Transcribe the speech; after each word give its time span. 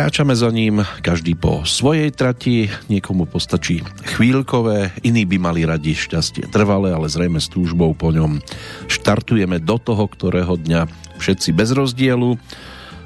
Kráčame 0.00 0.32
za 0.32 0.48
ním, 0.48 0.80
každý 1.04 1.36
po 1.36 1.68
svojej 1.68 2.08
trati, 2.08 2.72
niekomu 2.88 3.28
postačí 3.28 3.84
chvíľkové, 4.16 4.96
iní 5.04 5.28
by 5.28 5.36
mali 5.36 5.68
radi 5.68 5.92
šťastie 5.92 6.48
trvalé, 6.48 6.88
ale 6.88 7.12
zrejme 7.12 7.36
s 7.36 7.52
túžbou 7.52 7.92
po 7.92 8.08
ňom. 8.08 8.40
Štartujeme 8.88 9.60
do 9.60 9.76
toho, 9.76 10.08
ktorého 10.08 10.56
dňa 10.56 10.88
všetci 11.20 11.52
bez 11.52 11.76
rozdielu, 11.76 12.40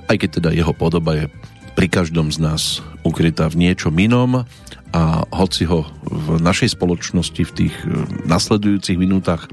aj 0.07 0.17
keď 0.23 0.31
teda 0.39 0.51
jeho 0.55 0.71
podoba 0.71 1.19
je 1.19 1.25
pri 1.75 1.91
každom 1.91 2.31
z 2.31 2.39
nás 2.39 2.79
ukrytá 3.03 3.51
v 3.51 3.67
niečom 3.67 3.99
inom. 3.99 4.47
A 4.95 5.27
hoci 5.35 5.67
ho 5.67 5.91
v 6.07 6.39
našej 6.39 6.79
spoločnosti 6.79 7.43
v 7.43 7.55
tých 7.59 7.75
eh, 7.75 8.07
nasledujúcich 8.23 8.95
minútach 8.95 9.51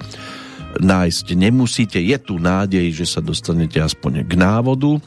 nájsť 0.77 1.33
nemusíte, 1.33 1.97
je 1.97 2.17
tu 2.21 2.37
nádej, 2.37 2.93
že 2.93 3.09
sa 3.09 3.19
dostanete 3.19 3.81
aspoň 3.81 4.29
k 4.29 4.37
návodu 4.37 5.01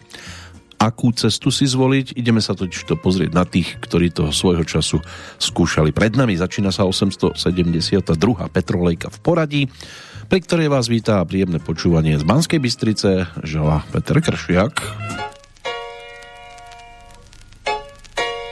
akú 0.85 1.17
cestu 1.17 1.49
si 1.49 1.65
zvoliť. 1.65 2.13
Ideme 2.21 2.45
sa 2.45 2.53
totiž 2.53 2.85
to 2.85 3.01
pozrieť 3.01 3.33
na 3.33 3.49
tých, 3.49 3.81
ktorí 3.81 4.13
to 4.13 4.29
svojho 4.29 4.69
času 4.69 5.01
skúšali. 5.41 5.97
Pred 5.97 6.21
nami 6.21 6.37
začína 6.37 6.69
sa 6.69 6.85
872. 6.85 7.41
Petrolejka 8.53 9.09
v 9.09 9.19
poradí, 9.25 9.63
pri 10.29 10.41
ktorej 10.45 10.69
vás 10.69 10.93
vítá 10.93 11.25
príjemné 11.25 11.57
počúvanie 11.61 12.21
z 12.21 12.25
Banskej 12.29 12.61
Bystrice, 12.61 13.33
žela 13.41 13.81
Peter 13.89 14.21
Kršiak. 14.21 14.85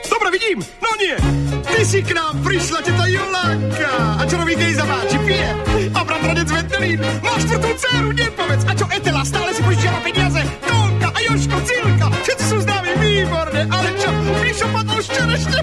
Dobre, 0.09 0.29
vidím, 0.33 0.59
no 0.81 0.89
nie, 0.97 1.17
ty 1.61 1.81
si 1.85 1.99
k 2.01 2.15
nám 2.15 2.39
prišla, 2.41 2.79
teta 2.85 3.05
Jolanka. 3.09 3.93
A 4.17 4.23
čo 4.23 4.39
robí 4.39 4.53
Gejza 4.55 4.85
Máči, 4.85 5.17
pije? 5.25 5.49
A 5.93 5.99
bratranec 6.05 6.49
Vendelín, 6.49 7.01
máš 7.25 7.41
štvrtú 7.49 7.69
dceru, 7.75 8.09
nepovedz. 8.13 8.63
A 8.69 8.71
čo 8.77 8.85
Etela, 8.87 9.23
stále 9.27 9.51
si 9.51 9.61
požičiava 9.65 9.99
peniaze? 10.05 10.41
Tonka 10.63 10.92
a 11.33 11.35
Joško, 11.35 11.57
Cilka, 11.65 12.07
všetci 12.21 12.45
sú 12.45 12.57
známi 12.61 12.93
výborne, 13.01 13.61
ale 13.65 13.89
čo, 13.97 14.09
Mišo 14.37 14.67
padol 14.69 14.99
šťerešte, 15.01 15.57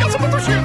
ja 0.00 0.06
som 0.08 0.20
potušil. 0.24 0.62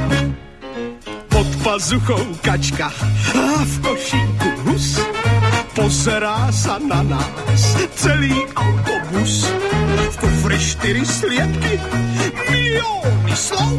Pod 1.28 1.48
pazuchou 1.59 2.23
kačka 2.39 2.88
a 3.36 3.44
v 3.67 3.73
košíku 3.83 4.50
hus. 4.64 5.03
Pozerá 5.76 6.48
sa 6.56 6.80
na 6.80 7.03
nás 7.03 7.64
celý 8.00 8.48
autobus. 8.56 9.44
V 10.08 10.16
kufri 10.23 10.56
štyri 10.56 11.03
sliepky, 11.03 11.76
milióny 12.48 13.36
slov. 13.36 13.76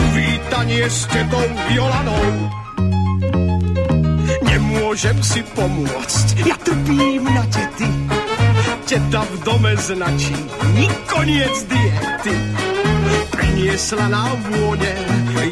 Uvítanie 0.00 0.88
s 0.88 1.04
tetou 1.12 1.44
Jolanou. 1.68 2.24
Nemôžem 4.48 5.20
si 5.20 5.44
pomôcť, 5.52 6.26
ja 6.48 6.56
trpím 6.56 7.28
na 7.28 7.44
tety. 7.52 8.03
Teta 8.84 9.24
v 9.24 9.34
dome 9.40 9.72
značí, 9.80 10.36
ni 10.76 10.84
koniec 11.08 11.56
diety. 11.72 12.36
Priniesla 13.32 14.12
nám 14.12 14.36
vône, 14.44 14.92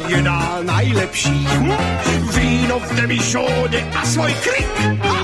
jedál 0.05 0.61
najlepší. 0.61 1.41
Víno 2.29 2.77
v 2.77 2.89
demišóne 2.93 3.79
a 3.89 4.01
svoj 4.05 4.33
krik. 4.37 4.69
Ha. 5.01 5.19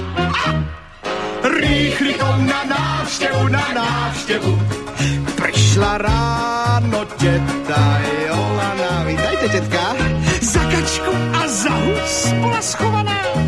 Rýchlikom 1.54 2.38
na 2.50 2.62
návštevu, 2.66 3.42
na 3.54 3.66
návštevu. 3.78 4.52
Prišla 5.38 5.92
ráno 6.02 7.06
teta 7.14 7.84
Jolana. 8.26 9.06
Vítajte, 9.06 9.48
tetka. 9.54 9.86
Za 10.42 10.64
kačku 10.66 11.14
a 11.14 11.42
za 11.46 11.76
hus 11.78 12.16
bola 12.42 12.62
schovaná. 12.66 13.39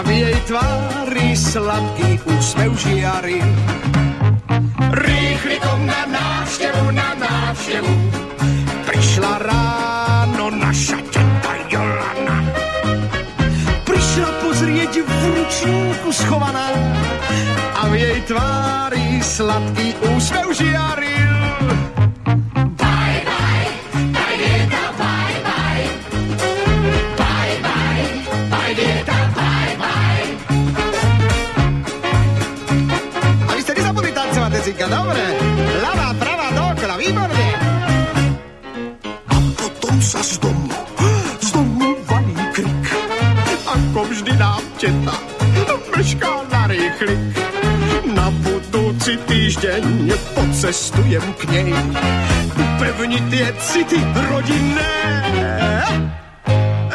A 0.00 0.02
v 0.02 0.16
jej 0.16 0.38
tvári 0.48 1.36
sladký 1.36 2.24
úsmev 2.24 2.72
žiaril. 2.72 3.48
Rýchlikom 4.96 5.80
na 5.84 6.08
návštevu, 6.08 6.88
na 6.96 7.08
návštevu. 7.20 7.92
Prišla 8.88 9.32
ráno 9.44 10.56
naša 10.56 11.04
teta 11.04 11.52
Jolana. 11.68 12.38
Prišla 13.84 14.30
pozrieť 14.40 15.04
v 15.04 15.10
ručníku 15.36 16.08
schovaná 16.16 16.72
a 17.76 17.92
v 17.92 18.00
jej 18.00 18.20
tvári 18.24 19.20
sladký 19.20 20.00
úsmev 20.16 20.48
žiaril. 20.56 21.34
Decinka, 34.60 34.92
dobre. 34.92 35.24
Ľavá, 35.80 36.12
pravá, 36.20 36.52
dookola, 36.52 37.00
výborne. 37.00 37.48
A 39.32 39.36
potom 39.56 39.96
sa 40.04 40.20
z 40.20 40.36
domu, 40.36 40.68
z 41.40 41.48
domu 41.48 41.96
valí 42.04 42.36
krik. 42.52 42.84
Ako 43.64 44.04
vždy 44.04 44.36
nám 44.36 44.60
teta 44.76 45.16
mešká 45.96 46.44
na 46.52 46.68
rýchlik. 46.68 47.24
Na 48.12 48.28
budúci 48.44 49.16
týždeň 49.24 50.12
pocestujem 50.36 51.24
k 51.40 51.42
nej. 51.56 51.72
Upevniť 52.52 53.24
tie 53.32 53.48
city 53.64 53.96
rodinné. 54.28 54.92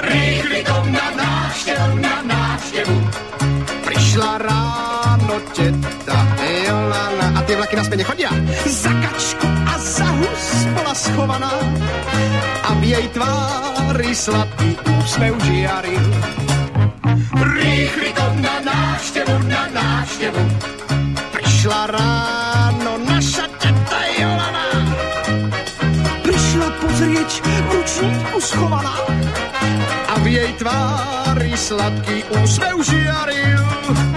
Rýchlikom 0.06 0.86
na 0.94 1.08
návštevu, 1.18 1.97
na 1.97 2.16
návštevu. 2.30 2.97
Prišla 3.90 4.32
ráno 4.38 5.42
teta 5.50 6.34
Tie 7.45 7.53
vlaky 7.53 7.78
naspäť 7.78 7.97
nechodia. 8.01 8.29
Za 8.66 8.89
kačku 8.89 9.45
a 9.45 9.78
za 9.78 10.09
hus 10.17 10.45
bola 10.73 10.94
schovaná. 10.97 11.53
A 12.66 12.73
v 12.81 12.83
jej 12.89 13.06
tvári 13.13 14.11
sladký 14.17 14.73
úsmev 14.97 15.38
žiaril. 15.45 16.05
Rýchlikom 17.38 18.34
na 18.41 18.55
návštevu, 18.66 19.35
na 19.45 19.63
návštevu. 19.69 20.41
Prišla 21.38 21.81
ráno 21.94 22.94
naša 23.05 23.45
teta 23.61 24.01
Jolana. 24.17 24.67
Prišla 26.25 26.67
pozrieť 26.81 27.31
ručníku 27.45 28.38
schovaná. 28.41 28.97
A 30.09 30.13
v 30.17 30.25
jej 30.34 30.51
tvári 30.57 31.53
sladký 31.53 32.25
úsmev 32.41 32.81
žiaril. 32.81 34.15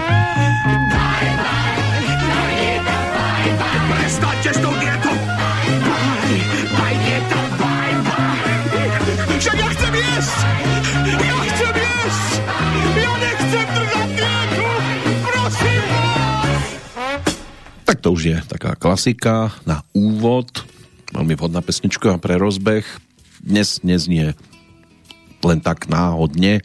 Klasika 18.79 19.51
na 19.67 19.83
úvod, 19.91 20.47
veľmi 21.11 21.35
vhodná 21.35 21.59
pesnička 21.59 22.15
pre 22.17 22.39
rozbeh. 22.39 22.87
Dnes 23.43 23.83
neznie 23.83 24.33
len 25.43 25.59
tak 25.59 25.91
náhodne, 25.91 26.63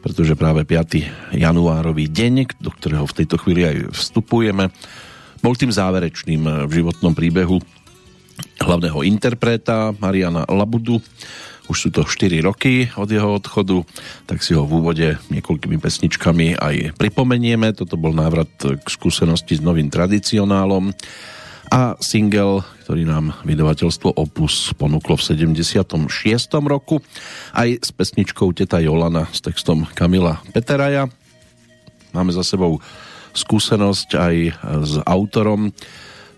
pretože 0.00 0.32
práve 0.40 0.64
5. 0.64 1.36
januárový 1.36 2.08
deň, 2.08 2.56
do 2.64 2.72
ktorého 2.72 3.04
v 3.04 3.16
tejto 3.22 3.36
chvíli 3.36 3.68
aj 3.68 3.76
vstupujeme, 3.92 4.72
bol 5.44 5.52
tým 5.52 5.68
záverečným 5.68 6.64
v 6.64 6.72
životnom 6.72 7.12
príbehu 7.12 7.60
hlavného 8.60 9.04
interpreta 9.04 9.92
Mariana 10.00 10.48
Labudu. 10.48 11.00
Už 11.68 11.76
sú 11.76 11.88
to 11.92 12.08
4 12.08 12.40
roky 12.40 12.88
od 12.96 13.06
jeho 13.06 13.36
odchodu, 13.36 13.84
tak 14.24 14.40
si 14.40 14.56
ho 14.56 14.64
v 14.64 14.80
úvode 14.80 15.08
niekoľkými 15.28 15.76
pesničkami 15.76 16.56
aj 16.56 16.96
pripomenieme. 16.96 17.76
Toto 17.76 18.00
bol 18.00 18.16
návrat 18.16 18.50
k 18.58 18.86
skúsenosti 18.88 19.60
s 19.60 19.62
novým 19.62 19.92
tradicionálom 19.92 20.92
a 21.70 21.94
single, 22.02 22.66
ktorý 22.82 23.06
nám 23.06 23.30
vydavateľstvo 23.46 24.18
Opus 24.18 24.74
ponúklo 24.74 25.14
v 25.14 25.22
76. 25.22 25.86
roku 26.66 26.98
aj 27.54 27.78
s 27.78 27.90
pesničkou 27.94 28.50
Teta 28.50 28.82
Jolana 28.82 29.30
s 29.30 29.38
textom 29.38 29.86
Kamila 29.94 30.42
Peteraja. 30.50 31.06
Máme 32.10 32.34
za 32.34 32.42
sebou 32.42 32.82
skúsenosť 33.38 34.08
aj 34.18 34.34
s 34.82 34.92
autorom 35.06 35.70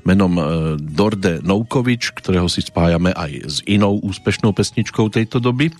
menom 0.04 0.32
e, 0.36 0.42
Dorde 0.76 1.40
Noukovič, 1.40 2.12
ktorého 2.12 2.52
si 2.52 2.60
spájame 2.60 3.16
aj 3.16 3.32
s 3.48 3.56
inou 3.64 3.96
úspešnou 4.04 4.52
pesničkou 4.52 5.08
tejto 5.08 5.40
doby. 5.40 5.72
E, 5.72 5.74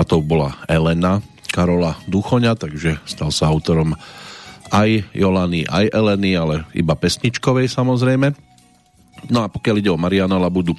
A 0.00 0.02
to 0.08 0.24
bola 0.24 0.56
Elena 0.72 1.20
Karola 1.52 2.00
Duchoňa, 2.08 2.56
takže 2.56 2.96
stal 3.04 3.28
sa 3.28 3.52
autorom 3.52 3.92
aj 4.72 5.12
Jolany, 5.12 5.68
aj 5.68 5.92
Eleny, 5.92 6.32
ale 6.32 6.64
iba 6.72 6.96
pesničkovej 6.96 7.68
samozrejme. 7.68 8.32
No 9.28 9.44
a 9.44 9.52
pokiaľ 9.52 9.76
ide 9.78 9.92
o 9.92 10.00
Mariana 10.00 10.40
Labudu, 10.40 10.72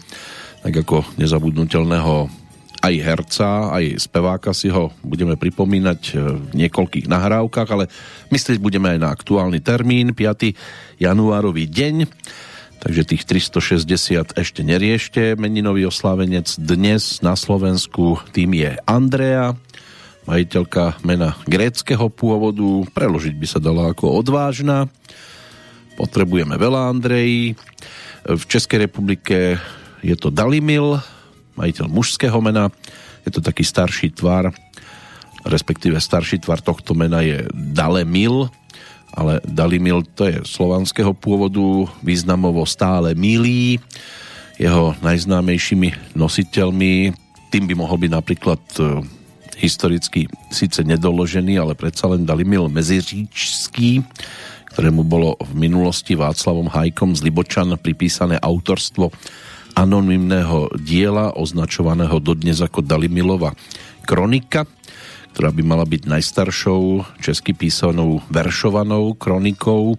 tak 0.66 0.84
ako 0.84 1.06
nezabudnutelného 1.22 2.28
aj 2.84 2.96
herca, 3.00 3.72
aj 3.72 3.96
speváka 3.96 4.52
si 4.52 4.68
ho 4.68 4.92
budeme 5.00 5.40
pripomínať 5.40 6.02
v 6.20 6.52
niekoľkých 6.52 7.08
nahrávkach, 7.08 7.70
ale 7.72 7.88
myslieť 8.28 8.60
budeme 8.60 8.92
aj 8.92 9.00
na 9.00 9.10
aktuálny 9.16 9.64
termín, 9.64 10.12
5. 10.12 11.00
januárový 11.00 11.64
deň. 11.72 12.12
takže 12.84 13.08
tých 13.08 13.24
360 13.24 14.36
ešte 14.36 14.62
neriešte. 14.68 15.40
Meninový 15.40 15.88
oslávenec 15.88 16.52
dnes 16.60 17.24
na 17.24 17.40
Slovensku 17.40 18.20
tým 18.36 18.52
je 18.60 18.76
Andrea, 18.84 19.56
majiteľka 20.24 21.04
mena 21.04 21.36
gréckého 21.44 22.08
pôvodu, 22.08 22.88
preložiť 22.96 23.36
by 23.36 23.48
sa 23.48 23.60
dala 23.60 23.92
ako 23.92 24.24
odvážna. 24.24 24.88
Potrebujeme 26.00 26.56
veľa 26.56 26.90
Andreji. 26.90 27.54
V 28.24 28.44
Českej 28.48 28.88
republike 28.88 29.60
je 30.00 30.16
to 30.16 30.32
Dalimil, 30.32 31.00
majiteľ 31.60 31.86
mužského 31.92 32.40
mena. 32.40 32.72
Je 33.24 33.32
to 33.32 33.40
taký 33.44 33.64
starší 33.64 34.16
tvar, 34.16 34.52
respektíve 35.44 36.00
starší 36.00 36.44
tvar 36.44 36.64
tohto 36.64 36.96
mena 36.96 37.24
je 37.24 37.44
Dalemil, 37.54 38.48
ale 39.14 39.40
Dalimil 39.46 40.02
to 40.18 40.26
je 40.26 40.42
slovanského 40.44 41.14
pôvodu, 41.14 41.88
významovo 42.02 42.66
stále 42.66 43.14
milý. 43.14 43.78
Jeho 44.58 44.98
najznámejšími 45.02 46.18
nositeľmi, 46.18 47.14
tým 47.54 47.64
by 47.70 47.74
mohol 47.78 47.98
byť 48.02 48.12
napríklad 48.12 48.62
e, 48.78 48.84
historicky 49.58 50.30
síce 50.50 50.82
nedoložený, 50.82 51.60
ale 51.60 51.74
predsa 51.74 52.10
len 52.10 52.26
Dalimil 52.26 52.70
Meziříčský, 52.70 54.04
ktorému 54.74 55.06
bolo 55.06 55.38
v 55.42 55.54
minulosti 55.58 56.18
Václavom 56.18 56.70
Hajkom 56.70 57.14
z 57.14 57.26
Libočan 57.28 57.78
pripísané 57.78 58.42
autorstvo 58.42 59.14
anonymného 59.74 60.70
diela, 60.78 61.34
označovaného 61.34 62.22
dodnes 62.22 62.62
ako 62.62 62.82
Dalimilova 62.86 63.54
kronika– 64.06 64.66
ktorá 65.34 65.50
by 65.50 65.64
mala 65.66 65.86
byť 65.90 66.06
najstaršou 66.06 66.82
česky 67.18 67.58
písanou 67.58 68.22
veršovanou 68.30 69.18
kronikou 69.18 69.98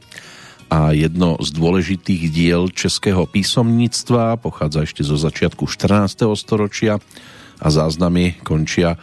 a 0.71 0.95
jedno 0.95 1.37
z 1.43 1.51
dôležitých 1.51 2.31
diel 2.31 2.71
českého 2.71 3.27
písomníctva 3.27 4.39
pochádza 4.39 4.87
ešte 4.87 5.03
zo 5.03 5.19
začiatku 5.19 5.67
14. 5.67 6.31
storočia 6.39 7.03
a 7.59 7.69
záznamy 7.69 8.39
končia 8.47 8.95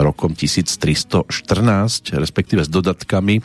rokom 0.00 0.34
1314, 0.34 2.14
respektíve 2.14 2.62
s 2.64 2.70
dodatkami 2.70 3.42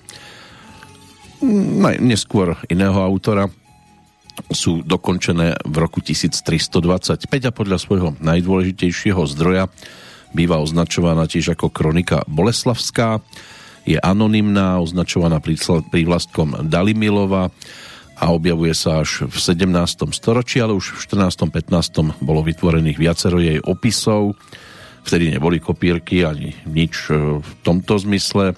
neskôr 2.00 2.56
iného 2.72 2.96
autora 3.04 3.52
sú 4.50 4.82
dokončené 4.82 5.62
v 5.62 5.76
roku 5.78 6.02
1325 6.02 7.28
a 7.28 7.52
podľa 7.54 7.78
svojho 7.78 8.10
najdôležitejšieho 8.18 9.22
zdroja 9.30 9.70
býva 10.34 10.58
označovaná 10.58 11.30
tiež 11.30 11.54
ako 11.54 11.70
kronika 11.70 12.26
Boleslavská, 12.26 13.22
je 13.86 14.00
anonymná, 14.02 14.82
označovaná 14.82 15.38
prívlastkom 15.92 16.66
Dalimilova 16.66 17.54
a 18.18 18.26
objavuje 18.34 18.74
sa 18.74 19.04
až 19.04 19.30
v 19.30 19.36
17. 19.36 20.10
storočí, 20.16 20.58
ale 20.64 20.74
už 20.74 20.98
v 20.98 21.00
14. 21.06 21.54
15. 21.54 22.24
bolo 22.24 22.42
vytvorených 22.42 22.98
viacero 22.98 23.38
jej 23.38 23.60
opisov, 23.62 24.34
vtedy 25.04 25.32
neboli 25.32 25.60
kopírky 25.60 26.24
ani 26.24 26.56
nič 26.68 27.12
e, 27.12 27.40
v 27.40 27.52
tomto 27.62 28.00
zmysle. 28.00 28.56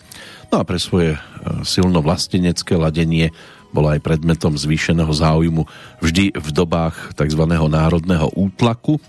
No 0.54 0.62
a 0.62 0.64
pre 0.64 0.78
svoje 0.78 1.18
e, 1.18 1.20
silno 1.66 2.00
vlastenecké 2.00 2.78
ladenie 2.78 3.34
bola 3.76 4.00
aj 4.00 4.06
predmetom 4.08 4.56
zvýšeného 4.56 5.12
záujmu 5.12 5.68
vždy 6.00 6.32
v 6.32 6.50
dobách 6.56 7.18
tzv. 7.18 7.44
národného 7.50 8.32
útlaku, 8.32 9.04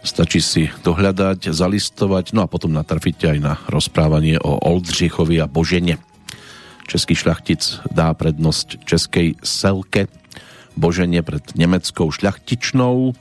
Stačí 0.00 0.40
si 0.40 0.64
dohľadať, 0.80 1.52
zalistovať, 1.52 2.32
no 2.32 2.40
a 2.40 2.48
potom 2.48 2.72
natrfíte 2.72 3.36
aj 3.36 3.38
na 3.38 3.60
rozprávanie 3.68 4.40
o 4.40 4.56
Oldřichovi 4.56 5.44
a 5.44 5.46
Božene. 5.46 6.00
Český 6.88 7.12
šľachtic 7.12 7.84
dá 7.92 8.08
prednosť 8.16 8.88
českej 8.88 9.36
selke, 9.44 10.08
Božene 10.72 11.20
pred 11.20 11.44
nemeckou 11.52 12.08
šľachtičnou 12.08 13.12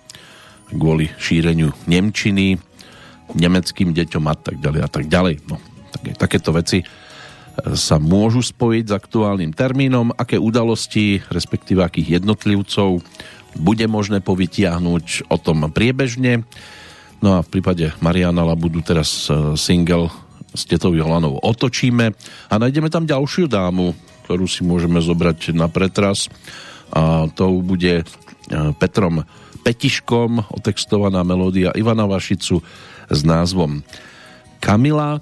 kvôli 0.71 1.11
šíreniu 1.19 1.75
Nemčiny, 1.83 2.61
nemeckým 3.35 3.93
deťom 3.93 4.23
a 4.29 4.35
tak 4.35 4.57
ďalej 4.57 4.81
a 4.85 4.89
tak 4.89 5.05
ďalej. 5.05 5.35
No, 5.49 5.61
tak, 5.91 6.01
takéto 6.17 6.49
veci 6.53 6.81
e, 6.81 6.85
sa 7.75 8.01
môžu 8.01 8.41
spojiť 8.41 8.85
s 8.89 8.93
aktuálnym 8.93 9.53
termínom, 9.53 10.13
aké 10.15 10.37
udalosti, 10.37 11.21
respektíve 11.29 11.81
akých 11.83 12.21
jednotlivcov 12.21 13.01
bude 13.57 13.85
možné 13.89 14.21
povytiahnuť 14.21 15.29
o 15.29 15.37
tom 15.41 15.69
priebežne. 15.73 16.45
No 17.19 17.35
a 17.35 17.43
v 17.43 17.51
prípade 17.51 17.91
Mariana 17.99 18.45
Labudu 18.45 18.79
teraz 18.85 19.27
e, 19.27 19.57
single 19.59 20.09
s 20.53 20.65
Tetou 20.65 20.97
Jolanou 20.97 21.37
otočíme 21.37 22.13
a 22.49 22.53
nájdeme 22.57 22.89
tam 22.89 23.05
ďalšiu 23.05 23.45
dámu, 23.45 23.93
ktorú 24.25 24.49
si 24.49 24.65
môžeme 24.65 24.97
zobrať 25.01 25.53
na 25.53 25.69
pretras 25.69 26.29
a 26.89 27.29
to 27.29 27.61
bude 27.61 28.01
e, 28.01 28.03
Petrom 28.77 29.21
Petiškom 29.61 30.55
otextovaná 30.55 31.21
melódia 31.21 31.75
Ivana 31.75 32.07
Vašicu 32.07 32.63
s 33.09 33.25
názvom 33.25 33.81
Kamila. 34.61 35.21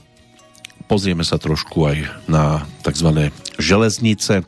Pozrieme 0.88 1.24
sa 1.28 1.36
trošku 1.36 1.88
aj 1.88 1.98
na 2.32 2.64
tzv. 2.84 3.32
železnice 3.60 4.44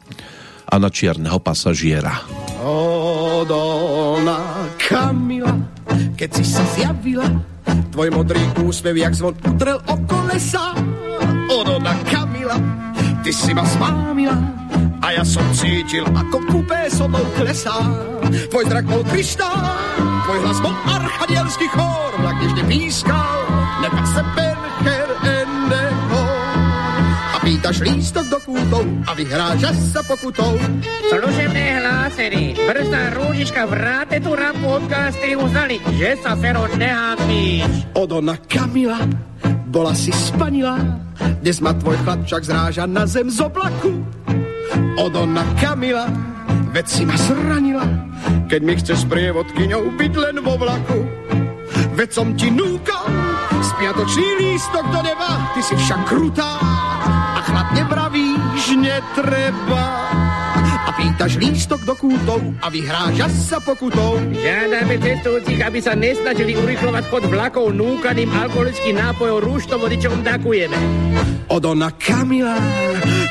a 0.69 0.75
na 0.77 0.87
čierneho 0.87 1.41
pasažiera. 1.41 2.23
Odolná 2.63 4.69
Kamila, 4.77 5.55
keď 6.15 6.29
si 6.39 6.43
sa 6.45 6.63
zjavila, 6.75 7.27
tvoj 7.91 8.09
modrý 8.13 8.39
úsmev 8.63 8.95
jak 8.95 9.15
zvon 9.15 9.35
utrel 9.43 9.79
o 9.87 9.95
kolesa. 10.07 10.75
Odolná 11.49 11.95
Kamila, 12.07 12.55
ty 13.23 13.31
si 13.33 13.51
ma 13.53 13.65
zmámila, 13.65 14.37
a 14.99 15.07
ja 15.15 15.23
som 15.23 15.43
cítil, 15.55 16.03
ako 16.11 16.37
kupé 16.51 16.91
so 16.91 17.07
mnou 17.07 17.23
klesá. 17.39 17.75
Tvoj 18.51 18.65
zrak 18.67 18.85
bol 18.85 19.03
kryštál, 19.07 19.63
tvoj 20.27 20.39
hlas 20.43 20.59
bol 20.59 20.75
archadielský 20.85 21.67
chór, 21.71 22.11
vlak 22.19 22.37
nežne 22.43 22.63
pískal, 22.67 23.39
nepak 23.81 24.05
se 24.11 24.21
Bencher 24.35 25.09
pýtaš 27.49 27.81
lístok 27.81 28.25
do 28.29 28.39
kútov 28.45 28.85
a 29.09 29.11
vyhrážaš 29.17 29.97
sa 29.97 30.05
pokutou. 30.05 30.53
Služebné 31.09 31.81
hlásenie. 31.81 32.53
Brzná 32.53 33.03
rúžička, 33.17 33.65
vráte 33.65 34.21
tu 34.21 34.37
rampu 34.37 34.69
od 34.69 34.85
uznali, 35.33 35.81
že 35.97 36.13
sa 36.21 36.37
fero 36.37 36.69
nehápíš. 36.77 37.89
Odona 37.97 38.37
Kamila, 38.45 39.01
bola 39.69 39.93
si 39.93 40.09
spanila, 40.09 40.81
dnes 41.45 41.61
ma 41.61 41.77
tvoj 41.77 42.01
chlapčak 42.01 42.41
zráža 42.41 42.89
na 42.89 43.05
zem 43.05 43.29
z 43.29 43.45
oblaku. 43.45 44.01
Odona 44.97 45.45
Kamila, 45.61 46.09
veď 46.73 46.85
si 46.89 47.05
ma 47.05 47.15
zranila, 47.15 47.85
keď 48.49 48.61
mi 48.65 48.73
chceš 48.75 49.05
prievodkyňou 49.05 49.93
byť 49.93 50.13
len 50.17 50.35
vo 50.41 50.57
vlaku. 50.57 50.99
Veď 51.93 52.09
som 52.09 52.33
ti 52.33 52.49
núkal, 52.49 53.05
spiatočný 53.61 54.27
lístok 54.41 54.85
do 54.89 54.99
neba, 55.05 55.53
ty 55.53 55.61
si 55.61 55.77
však 55.77 56.01
krutá, 56.09 56.57
chladne 57.45 57.83
vravíš, 57.85 58.73
netreba. 58.73 59.85
Pýtaš 60.99 61.39
lístok 61.39 61.87
do 61.87 61.95
kútov 61.95 62.43
a 62.59 62.67
vyhráža 62.67 63.31
sa 63.31 63.63
pokutou. 63.63 64.19
Žiadame 64.35 64.99
cestujúcich, 64.99 65.63
aby 65.63 65.79
sa 65.79 65.95
nesnažili 65.95 66.59
urychlovať 66.59 67.07
chod 67.07 67.23
vlakov 67.31 67.71
núkaným 67.71 68.27
alkoholickým 68.27 68.99
nápojom 68.99 69.39
rúštovodičom 69.39 70.27
dakujeme. 70.27 70.75
Odona 71.47 71.95
Kamila, 71.95 72.59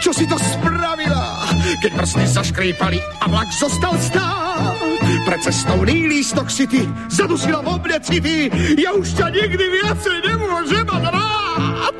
čo 0.00 0.16
si 0.16 0.25
to 0.25 0.40
spravila? 0.40 1.44
Keď 1.84 1.92
prsty 1.92 2.25
zaškrípali 2.25 2.98
a 3.20 3.28
vlak 3.28 3.52
zostal 3.52 3.92
stáť. 4.00 5.28
Pre 5.28 5.37
cestovný 5.44 6.08
lístok 6.08 6.48
si 6.48 6.64
ty 6.64 6.88
zadusila 7.12 7.60
v 7.60 7.68
obne 7.68 8.00
city. 8.00 8.48
Ja 8.80 8.96
už 8.96 9.12
ťa 9.12 9.28
nikdy 9.28 9.64
viacej 9.76 10.16
nemôžem 10.25 10.88
mať 10.88 11.04
rád. 11.12 11.96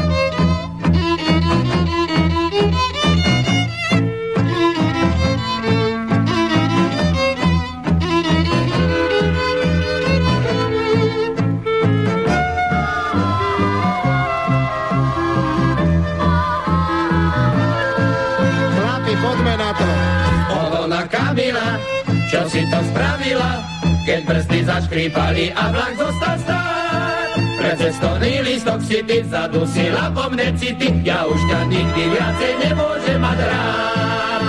čo 22.31 22.47
si 22.47 22.63
to 22.71 22.79
spravila, 22.95 23.59
keď 24.07 24.19
prsty 24.23 24.63
zaškrípali 24.63 25.51
a 25.51 25.63
vlak 25.67 25.93
zostal 25.99 26.35
stáť. 26.39 27.31
Pre 27.59 27.71
cestovný 27.75 28.33
lístok 28.47 28.79
si 28.87 29.03
ty 29.03 29.19
zadusila 29.27 30.07
po 30.15 30.31
mne 30.31 30.55
city, 30.55 30.95
ja 31.03 31.27
už 31.27 31.35
ťa 31.35 31.59
nikdy 31.67 32.01
viacej 32.07 32.53
nemôžem 32.63 33.19
mať 33.19 33.39
rád. 33.43 34.43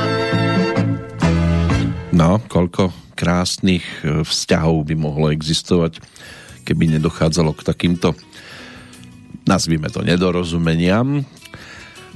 No, 2.14 2.38
koľko 2.46 2.94
krásnych 3.18 3.82
e, 4.06 4.22
vzťahov 4.22 4.86
by 4.86 4.94
mohlo 4.94 5.34
existovať, 5.34 5.98
keby 6.62 6.86
nedochádzalo 6.86 7.50
k 7.58 7.66
takýmto 7.66 8.14
nazvime 9.42 9.90
to 9.90 10.06
nedorozumeniam. 10.06 11.26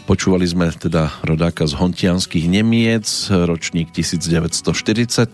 Počúvali 0.06 0.46
sme 0.46 0.70
teda 0.70 1.10
rodáka 1.26 1.66
z 1.66 1.75
Hontianských 1.75 2.46
Nemiec, 2.46 3.26
ročník 3.26 3.90
1944. 3.90 5.26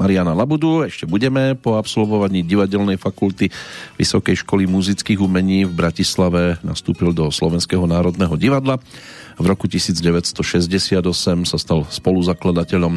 Mariana 0.00 0.32
Labudu, 0.32 0.80
ešte 0.80 1.04
budeme 1.04 1.52
po 1.52 1.76
absolvovaní 1.76 2.40
divadelnej 2.40 2.96
fakulty 2.96 3.52
Vysokej 4.00 4.48
školy 4.48 4.64
muzických 4.64 5.20
umení 5.20 5.68
v 5.68 5.76
Bratislave 5.76 6.56
nastúpil 6.64 7.12
do 7.12 7.28
Slovenského 7.28 7.84
národného 7.84 8.32
divadla. 8.40 8.80
V 9.36 9.44
roku 9.44 9.68
1968 9.68 11.04
sa 11.44 11.58
stal 11.60 11.84
spoluzakladateľom 11.84 12.96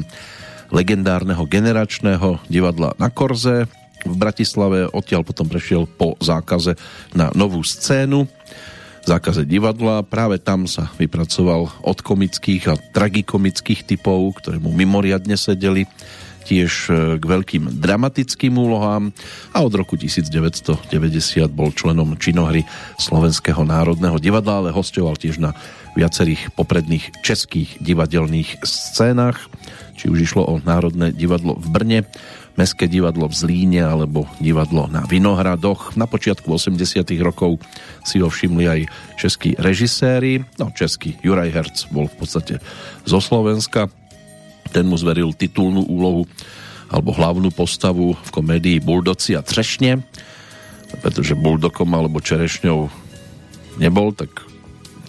legendárneho 0.71 1.43
generačného 1.43 2.39
divadla 2.47 2.95
na 2.95 3.11
Korze 3.11 3.67
v 4.07 4.15
Bratislave, 4.15 4.87
odtiaľ 4.95 5.27
potom 5.27 5.51
prešiel 5.51 5.91
po 5.91 6.15
zákaze 6.23 6.79
na 7.11 7.35
novú 7.35 7.59
scénu 7.67 8.31
zákaze 9.07 9.47
divadla. 9.47 10.03
Práve 10.03 10.35
tam 10.35 10.67
sa 10.67 10.91
vypracoval 10.99 11.71
od 11.79 11.97
komických 12.03 12.63
a 12.67 12.75
tragikomických 12.75 13.87
typov, 13.87 14.43
ktoré 14.43 14.59
mu 14.59 14.75
mimoriadne 14.75 15.39
sedeli 15.39 15.87
tiež 16.47 16.71
e, 16.87 16.91
k 17.19 17.23
veľkým 17.23 17.79
dramatickým 17.83 18.55
úlohám 18.55 19.11
a 19.51 19.57
od 19.59 19.73
roku 19.75 19.99
1990 19.99 20.87
bol 21.51 21.75
členom 21.75 22.15
činohry 22.15 22.63
Slovenského 22.95 23.67
národného 23.67 24.15
divadla, 24.15 24.63
ale 24.63 24.69
hostoval 24.71 25.19
tiež 25.19 25.43
na 25.43 25.51
viacerých 25.99 26.55
popredných 26.55 27.19
českých 27.19 27.75
divadelných 27.83 28.63
scénach, 28.63 29.51
či 29.99 30.07
už 30.07 30.29
išlo 30.29 30.45
o 30.45 30.61
Národné 30.61 31.11
divadlo 31.11 31.57
v 31.57 31.67
Brne, 31.73 31.99
Mestské 32.57 32.89
divadlo 32.89 33.29
v 33.29 33.37
Zlíne 33.37 33.85
alebo 33.85 34.25
divadlo 34.41 34.89
na 34.89 35.05
Vinohradoch. 35.05 35.93
Na 35.93 36.09
počiatku 36.09 36.49
80 36.49 37.05
rokov 37.21 37.61
si 38.01 38.17
ho 38.17 38.33
všimli 38.33 38.65
aj 38.65 38.79
českí 39.13 39.53
režiséri. 39.61 40.41
No, 40.57 40.73
český 40.73 41.21
Juraj 41.21 41.53
Herc 41.53 41.75
bol 41.93 42.09
v 42.09 42.17
podstate 42.17 42.57
zo 43.05 43.21
Slovenska. 43.21 43.93
Ten 44.73 44.89
mu 44.89 44.97
zveril 44.97 45.37
titulnú 45.37 45.85
úlohu 45.85 46.25
alebo 46.89 47.13
hlavnú 47.13 47.53
postavu 47.53 48.17
v 48.17 48.29
komédii 48.33 48.81
Buldoci 48.81 49.37
a 49.37 49.45
Třešne, 49.45 50.01
pretože 51.05 51.37
Buldokom 51.37 51.93
alebo 51.93 52.23
Čerešňou 52.23 52.89
nebol, 53.77 54.17
tak 54.17 54.33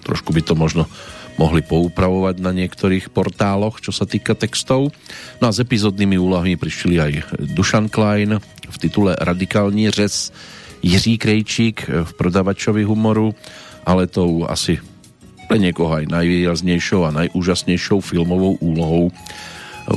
trošku 0.04 0.36
by 0.36 0.42
to 0.44 0.52
možno 0.52 0.84
mohli 1.38 1.62
poupravovať 1.62 2.42
na 2.42 2.50
niektorých 2.50 3.14
portáloch, 3.14 3.78
čo 3.80 3.94
sa 3.94 4.04
týka 4.04 4.34
textov. 4.34 4.90
No 5.38 5.48
a 5.48 5.54
s 5.54 5.62
epizodnými 5.62 6.18
úlohami 6.18 6.58
prišli 6.58 6.94
aj 6.98 7.12
Dušan 7.54 7.88
Klein 7.88 8.42
v 8.68 8.76
titule 8.76 9.16
Radikální 9.16 9.90
řez, 9.90 10.34
Jiří 10.82 11.18
Krejčík 11.18 11.90
v 11.90 12.10
prodavačovi 12.14 12.86
humoru, 12.86 13.34
ale 13.86 14.06
tou 14.06 14.46
asi 14.46 14.78
pre 15.48 15.58
niekoho 15.58 15.90
aj 15.96 16.12
najvýraznejšou 16.12 17.08
a 17.08 17.14
najúžasnejšou 17.24 18.04
filmovou 18.04 18.60
úlohou 18.60 19.08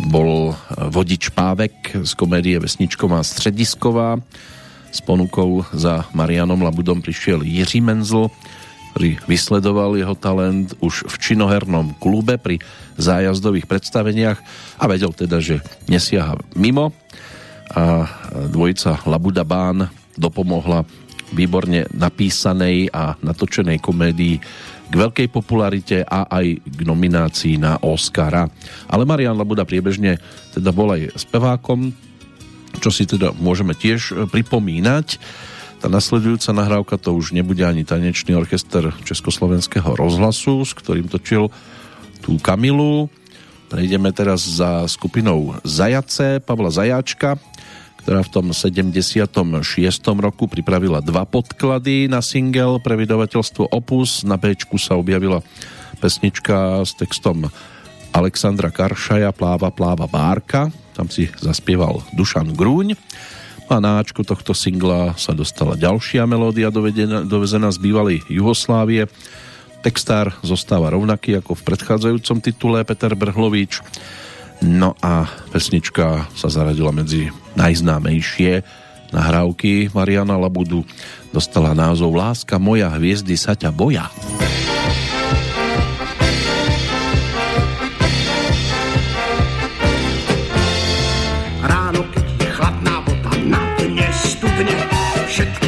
bol 0.07 0.55
vodič 0.87 1.27
Pávek 1.35 2.07
z 2.07 2.11
komédie 2.15 2.55
Vesničková 2.55 3.19
středisková. 3.19 4.17
S 4.91 4.99
ponukou 5.03 5.63
za 5.75 6.07
Marianom 6.15 6.61
Labudom 6.61 7.03
prišiel 7.03 7.43
Jiří 7.43 7.81
Menzl, 7.83 8.31
ktorý 8.91 9.23
vysledoval 9.23 9.95
jeho 9.95 10.15
talent 10.19 10.75
už 10.83 11.07
v 11.07 11.15
činohernom 11.15 11.95
klube 11.97 12.35
pri 12.35 12.59
zájazdových 12.99 13.65
predstaveniach 13.65 14.39
a 14.77 14.83
vedel 14.91 15.15
teda, 15.15 15.39
že 15.39 15.63
nesiaha 15.87 16.35
mimo 16.59 16.91
a 17.71 18.03
dvojica 18.51 18.99
Labuda 19.07 19.47
Bán 19.47 19.87
dopomohla 20.19 20.83
výborne 21.31 21.87
napísanej 21.95 22.91
a 22.91 23.15
natočenej 23.23 23.79
komédii 23.79 24.35
k 24.91 24.93
veľkej 24.93 25.27
popularite 25.31 26.03
a 26.03 26.27
aj 26.27 26.59
k 26.59 26.79
nominácii 26.83 27.55
na 27.55 27.79
Oscara. 27.79 28.43
Ale 28.91 29.07
Marian 29.07 29.39
Labuda 29.39 29.63
priebežne 29.63 30.19
teda 30.51 30.75
bol 30.75 30.91
aj 30.91 31.15
spevákom, 31.15 31.95
čo 32.83 32.91
si 32.91 33.07
teda 33.07 33.31
môžeme 33.39 33.71
tiež 33.71 34.27
pripomínať 34.27 35.15
tá 35.81 35.89
nasledujúca 35.89 36.53
nahrávka 36.53 36.95
to 37.01 37.17
už 37.17 37.33
nebude 37.33 37.65
ani 37.65 37.81
tanečný 37.81 38.37
orchester 38.37 38.93
Československého 39.01 39.97
rozhlasu, 39.97 40.61
s 40.61 40.77
ktorým 40.77 41.09
točil 41.09 41.49
tú 42.21 42.37
Kamilu. 42.37 43.09
Prejdeme 43.65 44.13
teraz 44.13 44.45
za 44.45 44.85
skupinou 44.85 45.57
Zajace, 45.65 46.37
Pavla 46.37 46.69
Zajáčka, 46.69 47.41
ktorá 48.05 48.21
v 48.21 48.29
tom 48.29 48.53
76. 48.53 49.17
roku 50.21 50.45
pripravila 50.45 51.01
dva 51.01 51.25
podklady 51.25 52.05
na 52.05 52.21
single 52.21 52.77
pre 52.77 52.93
vydavateľstvo 53.01 53.73
Opus. 53.73 54.21
Na 54.21 54.37
B 54.37 54.53
sa 54.77 54.93
objavila 55.01 55.41
pesnička 55.97 56.85
s 56.85 56.93
textom 56.93 57.49
Alexandra 58.13 58.69
Karšaja 58.69 59.33
Pláva, 59.33 59.73
pláva, 59.73 60.05
bárka. 60.05 60.69
Tam 60.93 61.09
si 61.09 61.25
zaspieval 61.41 62.05
Dušan 62.13 62.53
Grúň 62.53 62.93
a 63.71 63.79
na 63.79 64.03
Ačko 64.03 64.27
tohto 64.27 64.51
singla 64.51 65.15
sa 65.15 65.31
dostala 65.31 65.79
ďalšia 65.79 66.27
melódia 66.27 66.67
dovedená, 66.67 67.23
dovezená 67.23 67.71
z 67.71 67.79
bývalej 67.79 68.19
Jugoslávie. 68.27 69.07
Textár 69.79 70.35
zostáva 70.43 70.91
rovnaký 70.91 71.39
ako 71.39 71.55
v 71.55 71.65
predchádzajúcom 71.71 72.37
titule 72.43 72.83
Peter 72.83 73.15
Brhlovič. 73.15 73.79
No 74.61 74.99
a 74.99 75.25
pesnička 75.55 76.27
sa 76.35 76.47
zaradila 76.51 76.91
medzi 76.91 77.31
najznámejšie 77.55 78.61
nahrávky 79.15 79.89
Mariana 79.95 80.35
Labudu. 80.35 80.83
Dostala 81.31 81.71
názov 81.71 82.11
Láska 82.13 82.59
moja, 82.59 82.91
hviezdy 82.91 83.39
sa 83.39 83.55
ťa 83.55 83.71
boja. 83.71 84.11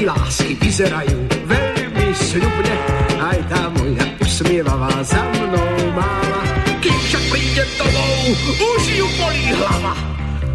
Lásky 0.04 0.60
vyzerajú 0.60 1.18
veľmi 1.48 2.08
sľubne, 2.12 2.76
aj 3.16 3.40
tá 3.48 3.64
moja 3.72 4.06
usmievavá 4.20 4.92
za 5.08 5.24
mnou 5.40 5.72
mála. 5.96 6.42
Keď 6.84 6.98
však 7.08 7.24
príde 7.32 7.64
domov, 7.80 8.16
už 8.60 8.84
ju 8.92 9.08
bolí 9.16 9.46
hlava. 9.56 9.94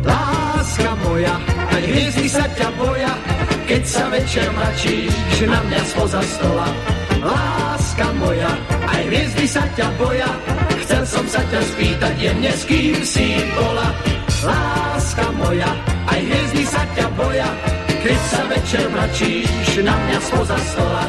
Láska 0.04 0.92
moja, 1.08 1.34
aj 1.72 1.82
hviezdy 1.88 2.28
sa 2.28 2.44
ťa 2.52 2.68
boja, 2.76 3.12
keď 3.64 3.82
sa 3.88 4.04
večer 4.12 4.46
mračíš 4.52 5.36
na 5.48 5.60
mňa 5.64 5.82
spoza 5.88 6.20
stola. 6.20 6.68
Láska 7.24 8.08
moja, 8.20 8.52
aj 8.92 9.02
hviezdy 9.08 9.46
sa 9.48 9.64
ťa 9.72 9.88
boja, 9.96 10.30
chcel 10.84 11.02
som 11.08 11.24
sa 11.32 11.40
ťa 11.48 11.60
spýtať 11.64 12.14
jemne, 12.20 12.52
s 12.52 12.62
kým 12.68 13.00
si 13.00 13.40
bola. 13.56 13.88
Láska 14.44 15.26
moja, 15.40 15.70
aj 16.12 16.20
hviezdy 16.20 16.62
sa 16.68 16.82
ťa 16.94 17.06
boja, 17.16 17.48
keď 18.08 18.20
sa 18.32 18.40
večer 18.48 18.84
mračíš 18.88 19.84
na 19.84 19.92
mňa 19.92 20.18
spoza 20.24 20.56
stola. 20.72 21.04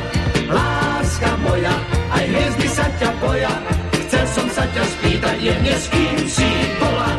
Láska 0.52 1.32
moja, 1.48 1.76
aj 2.12 2.24
hviezdy 2.28 2.68
sa 2.68 2.86
ťa 3.00 3.10
boja, 3.24 3.54
chcel 4.04 4.26
som 4.36 4.48
sa 4.52 4.64
ťa 4.68 4.84
spýtať, 4.84 5.38
je 5.40 5.76
s 5.80 5.86
kým 5.88 6.20
si 6.28 6.50
bola. 6.76 7.12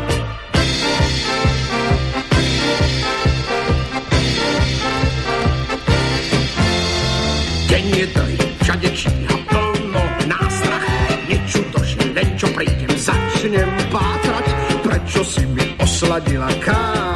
Deň 7.72 7.84
je 7.88 8.06
doj, 8.12 8.34
všade 8.60 8.88
číha 8.92 9.37
plno 9.49 10.04
nástrach, 10.28 10.88
nečudo, 11.25 11.80
že 11.88 12.00
len 12.12 12.28
čo 12.37 12.52
prídem, 12.52 12.92
začnem 13.00 13.70
pátrať, 13.88 14.46
prečo 14.84 15.20
si 15.25 15.42
mi 15.49 15.64
osladila 15.80 16.52
kávu 16.60 17.10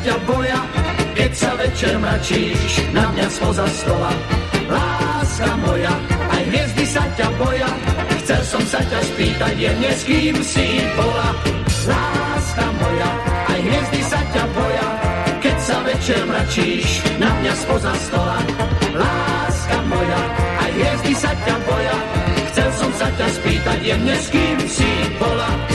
ťa 0.00 0.16
boja, 0.24 0.60
keď 1.12 1.30
sa 1.36 1.50
večer 1.60 1.94
mračíš 2.00 2.72
na 2.96 3.04
mňa 3.12 3.26
spoza 3.28 3.66
stola. 3.68 4.12
Láska 4.72 5.52
moja, 5.60 5.94
aj 6.32 6.42
hviezdy 6.48 6.84
sa 6.88 7.04
ťa 7.12 7.28
boja, 7.36 7.70
chcel 8.24 8.42
som 8.48 8.62
sa 8.64 8.80
ťa 8.80 9.00
spýtať 9.12 9.54
jemne, 9.60 9.90
s 9.92 10.02
kým 10.08 10.36
si 10.40 10.66
bola. 10.96 11.28
Láska 11.82 12.66
moja, 12.78 13.10
aj 13.52 13.60
hviezdy 13.60 14.00
sa 14.06 14.20
ťa 14.32 14.44
boja, 14.54 14.88
keď 15.42 15.56
sa 15.60 15.76
večer 15.82 16.20
mračíš 16.24 16.88
na 17.20 17.30
mňa 17.42 17.52
spoza 17.58 17.92
stola. 18.08 18.38
Láska 18.96 19.78
moja, 19.90 20.20
aj 20.62 20.70
hviezdy 20.72 21.12
sa 21.18 21.32
ťa 21.44 21.56
boja, 21.68 21.96
sa 23.02 23.08
ťa 23.18 23.28
spýtať 23.34 23.78
jemne, 23.82 24.14
s 24.14 24.26
kým 24.30 24.58
si 24.70 24.90
bola. 25.18 25.71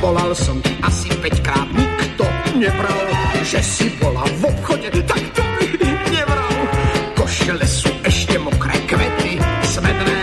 Volal 0.00 0.32
som 0.32 0.56
ti 0.64 0.72
asi 0.80 1.12
5 1.12 1.44
krát, 1.44 1.68
nikto 1.76 2.24
nebral, 2.56 3.04
že 3.44 3.60
si 3.60 3.92
bola 4.00 4.24
v 4.40 4.48
obchode, 4.48 4.88
tak 5.04 5.22
to 5.36 5.44
nevral. 6.08 6.56
Košele 7.20 7.68
sú 7.68 7.92
ešte 8.08 8.40
mokré, 8.40 8.80
kvety 8.88 9.36
smedné, 9.60 10.20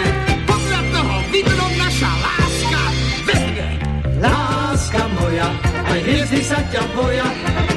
podľa 0.50 0.82
toho 0.82 1.16
vidno 1.30 1.66
naša 1.78 2.10
láska 2.10 2.82
vedne. 3.30 3.68
Láska 4.18 5.04
moja, 5.14 5.48
aj 5.94 6.00
hviezdy 6.02 6.42
sa 6.42 6.60
ťa 6.74 6.84
boja, 6.98 7.28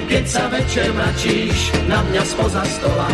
keď 0.09 0.25
sa 0.25 0.45
večer 0.49 0.89
mračíš 0.97 1.59
na 1.85 2.01
mňa 2.01 2.23
spoza 2.25 2.65
stola. 2.81 3.09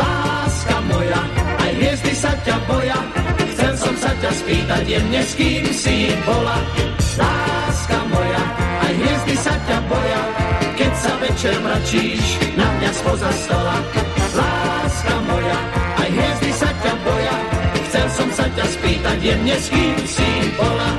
Láska 0.00 0.76
moja, 0.88 1.20
aj 1.60 1.70
hviezdy 1.76 2.12
sa 2.16 2.32
ťa 2.40 2.56
boja, 2.64 2.98
chcel 3.52 3.72
som 3.76 3.94
sa 4.00 4.10
ťa 4.16 4.30
spýtať 4.32 4.82
jemne, 4.88 5.20
s 5.20 5.32
kým 5.36 5.64
si 5.76 6.08
bola. 6.24 6.56
Moja, 8.14 8.42
aj 8.86 8.92
hviezdy 8.94 9.34
sa 9.42 9.54
ťa 9.66 9.78
boja, 9.90 10.22
keď 10.78 10.92
sa 10.94 11.12
večer 11.18 11.54
mračíš 11.58 12.24
na 12.54 12.66
mňa 12.78 12.90
spoza 12.94 13.30
stola. 13.42 13.76
Láska 14.34 15.14
moja, 15.26 15.58
aj 15.98 16.08
hviezdy 16.14 16.50
sa 16.54 16.70
ťa 16.70 16.94
boja, 17.02 17.36
chcel 17.90 18.06
som 18.14 18.28
sa 18.38 18.46
ťa 18.54 18.66
spýtať 18.70 19.18
jemne, 19.18 19.56
s 19.58 19.66
kým 19.66 19.98
si 20.06 20.28
bola. 20.54 20.90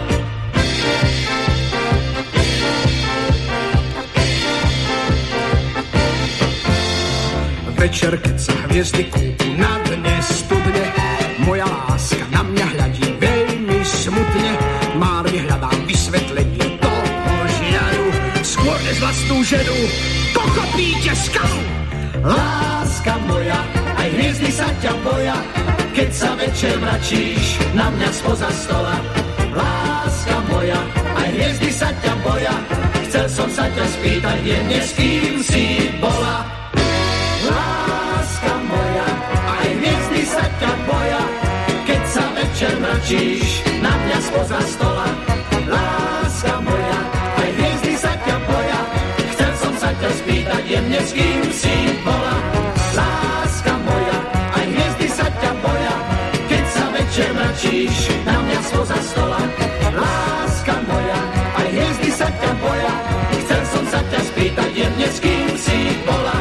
večer, 7.86 8.18
keď 8.18 8.36
sa 8.42 8.54
hviezdy 8.66 9.04
kúpu 9.14 9.35
než 18.96 19.04
vlastnú 19.04 19.44
ženu 19.44 19.76
pochopíte 20.32 21.12
skalu. 21.28 21.64
Láska 22.24 23.20
moja, 23.28 23.60
aj 24.00 24.08
hviezdy 24.08 24.48
sa 24.56 24.72
ťa 24.80 24.94
boja, 25.04 25.36
keď 25.92 26.10
sa 26.16 26.32
večer 26.40 26.80
mračíš 26.80 27.60
na 27.76 27.92
mňa 27.92 28.10
spoza 28.16 28.48
stola. 28.56 28.96
Láska 29.52 30.38
moja, 30.48 30.80
aj 31.12 31.28
hviezdy 31.28 31.72
sa 31.76 31.92
ťa 31.92 32.14
boja, 32.24 32.56
chcel 33.12 33.28
som 33.28 33.50
sa 33.52 33.68
ťa 33.68 33.84
spýtať, 34.00 34.40
je 34.48 34.80
s 34.80 34.92
kým 34.96 35.34
si 35.44 35.64
bola. 36.00 36.56
večer 42.56 42.80
mračíš 42.80 43.68
na 43.84 43.92
mňa 43.92 44.20
spoza 44.24 44.60
stola. 44.64 45.08
Láska 45.68 46.56
moja, 46.64 46.75
spýtať 50.76 50.84
jemne, 50.84 51.00
s 51.00 51.12
kým 51.16 51.44
si 51.56 51.76
bola. 52.04 52.36
Láska 52.96 53.74
moja, 53.88 54.18
aj 54.60 54.66
hviezdy 54.68 55.08
sa 55.08 55.28
ťa 55.32 55.52
boja. 55.64 55.96
Keď 56.52 56.66
sa 56.68 56.86
večer 56.92 57.30
mračíš 57.32 57.98
na 58.28 58.36
mňa 58.44 58.60
spoza 58.60 59.00
stola. 59.00 59.42
Láska 59.96 60.76
moja, 60.84 61.20
aj 61.56 61.68
hviezdy 61.72 62.10
sa 62.12 62.28
ťa 62.28 62.52
boja. 62.60 62.94
Chcel 63.46 63.62
som 63.72 63.84
sa 63.88 64.00
ťa 64.04 64.20
spýtať 64.20 64.72
s 65.00 65.18
kým 65.24 65.50
si 65.56 65.80
bola. 66.04 66.38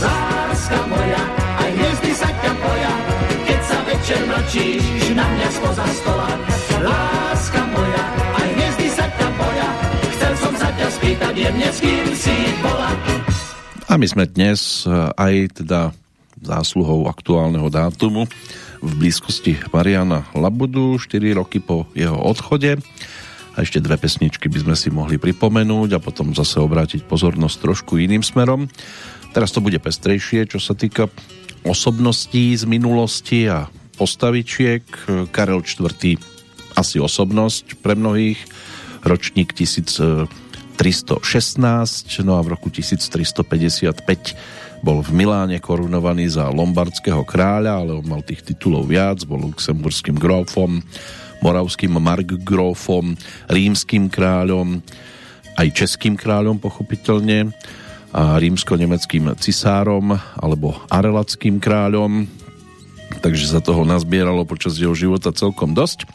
Láska 0.00 0.78
moja, 0.88 1.22
aj 1.60 1.70
hviezdy 1.76 2.12
sa 2.16 2.30
ťa 2.30 2.52
boja. 2.56 2.92
Keď 3.44 3.60
sa 3.68 3.78
večer 3.84 4.20
mračíš 4.24 5.04
na 5.12 5.24
mňa 5.28 5.48
spoza 5.60 5.86
stola. 6.00 6.30
Láska 6.80 7.62
moja, 7.68 8.04
aj 8.40 8.48
hviezdy 8.48 8.88
sa 8.88 9.06
ťa 9.12 9.28
boja, 9.36 9.68
chcel 10.16 10.32
som 10.40 10.54
sa 10.56 10.68
ťa 10.72 10.88
spýtať 10.88 11.34
jemne, 11.36 11.68
s 11.68 11.78
kým 11.84 11.92
si 11.92 11.92
bola. 11.92 11.93
A 13.94 13.98
my 14.02 14.10
sme 14.10 14.26
dnes 14.26 14.82
eh, 14.82 14.90
aj 15.14 15.62
teda 15.62 15.94
zásluhou 16.42 17.06
aktuálneho 17.06 17.70
dátumu 17.70 18.26
v 18.82 18.90
blízkosti 18.98 19.54
Mariana 19.70 20.26
Labudu, 20.34 20.98
4 20.98 21.38
roky 21.38 21.62
po 21.62 21.86
jeho 21.94 22.18
odchode. 22.18 22.74
A 23.54 23.62
ešte 23.62 23.78
dve 23.78 23.94
pesničky 23.94 24.50
by 24.50 24.66
sme 24.66 24.74
si 24.74 24.90
mohli 24.90 25.14
pripomenúť 25.14 25.94
a 25.94 26.02
potom 26.02 26.34
zase 26.34 26.58
obrátiť 26.58 27.06
pozornosť 27.06 27.56
trošku 27.62 28.02
iným 28.02 28.26
smerom. 28.26 28.66
Teraz 29.30 29.54
to 29.54 29.62
bude 29.62 29.78
pestrejšie, 29.78 30.50
čo 30.50 30.58
sa 30.58 30.74
týka 30.74 31.06
osobností 31.62 32.50
z 32.58 32.66
minulosti 32.66 33.46
a 33.46 33.70
postavičiek. 33.94 34.82
Karel 35.30 35.62
IV. 35.62 36.18
asi 36.74 36.98
osobnosť 36.98 37.78
pre 37.78 37.94
mnohých, 37.94 38.42
ročník 39.06 39.54
1316, 40.76 42.26
no 42.26 42.36
a 42.36 42.42
v 42.42 42.48
roku 42.54 42.68
1355 42.68 44.04
bol 44.84 45.00
v 45.00 45.10
Miláne 45.16 45.56
korunovaný 45.64 46.28
za 46.28 46.52
lombardského 46.52 47.24
kráľa, 47.24 47.80
ale 47.80 47.96
on 47.96 48.04
mal 48.04 48.20
tých 48.20 48.44
titulov 48.44 48.90
viac, 48.90 49.24
bol 49.24 49.40
luxemburským 49.48 50.20
grófom, 50.20 50.84
moravským 51.40 51.96
markgrófom, 51.96 53.16
rímským 53.48 54.12
kráľom, 54.12 54.84
aj 55.56 55.68
českým 55.72 56.18
kráľom 56.20 56.60
pochopiteľne, 56.60 57.54
a 58.14 58.38
rímsko-nemeckým 58.38 59.26
cisárom 59.42 60.14
alebo 60.38 60.78
arelackým 60.86 61.58
kráľom, 61.58 62.30
takže 63.18 63.50
sa 63.50 63.58
toho 63.58 63.82
nazbieralo 63.82 64.46
počas 64.46 64.78
jeho 64.78 64.94
života 64.94 65.34
celkom 65.34 65.74
dosť. 65.74 66.06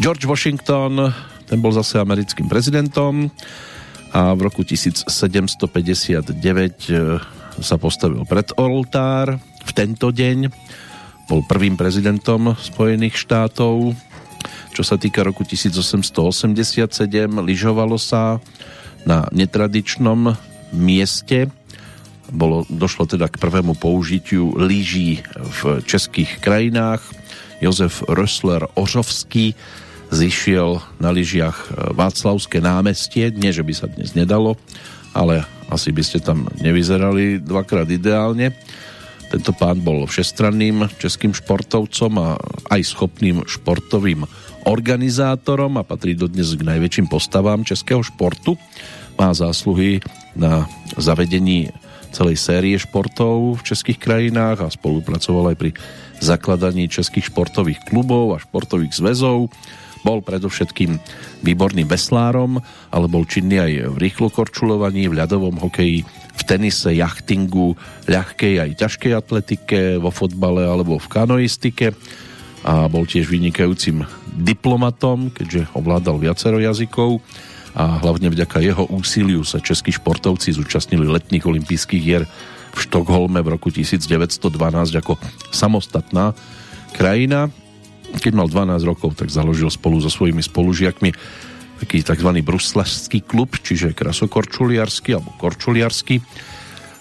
George 0.00 0.24
Washington, 0.24 1.12
ten 1.44 1.60
bol 1.60 1.76
zase 1.76 2.00
americkým 2.00 2.48
prezidentom 2.48 3.28
a 4.10 4.34
v 4.34 4.40
roku 4.46 4.66
1759 4.66 6.34
e, 6.34 7.18
sa 7.62 7.76
postavil 7.78 8.26
pred 8.26 8.50
oltár. 8.58 9.38
V 9.62 9.70
tento 9.70 10.10
deň 10.10 10.50
bol 11.30 11.46
prvým 11.46 11.78
prezidentom 11.78 12.58
Spojených 12.58 13.14
štátov. 13.14 13.94
Čo 14.74 14.82
sa 14.82 14.98
týka 14.98 15.22
roku 15.22 15.46
1887, 15.46 16.90
lyžovalo 17.38 17.98
sa 18.00 18.42
na 19.06 19.30
netradičnom 19.30 20.34
mieste 20.74 21.50
bolo, 22.30 22.62
došlo 22.70 23.10
teda 23.10 23.26
k 23.26 23.42
prvému 23.42 23.74
použitiu 23.74 24.54
lyží 24.54 25.22
v 25.34 25.82
českých 25.82 26.38
krajinách. 26.38 27.02
Jozef 27.60 28.06
Rössler 28.08 28.64
Ořovský 28.74 29.52
zišiel 30.10 30.82
na 30.98 31.14
lyžiach 31.14 31.70
Václavské 31.94 32.58
námestie. 32.58 33.30
Nie, 33.30 33.54
že 33.54 33.62
by 33.62 33.72
sa 33.74 33.86
dnes 33.86 34.12
nedalo, 34.18 34.58
ale 35.14 35.46
asi 35.70 35.94
by 35.94 36.02
ste 36.02 36.18
tam 36.18 36.50
nevyzerali 36.58 37.38
dvakrát 37.38 37.86
ideálne. 37.86 38.52
Tento 39.30 39.54
pán 39.54 39.78
bol 39.78 40.10
všestranným 40.10 40.90
českým 40.98 41.30
športovcom 41.30 42.12
a 42.18 42.28
aj 42.74 42.82
schopným 42.82 43.46
športovým 43.46 44.26
organizátorom 44.66 45.78
a 45.78 45.86
patrí 45.86 46.18
dodnes 46.18 46.58
k 46.58 46.66
najväčším 46.66 47.06
postavám 47.06 47.62
českého 47.62 48.02
športu. 48.02 48.58
Má 49.14 49.30
zásluhy 49.30 50.02
na 50.34 50.66
zavedení 50.98 51.70
celej 52.10 52.42
série 52.42 52.74
športov 52.74 53.62
v 53.62 53.66
českých 53.70 54.02
krajinách 54.02 54.66
a 54.66 54.74
spolupracoval 54.74 55.54
aj 55.54 55.56
pri 55.62 55.70
zakladaní 56.18 56.90
českých 56.90 57.30
športových 57.30 57.86
klubov 57.86 58.34
a 58.34 58.42
športových 58.42 58.98
zväzov. 58.98 59.46
Bol 60.00 60.24
predovšetkým 60.24 60.96
výborným 61.44 61.84
veslárom, 61.84 62.60
ale 62.88 63.06
bol 63.06 63.28
činný 63.28 63.60
aj 63.60 63.72
v 63.92 63.96
rýchlokorčulovaní, 64.08 65.08
v 65.12 65.18
ľadovom 65.20 65.60
hokeji, 65.60 66.04
v 66.36 66.42
tenise, 66.48 66.96
jachtingu, 66.96 67.76
ľahkej 68.08 68.64
aj 68.64 68.70
ťažkej 68.80 69.12
atletike, 69.12 69.80
vo 70.00 70.08
fotbale 70.08 70.64
alebo 70.64 70.96
v 70.96 71.10
kanoistike 71.12 71.92
a 72.60 72.88
bol 72.92 73.08
tiež 73.08 73.28
vynikajúcim 73.28 74.04
diplomatom, 74.36 75.32
keďže 75.32 75.72
ovládal 75.72 76.20
viacero 76.20 76.60
jazykov 76.60 77.24
a 77.72 78.02
hlavne 78.02 78.28
vďaka 78.28 78.58
jeho 78.60 78.84
úsiliu 78.90 79.46
sa 79.46 79.62
českí 79.62 79.94
športovci 79.94 80.52
zúčastnili 80.52 81.06
letných 81.06 81.46
olympijských 81.46 82.02
hier 82.02 82.24
v 82.70 82.78
Štokholme 82.78 83.40
v 83.42 83.48
roku 83.48 83.70
1912 83.70 84.36
ako 85.00 85.18
samostatná 85.54 86.34
krajina. 86.94 87.50
Keď 88.18 88.32
mal 88.34 88.50
12 88.50 88.82
rokov, 88.82 89.14
tak 89.14 89.30
založil 89.30 89.70
spolu 89.70 90.02
so 90.02 90.10
svojimi 90.10 90.42
spolužiakmi 90.42 91.10
taký 91.80 92.04
tzv. 92.04 92.30
bruslašský 92.44 93.24
klub, 93.24 93.56
čiže 93.56 93.96
krasokorčuliarsky 93.96 95.16
alebo 95.16 95.32
korčuliarsky. 95.40 96.20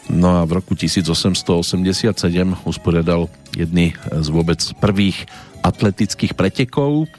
No 0.10 0.42
a 0.42 0.48
v 0.48 0.62
roku 0.62 0.74
1887 0.74 2.16
usporiadal 2.66 3.30
jedny 3.54 3.94
z 4.10 4.28
vôbec 4.32 4.62
prvých 4.80 5.28
atletických 5.62 6.34
pretekov 6.34 7.12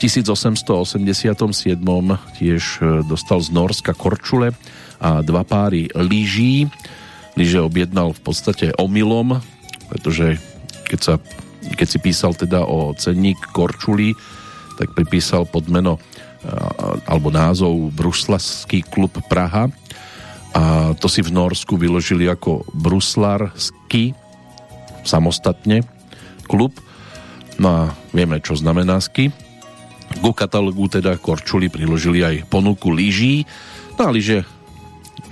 1887 0.00 1.76
tiež 2.40 2.62
e, 2.80 3.04
dostal 3.04 3.38
z 3.44 3.48
Norska 3.52 3.92
Korčule 3.92 4.56
a 4.96 5.20
dva 5.20 5.44
páry 5.44 5.92
lyží. 5.92 6.72
Lyže 7.36 7.60
objednal 7.60 8.16
v 8.16 8.20
podstate 8.24 8.72
omylom, 8.80 9.44
pretože 9.92 10.40
keď, 10.88 10.98
sa, 10.98 11.14
keď 11.76 11.88
si 11.88 11.98
písal 12.00 12.32
teda 12.32 12.64
o 12.64 12.92
cenník 12.96 13.38
Korčuli, 13.52 14.16
tak 14.80 14.96
pripísal 14.96 15.44
pod 15.44 15.68
meno 15.68 15.96
e, 15.96 16.00
alebo 17.04 17.28
názov 17.28 17.92
Bruslarský 17.92 18.84
klub 18.88 19.12
Praha 19.28 19.68
a 20.50 20.92
to 20.98 21.06
si 21.06 21.22
v 21.22 21.30
Norsku 21.30 21.78
vyložili 21.78 22.26
ako 22.26 22.66
Bruslarský 22.74 24.18
samostatne 25.06 25.86
klub 26.50 26.74
no 27.60 27.68
a 27.70 27.80
vieme 28.10 28.42
čo 28.42 28.58
znamená 28.58 28.98
ski 28.98 29.30
ku 30.18 30.34
katalógu 30.34 30.90
teda 30.90 31.14
Korčuli 31.22 31.70
priložili 31.70 32.26
aj 32.26 32.50
ponuku 32.50 32.90
lyží. 32.90 33.46
No 33.94 34.10
a 34.10 34.14
lyže 34.14 34.42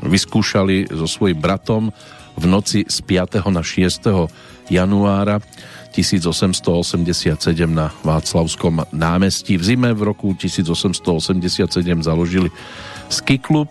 vyskúšali 0.06 0.86
so 0.94 1.10
svojím 1.10 1.42
bratom 1.42 1.90
v 2.38 2.44
noci 2.46 2.86
z 2.86 2.98
5. 3.02 3.42
na 3.50 3.66
6. 3.66 4.06
januára 4.70 5.42
1887 5.98 7.34
na 7.74 7.90
Václavskom 8.06 8.86
námestí. 8.94 9.58
V 9.58 9.74
zime 9.74 9.90
v 9.90 10.06
roku 10.06 10.30
1887 10.30 11.74
založili 12.06 12.54
ski 13.10 13.42
klub. 13.42 13.66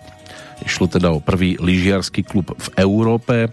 Išlo 0.59 0.91
teda 0.91 1.15
o 1.15 1.23
prvý 1.23 1.55
lyžiarsky 1.55 2.27
klub 2.27 2.51
v 2.51 2.67
Európe, 2.75 3.47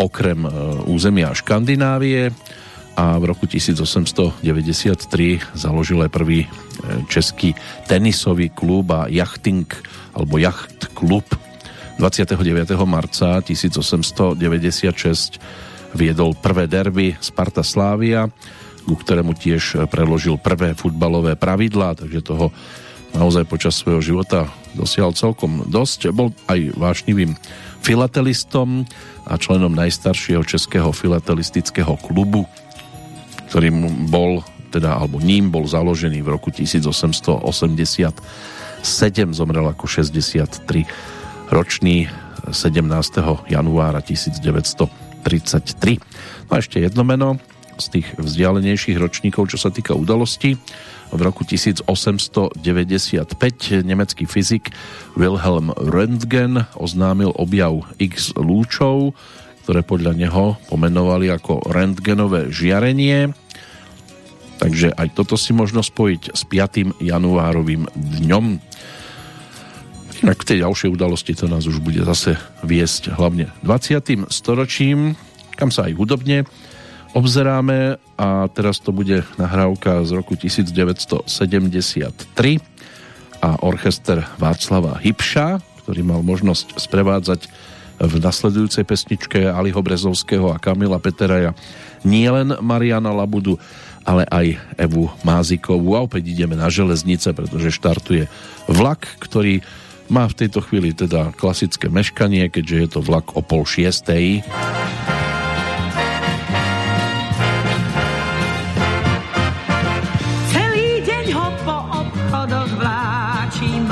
okrem 0.00 0.48
e, 0.48 0.48
územia 0.88 1.36
Škandinávie 1.36 2.32
a 2.96 3.20
v 3.20 3.24
roku 3.28 3.44
1893 3.44 4.40
založil 5.52 6.00
aj 6.00 6.10
prvý 6.14 6.46
e, 6.46 6.48
český 7.12 7.52
tenisový 7.84 8.48
klub 8.48 8.88
a 8.88 9.04
jachting 9.12 9.68
alebo 10.16 10.40
jacht 10.40 10.96
klub 10.96 11.28
29. 12.00 12.72
marca 12.88 13.44
1896 13.44 15.36
viedol 15.94 16.34
prvé 16.34 16.66
derby 16.66 17.14
Sparta 17.22 17.62
Slávia, 17.62 18.28
ku 18.84 18.98
ktorému 18.98 19.32
tiež 19.32 19.88
preložil 19.88 20.36
prvé 20.36 20.76
futbalové 20.76 21.38
pravidlá, 21.38 21.96
takže 21.96 22.20
toho 22.20 22.52
naozaj 23.14 23.46
počas 23.46 23.78
svojho 23.78 24.02
života 24.02 24.50
dosiahol 24.74 25.14
celkom 25.14 25.64
dosť. 25.70 26.10
Bol 26.10 26.34
aj 26.50 26.74
vášnivým 26.74 27.38
filatelistom 27.80 28.84
a 29.24 29.38
členom 29.38 29.72
najstaršieho 29.72 30.42
českého 30.44 30.90
filatelistického 30.90 31.94
klubu, 32.02 32.44
ktorým 33.48 34.10
bol, 34.10 34.42
teda, 34.74 34.98
alebo 34.98 35.22
ním 35.22 35.48
bol 35.48 35.64
založený 35.64 36.20
v 36.26 36.32
roku 36.34 36.50
1887, 36.50 37.40
zomrel 39.32 39.66
ako 39.70 39.84
63 39.86 40.84
ročný 41.54 42.10
17. 42.50 42.84
januára 43.48 44.04
1933. 45.24 45.98
No 46.48 46.50
a 46.54 46.60
ešte 46.60 46.78
jedno 46.78 47.02
meno 47.02 47.40
z 47.80 48.00
tých 48.00 48.08
vzdialenejších 48.20 49.00
ročníkov, 49.00 49.50
čo 49.50 49.58
sa 49.58 49.70
týka 49.72 49.96
udalostí. 49.96 50.54
V 51.14 51.20
roku 51.22 51.46
1895 51.46 52.58
nemecký 53.86 54.24
fyzik 54.26 54.74
Wilhelm 55.14 55.70
Röntgen 55.78 56.66
oznámil 56.74 57.30
objav 57.34 57.86
X 58.02 58.34
lúčov, 58.34 59.14
ktoré 59.66 59.86
podľa 59.86 60.12
neho 60.18 60.58
pomenovali 60.68 61.30
ako 61.30 61.70
rentgenové 61.70 62.50
žiarenie. 62.50 63.30
Takže 64.58 64.94
aj 64.94 65.18
toto 65.18 65.34
si 65.34 65.50
možno 65.50 65.82
spojiť 65.82 66.22
s 66.34 66.42
5. 66.46 67.02
januárovým 67.02 67.90
dňom 67.94 68.58
Inak 70.24 70.40
k 70.40 70.56
tej 70.56 70.64
ďalšej 70.64 70.88
udalosti 70.88 71.36
to 71.36 71.52
nás 71.52 71.68
už 71.68 71.84
bude 71.84 72.00
zase 72.00 72.40
viesť 72.64 73.12
hlavne 73.12 73.52
20. 73.60 74.24
storočím, 74.32 75.20
kam 75.52 75.68
sa 75.68 75.84
aj 75.84 76.00
hudobne 76.00 76.48
obzeráme 77.12 78.00
a 78.16 78.48
teraz 78.48 78.80
to 78.80 78.88
bude 78.88 79.20
nahrávka 79.36 80.00
z 80.08 80.16
roku 80.16 80.32
1973 80.32 81.28
a 83.44 83.50
orchester 83.60 84.24
Václava 84.40 84.96
Hybša, 84.96 85.60
ktorý 85.84 86.00
mal 86.00 86.24
možnosť 86.24 86.80
sprevádzať 86.80 87.44
v 88.00 88.14
nasledujúcej 88.16 88.88
pesničke 88.88 89.44
Aliho 89.44 89.84
Brezovského 89.84 90.48
a 90.50 90.56
Kamila 90.56 90.96
Peteraja 91.04 91.52
nielen 92.00 92.56
Mariana 92.64 93.12
Labudu, 93.12 93.60
ale 94.08 94.24
aj 94.32 94.56
Evu 94.80 95.12
Mázikovú. 95.20 96.00
A 96.00 96.08
opäť 96.08 96.32
ideme 96.32 96.56
na 96.56 96.72
železnice, 96.72 97.36
pretože 97.36 97.76
štartuje 97.76 98.24
vlak, 98.72 99.04
ktorý 99.20 99.60
má 100.12 100.28
v 100.28 100.36
tejto 100.44 100.60
chvíli 100.60 100.92
teda 100.92 101.32
klasické 101.32 101.88
meškanie, 101.88 102.52
keďže 102.52 102.76
je 102.76 102.88
to 102.88 103.00
vlak 103.00 103.32
o 103.36 103.40
pol 103.40 103.64
šiestej. 103.64 104.44
Celý 110.52 110.90
deň 111.08 111.26
ho 111.32 111.48
po 111.64 111.76
obchodoch 112.04 112.70
vláčim. 112.76 113.84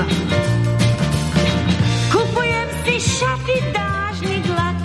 Kupujem 2.12 2.68
si 2.84 2.96
šaty, 3.00 3.56
dážny 3.72 4.36
dlak. 4.44 4.80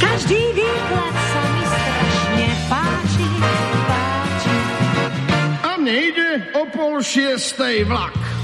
Každý 0.00 0.40
výklad 0.56 1.14
sa 1.14 1.42
mi 1.52 1.62
strašne 1.68 2.48
páči, 2.72 3.28
páči. 3.84 4.56
A 5.60 5.70
mne 5.76 5.94
ide 6.00 6.30
o 6.56 6.62
pol 6.72 7.04
šiestej 7.04 7.84
vlak. 7.84 8.37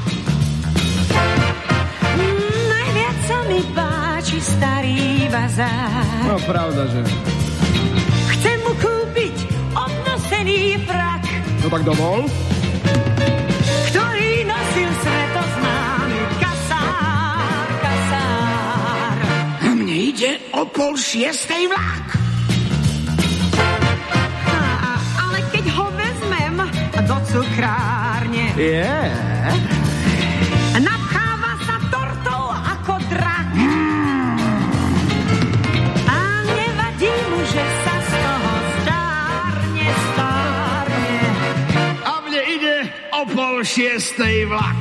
Starý 4.55 5.27
bazár. 5.29 6.23
No 6.27 6.37
pravda, 6.47 6.83
že. 6.89 7.01
Chcem 8.39 8.57
mu 8.63 8.73
kúpiť 8.79 9.37
obnosený 9.75 10.79
frak. 10.87 11.25
No 11.65 11.67
tak 11.73 11.83
dovol. 11.83 12.19
Ktorý 13.91 14.31
nosil 14.47 14.91
svetoznámy 15.03 16.21
kasár, 16.39 17.67
kasár. 17.83 19.17
A 19.65 19.71
mne 19.75 19.97
ide 20.15 20.33
o 20.55 20.63
pol 20.69 20.95
šiestej 20.95 21.67
vlak. 21.73 22.07
A, 24.51 24.93
ale 25.29 25.39
keď 25.51 25.65
ho 25.73 25.87
vezmem 25.97 26.57
do 27.05 27.17
cukrárne. 27.33 28.47
Yeah. 28.55 29.84
Šiestej 43.75 44.47
vlak. 44.47 44.79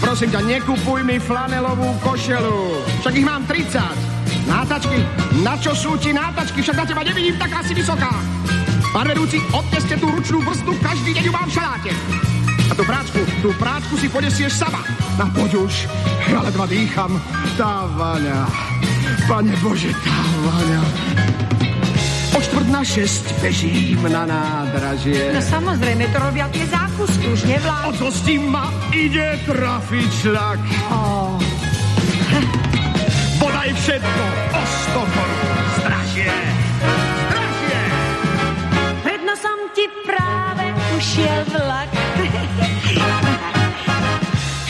Prosím 0.00 0.32
ťa, 0.32 0.40
nekupuj 0.48 1.04
mi 1.04 1.20
flanelovú 1.20 1.92
košelu. 2.00 2.80
Však 3.04 3.14
ich 3.20 3.26
mám 3.28 3.44
30. 3.44 4.48
Nátačky? 4.48 4.96
Na 5.44 5.60
čo 5.60 5.76
sú 5.76 6.00
ti 6.00 6.16
nátačky? 6.16 6.64
Však 6.64 6.76
na 6.80 6.84
teba 6.88 7.04
nevidím 7.04 7.36
tak 7.36 7.52
asi 7.52 7.76
vysoká. 7.76 8.16
Pán 8.96 9.12
vedúci, 9.12 9.44
odneste 9.52 10.00
tú 10.00 10.08
ručnú 10.08 10.40
vrstu, 10.40 10.72
každý 10.80 11.20
deň 11.20 11.24
ju 11.28 11.32
mám 11.36 11.46
v 11.52 11.54
šaláte. 11.60 11.92
A 12.70 12.72
tú 12.72 12.82
práčku, 12.88 13.20
tú 13.44 13.50
práčku 13.60 13.94
si 14.00 14.08
podesieš 14.08 14.56
sama. 14.56 14.80
Na 15.20 15.28
poď 15.28 15.68
už, 15.68 15.84
ja 16.32 16.40
ledva 16.40 16.64
dýcham. 16.64 17.20
Tá 17.60 17.84
vaňa, 17.92 18.48
pane 19.28 19.52
Bože, 19.60 19.92
tá 20.00 20.16
vaňa. 20.48 21.09
O 22.30 22.38
čtvrt 22.38 22.68
na 22.70 22.86
šest 22.86 23.26
bežím 23.42 24.06
na 24.06 24.22
nádražie. 24.22 25.34
No 25.34 25.42
samozrejme, 25.42 26.06
to 26.14 26.18
robia 26.22 26.46
tie 26.54 26.62
zákusky, 26.70 27.26
už 27.26 27.42
nevládne. 27.42 27.90
Od 27.90 27.94
zlosti 27.98 28.38
ma 28.38 28.70
ide 28.94 29.34
trafiť 29.50 30.10
šlak. 30.22 30.60
Oh. 30.94 31.34
Bodaj 33.42 33.70
všetko 33.82 34.24
o 34.54 34.62
sto 34.62 35.02
zdražie. 35.80 36.34
Zdražie. 37.26 37.82
Pred 39.02 39.20
nosom 39.26 39.58
ti 39.74 39.84
práve 40.06 40.64
ušiel 40.94 41.40
vlak. 41.50 41.90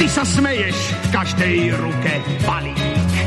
Ty 0.00 0.06
sa 0.08 0.24
smeješ 0.24 0.78
v 0.96 1.06
každej 1.12 1.56
ruke 1.76 2.12
balík. 2.48 2.80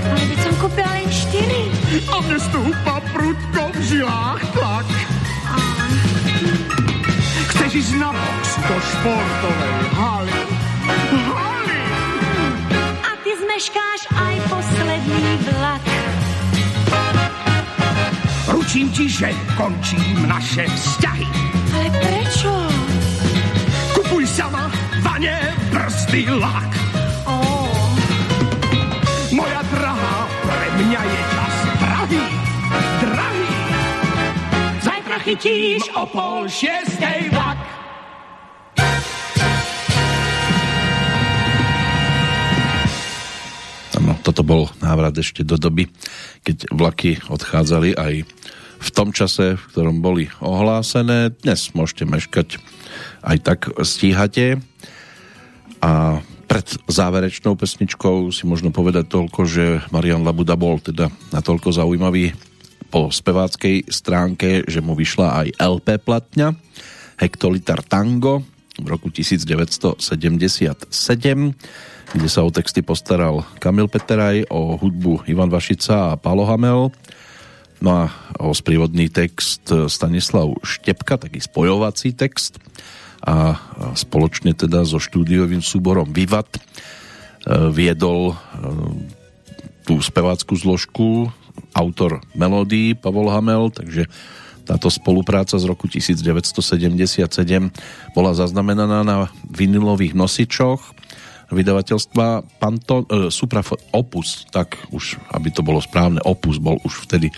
Ale 0.10 0.24
keď 0.26 0.40
som 0.42 0.54
kúpila 0.58 0.90
len 0.98 1.10
štyri. 1.14 1.73
A 1.94 2.18
mne 2.26 2.42
stúpa 2.42 2.98
prudko 3.14 3.70
v 3.70 3.78
žilách 3.86 4.42
tlak. 4.58 4.90
Chceš 7.54 7.86
ísť 7.86 7.94
na 8.02 8.10
box 8.10 8.44
do 8.66 8.78
športovej 8.82 9.78
haly. 9.94 10.42
Haly! 11.14 11.82
A 12.98 13.12
ty 13.22 13.32
zmeškáš 13.38 14.02
aj 14.10 14.36
posledný 14.50 15.26
vlak. 15.54 15.86
Ručím 18.50 18.90
ti, 18.90 19.06
že 19.06 19.30
končím 19.54 20.26
naše 20.26 20.66
vzťahy. 20.66 21.30
Ale 21.78 21.88
prečo? 21.94 22.54
Kupuj 23.94 24.26
sama, 24.34 24.66
vane, 25.06 25.54
brzdy, 25.70 26.26
lak. 26.42 26.93
Zajtra 35.24 35.40
chytíš 35.40 35.84
o 35.96 36.04
pol 36.12 36.52
šiestej 36.52 37.32
vlak. 37.32 37.60
Toto 44.24 44.44
bol 44.44 44.72
návrat 44.80 45.16
ešte 45.20 45.44
do 45.44 45.60
doby, 45.60 45.88
keď 46.48 46.72
vlaky 46.72 47.20
odchádzali 47.28 47.96
aj 47.96 48.14
v 48.80 48.90
tom 48.92 49.12
čase, 49.12 49.60
v 49.60 49.64
ktorom 49.72 50.00
boli 50.00 50.28
ohlásené. 50.40 51.32
Dnes 51.44 51.72
môžete 51.76 52.04
meškať 52.08 52.60
aj 53.24 53.38
tak 53.44 53.60
stíhate. 53.84 54.60
A 55.84 56.24
pred 56.48 56.68
záverečnou 56.88 57.60
pesničkou 57.60 58.32
si 58.32 58.44
možno 58.48 58.72
povedať 58.72 59.12
toľko, 59.12 59.40
že 59.44 59.84
Marian 59.92 60.24
Labuda 60.24 60.56
bol 60.56 60.80
teda 60.80 61.12
natoľko 61.36 61.76
zaujímavý 61.76 62.32
po 62.94 63.10
speváckej 63.10 63.90
stránke, 63.90 64.62
že 64.70 64.78
mu 64.78 64.94
vyšla 64.94 65.42
aj 65.42 65.48
LP 65.58 65.98
platňa 65.98 66.54
Hektolitar 67.18 67.82
Tango 67.82 68.46
v 68.78 68.86
roku 68.86 69.10
1977, 69.10 69.98
kde 72.14 72.28
sa 72.30 72.46
o 72.46 72.54
texty 72.54 72.86
postaral 72.86 73.42
Kamil 73.58 73.90
Peteraj, 73.90 74.46
o 74.54 74.78
hudbu 74.78 75.26
Ivan 75.26 75.50
Vašica 75.50 76.14
a 76.14 76.20
Pálo 76.22 76.46
Hamel, 76.46 76.94
no 77.82 77.90
a 77.90 78.14
o 78.38 78.54
sprievodný 78.54 79.10
text 79.10 79.74
Stanislav 79.90 80.54
Štepka, 80.62 81.18
taký 81.18 81.42
spojovací 81.42 82.14
text. 82.14 82.62
A 83.26 83.58
spoločne 83.98 84.54
teda 84.54 84.86
so 84.86 85.02
štúdiovým 85.02 85.64
súborom 85.64 86.12
Vivat 86.12 86.60
e, 86.60 86.62
viedol 87.72 88.36
e, 88.36 88.36
tú 89.88 89.96
spevácku 90.04 90.60
zložku 90.60 91.32
autor 91.74 92.22
melódií 92.38 92.94
Pavol 92.94 93.30
Hamel, 93.34 93.70
takže 93.74 94.08
táto 94.64 94.88
spolupráca 94.88 95.60
z 95.60 95.66
roku 95.68 95.92
1977 95.92 97.28
bola 98.16 98.32
zaznamenaná 98.32 99.04
na 99.04 99.28
vinilových 99.52 100.16
nosičoch 100.16 100.80
vydavateľstva 101.54 102.58
Panto, 102.58 103.06
e, 103.06 103.30
Supra 103.30 103.62
Opus, 103.94 104.50
tak 104.50 104.80
už, 104.90 105.22
aby 105.36 105.54
to 105.54 105.62
bolo 105.62 105.84
správne, 105.84 106.24
Opus 106.26 106.58
bol 106.58 106.82
už 106.82 107.06
vtedy 107.06 107.30
e, 107.30 107.36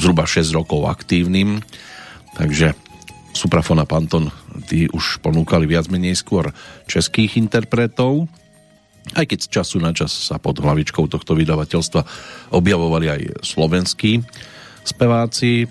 zhruba 0.00 0.24
6 0.24 0.48
rokov 0.56 0.88
aktívnym, 0.88 1.60
takže 2.38 2.72
Suprafon 3.36 3.78
a 3.78 3.86
Panton 3.86 4.32
tí 4.66 4.88
už 4.90 5.20
ponúkali 5.20 5.68
viac 5.68 5.86
menej 5.92 6.16
skôr 6.16 6.50
českých 6.88 7.36
interpretov, 7.36 8.26
aj 9.14 9.24
keď 9.24 9.38
z 9.44 9.48
času 9.48 9.76
na 9.80 9.92
čas 9.96 10.12
sa 10.12 10.36
pod 10.36 10.60
hlavičkou 10.60 11.08
tohto 11.08 11.32
vydavateľstva 11.32 12.00
objavovali 12.52 13.06
aj 13.08 13.20
slovenskí 13.44 14.20
speváci, 14.84 15.68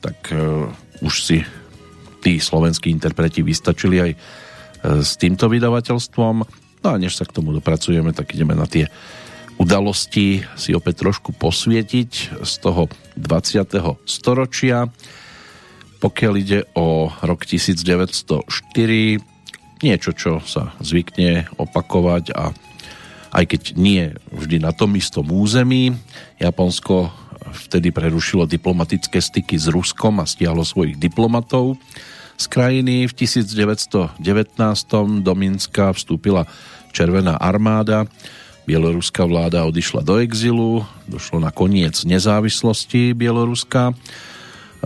tak 0.00 0.32
uh, 0.32 0.68
už 1.00 1.14
si 1.24 1.38
tí 2.24 2.40
slovenskí 2.40 2.88
interpreti 2.88 3.44
vystačili 3.44 3.96
aj 4.00 4.10
uh, 4.12 4.18
s 5.00 5.16
týmto 5.20 5.48
vydavateľstvom. 5.48 6.36
No 6.84 6.88
a 6.88 6.96
než 7.00 7.16
sa 7.16 7.24
k 7.24 7.34
tomu 7.36 7.56
dopracujeme, 7.56 8.12
tak 8.12 8.36
ideme 8.36 8.52
na 8.52 8.68
tie 8.68 8.88
udalosti 9.56 10.44
si 10.58 10.70
opäť 10.74 11.06
trošku 11.06 11.32
posvietiť 11.36 12.42
z 12.42 12.52
toho 12.60 12.90
20. 13.16 14.04
storočia. 14.04 14.90
Pokiaľ 16.02 16.34
ide 16.36 16.68
o 16.76 17.08
rok 17.08 17.48
1904, 17.48 19.33
niečo, 19.84 20.16
čo 20.16 20.40
sa 20.40 20.72
zvykne 20.80 21.52
opakovať 21.60 22.32
a 22.32 22.56
aj 23.34 23.44
keď 23.50 23.62
nie 23.76 24.14
vždy 24.32 24.62
na 24.64 24.72
tom 24.72 24.96
istom 24.96 25.28
území, 25.28 25.92
Japonsko 26.40 27.12
vtedy 27.68 27.92
prerušilo 27.92 28.48
diplomatické 28.48 29.20
styky 29.20 29.60
s 29.60 29.68
Ruskom 29.68 30.22
a 30.22 30.26
stiahlo 30.26 30.64
svojich 30.64 30.96
diplomatov 30.96 31.76
z 32.34 32.44
krajiny. 32.50 33.06
V 33.06 33.12
1919 33.14 34.18
do 35.22 35.32
Minska 35.36 35.92
vstúpila 35.92 36.48
Červená 36.94 37.34
armáda, 37.38 38.06
bieloruská 38.70 39.26
vláda 39.26 39.66
odišla 39.66 40.06
do 40.06 40.22
exilu, 40.22 40.86
došlo 41.10 41.42
na 41.42 41.50
koniec 41.50 42.06
nezávislosti 42.06 43.12
Bieloruska 43.12 43.92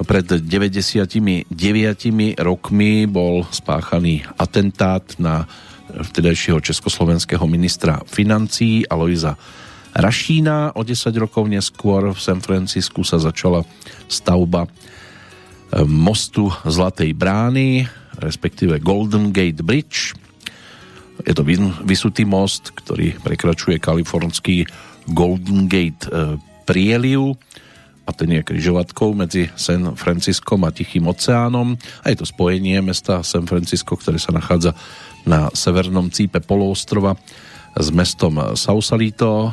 pred 0.05 0.27
99 0.27 1.49
rokmi 2.39 3.07
bol 3.09 3.47
spáchaný 3.49 4.23
atentát 4.37 5.03
na 5.19 5.49
vtedajšieho 5.89 6.61
československého 6.61 7.43
ministra 7.49 8.05
financí 8.05 8.85
Aloisa 8.87 9.35
Rašína. 9.97 10.77
O 10.77 10.85
10 10.85 11.09
rokov 11.17 11.49
neskôr 11.49 12.13
v 12.13 12.21
San 12.21 12.45
Francisku 12.45 13.03
sa 13.03 13.17
začala 13.17 13.65
stavba 14.07 14.69
eh, 14.69 15.83
mostu 15.89 16.53
Zlatej 16.69 17.17
brány, 17.17 17.89
respektíve 18.21 18.79
Golden 18.85 19.33
Gate 19.33 19.65
Bridge. 19.65 20.13
Je 21.27 21.35
to 21.35 21.43
vysutý 21.83 22.23
most, 22.23 22.71
ktorý 22.79 23.19
prekračuje 23.19 23.83
kalifornský 23.83 24.69
Golden 25.11 25.67
Gate 25.67 26.07
eh, 26.13 26.37
prieliv 26.69 27.41
a 28.09 28.11
ten 28.17 28.33
je 28.33 28.41
križovatkou 28.41 29.13
medzi 29.13 29.53
San 29.53 29.93
Franciskom 29.93 30.65
a 30.65 30.73
Tichým 30.73 31.05
oceánom 31.05 31.77
a 32.01 32.07
je 32.09 32.17
to 32.17 32.25
spojenie 32.25 32.81
mesta 32.81 33.21
San 33.21 33.45
Francisco, 33.45 34.01
ktoré 34.01 34.17
sa 34.17 34.33
nachádza 34.33 34.73
na 35.29 35.53
severnom 35.53 36.09
cípe 36.09 36.41
poloostrova 36.41 37.21
s 37.77 37.93
mestom 37.93 38.41
Sausalito, 38.57 39.53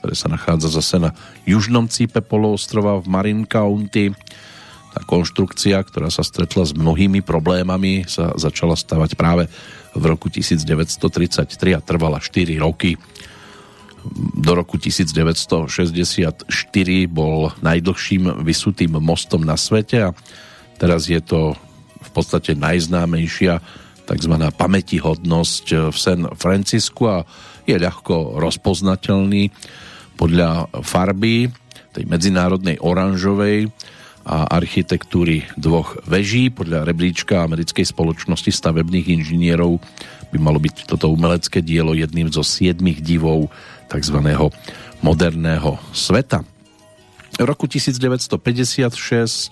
ktoré 0.00 0.16
sa 0.16 0.32
nachádza 0.32 0.72
zase 0.72 0.96
na 1.04 1.12
južnom 1.44 1.84
cípe 1.84 2.24
poloostrova 2.24 2.96
v 3.04 3.06
Marin 3.12 3.44
County. 3.44 4.16
Tá 4.96 5.04
konštrukcia, 5.04 5.76
ktorá 5.84 6.08
sa 6.08 6.24
stretla 6.24 6.64
s 6.64 6.72
mnohými 6.72 7.20
problémami, 7.20 8.08
sa 8.08 8.32
začala 8.40 8.72
stavať 8.72 9.20
práve 9.20 9.52
v 9.92 10.04
roku 10.08 10.32
1933 10.32 11.76
a 11.76 11.80
trvala 11.84 12.24
4 12.24 12.56
roky 12.56 12.96
do 14.36 14.52
roku 14.58 14.78
1964 14.78 16.50
bol 17.06 17.54
najdlhším 17.62 18.42
vysutým 18.42 18.98
mostom 18.98 19.46
na 19.46 19.54
svete 19.54 20.10
a 20.10 20.14
teraz 20.78 21.06
je 21.06 21.22
to 21.22 21.54
v 22.02 22.10
podstate 22.10 22.58
najznámejšia 22.58 23.62
tzv. 24.02 24.34
pamätihodnosť 24.58 25.94
v 25.94 25.96
San 25.96 26.26
Francisku 26.34 27.06
a 27.06 27.22
je 27.62 27.78
ľahko 27.78 28.42
rozpoznateľný 28.42 29.54
podľa 30.18 30.66
farby 30.82 31.48
tej 31.94 32.04
medzinárodnej 32.10 32.82
oranžovej 32.82 33.70
a 34.22 34.46
architektúry 34.54 35.46
dvoch 35.58 35.98
veží. 36.06 36.50
Podľa 36.50 36.86
rebríčka 36.86 37.42
americkej 37.42 37.86
spoločnosti 37.90 38.50
stavebných 38.54 39.18
inžinierov 39.18 39.82
by 40.30 40.38
malo 40.38 40.62
byť 40.62 40.86
toto 40.86 41.10
umelecké 41.10 41.60
dielo 41.60 41.92
jedným 41.92 42.30
zo 42.30 42.46
siedmých 42.46 43.02
divov 43.02 43.50
tzv. 43.92 44.16
moderného 45.04 45.76
sveta. 45.92 46.40
V 47.36 47.44
roku 47.44 47.68
1956 47.68 48.32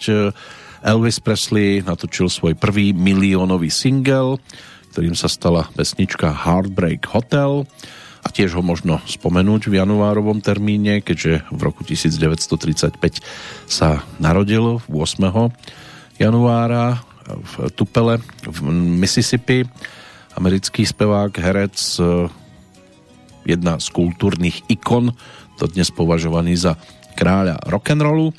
eh, 0.08 0.32
Elvis 0.80 1.20
Presley 1.20 1.84
natočil 1.84 2.32
svoj 2.32 2.56
prvý 2.56 2.96
miliónový 2.96 3.68
single, 3.68 4.40
ktorým 4.96 5.12
sa 5.12 5.28
stala 5.28 5.68
pesnička 5.76 6.32
Heartbreak 6.32 7.04
Hotel 7.12 7.68
a 8.20 8.28
tiež 8.28 8.56
ho 8.56 8.62
možno 8.64 9.00
spomenúť 9.04 9.68
v 9.68 9.80
januárovom 9.80 10.40
termíne, 10.44 11.00
keďže 11.04 11.44
v 11.52 11.60
roku 11.60 11.84
1935 11.84 12.96
sa 13.68 14.04
narodil 14.20 14.80
8. 14.88 14.92
januára 16.20 17.00
v 17.28 17.52
Tupele 17.76 18.20
v 18.44 18.58
Mississippi 18.72 19.64
americký 20.38 20.86
spevák, 20.86 21.32
herec, 21.36 21.76
eh, 21.98 22.39
jedna 23.44 23.80
z 23.80 23.86
kultúrnych 23.92 24.64
ikon, 24.68 25.12
to 25.60 25.68
dnes 25.68 25.92
považovaný 25.92 26.56
za 26.56 26.76
kráľa 27.18 27.60
rock'n'rollu. 27.68 28.32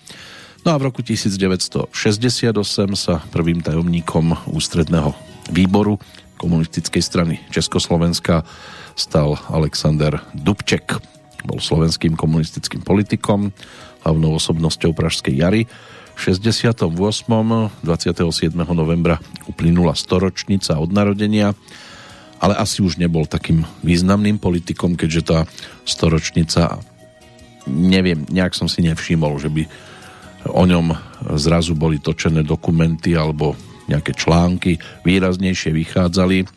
No 0.62 0.70
a 0.74 0.78
v 0.78 0.94
roku 0.94 1.02
1968 1.02 1.94
sa 2.94 3.16
prvým 3.34 3.66
tajomníkom 3.66 4.50
ústredného 4.54 5.14
výboru 5.50 5.98
komunistickej 6.42 7.02
strany 7.06 7.38
Československa 7.54 8.42
stal 8.98 9.38
Alexander 9.50 10.22
Dubček. 10.34 10.98
Bol 11.46 11.58
slovenským 11.58 12.14
komunistickým 12.14 12.86
politikom, 12.86 13.54
hlavnou 14.06 14.38
osobnosťou 14.38 14.94
Pražskej 14.94 15.38
jary. 15.38 15.66
V 16.18 16.20
68. 16.38 16.90
27. 17.82 18.54
novembra 18.74 19.18
uplynula 19.50 19.98
storočnica 19.98 20.78
od 20.78 20.94
narodenia 20.94 21.58
ale 22.42 22.58
asi 22.58 22.82
už 22.82 22.98
nebol 22.98 23.30
takým 23.30 23.62
významným 23.86 24.42
politikom, 24.42 24.98
keďže 24.98 25.22
tá 25.22 25.40
storočnica, 25.86 26.82
neviem, 27.70 28.26
nejak 28.34 28.58
som 28.58 28.66
si 28.66 28.82
nevšimol, 28.82 29.38
že 29.38 29.54
by 29.54 29.64
o 30.50 30.66
ňom 30.66 30.90
zrazu 31.38 31.78
boli 31.78 32.02
točené 32.02 32.42
dokumenty 32.42 33.14
alebo 33.14 33.54
nejaké 33.86 34.18
články 34.18 34.82
výraznejšie 35.06 35.70
vychádzali. 35.70 36.50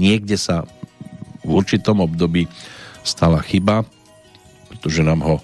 Niekde 0.00 0.40
sa 0.40 0.64
v 1.44 1.50
určitom 1.60 2.00
období 2.00 2.48
stala 3.04 3.44
chyba, 3.44 3.84
pretože 4.72 5.04
nám 5.04 5.20
ho 5.20 5.36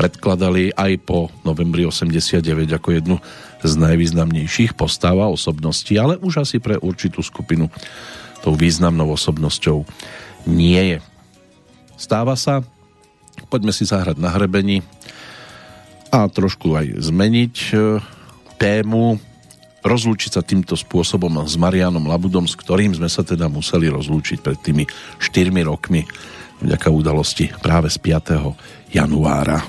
predkladali 0.00 0.72
aj 0.72 0.96
po 1.04 1.28
novembri 1.44 1.84
89 1.84 2.40
ako 2.72 2.88
jednu 2.96 3.16
z 3.60 3.72
najvýznamnejších 3.76 4.72
postáv 4.72 5.20
a 5.20 5.28
osobností, 5.28 6.00
ale 6.00 6.16
už 6.16 6.40
asi 6.40 6.56
pre 6.56 6.80
určitú 6.80 7.20
skupinu 7.20 7.68
tou 8.40 8.56
významnou 8.56 9.12
osobnosťou 9.12 9.84
nie 10.48 10.96
je. 10.96 10.98
Stáva 12.00 12.32
sa, 12.34 12.64
poďme 13.52 13.76
si 13.76 13.84
zahrať 13.84 14.16
na 14.16 14.32
hrebení 14.32 14.80
a 16.10 16.26
trošku 16.26 16.74
aj 16.74 16.98
zmeniť 16.98 17.56
e, 17.70 18.00
tému. 18.58 19.20
rozlúčiť 19.80 20.30
sa 20.36 20.42
týmto 20.44 20.76
spôsobom 20.76 21.40
s 21.44 21.56
Marianom 21.56 22.04
Labudom, 22.04 22.44
s 22.44 22.56
ktorým 22.58 22.92
sme 22.92 23.08
sa 23.08 23.24
teda 23.24 23.48
museli 23.48 23.88
rozlúčiť 23.88 24.38
pred 24.44 24.58
tými 24.60 24.84
4 25.20 25.52
rokmi 25.64 26.04
vďaka 26.60 26.88
udalosti 26.92 27.48
práve 27.60 27.88
z 27.88 27.96
5. 27.96 28.92
januára. 28.92 29.64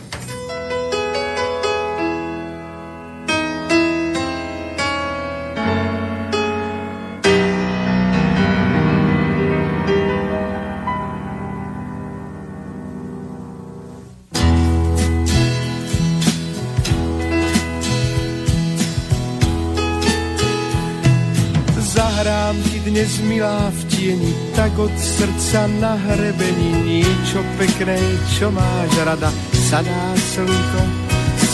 Milá 23.31 23.71
v 23.71 23.81
tieni, 23.87 24.33
tak 24.51 24.75
od 24.75 24.91
srdca 24.99 25.63
na 25.79 25.95
hrebení 25.95 26.83
niečo 26.83 27.39
pekné, 27.55 27.95
čo 28.35 28.51
máš 28.51 28.91
rada. 29.07 29.31
Sadá 29.71 30.11
slnko, 30.35 30.83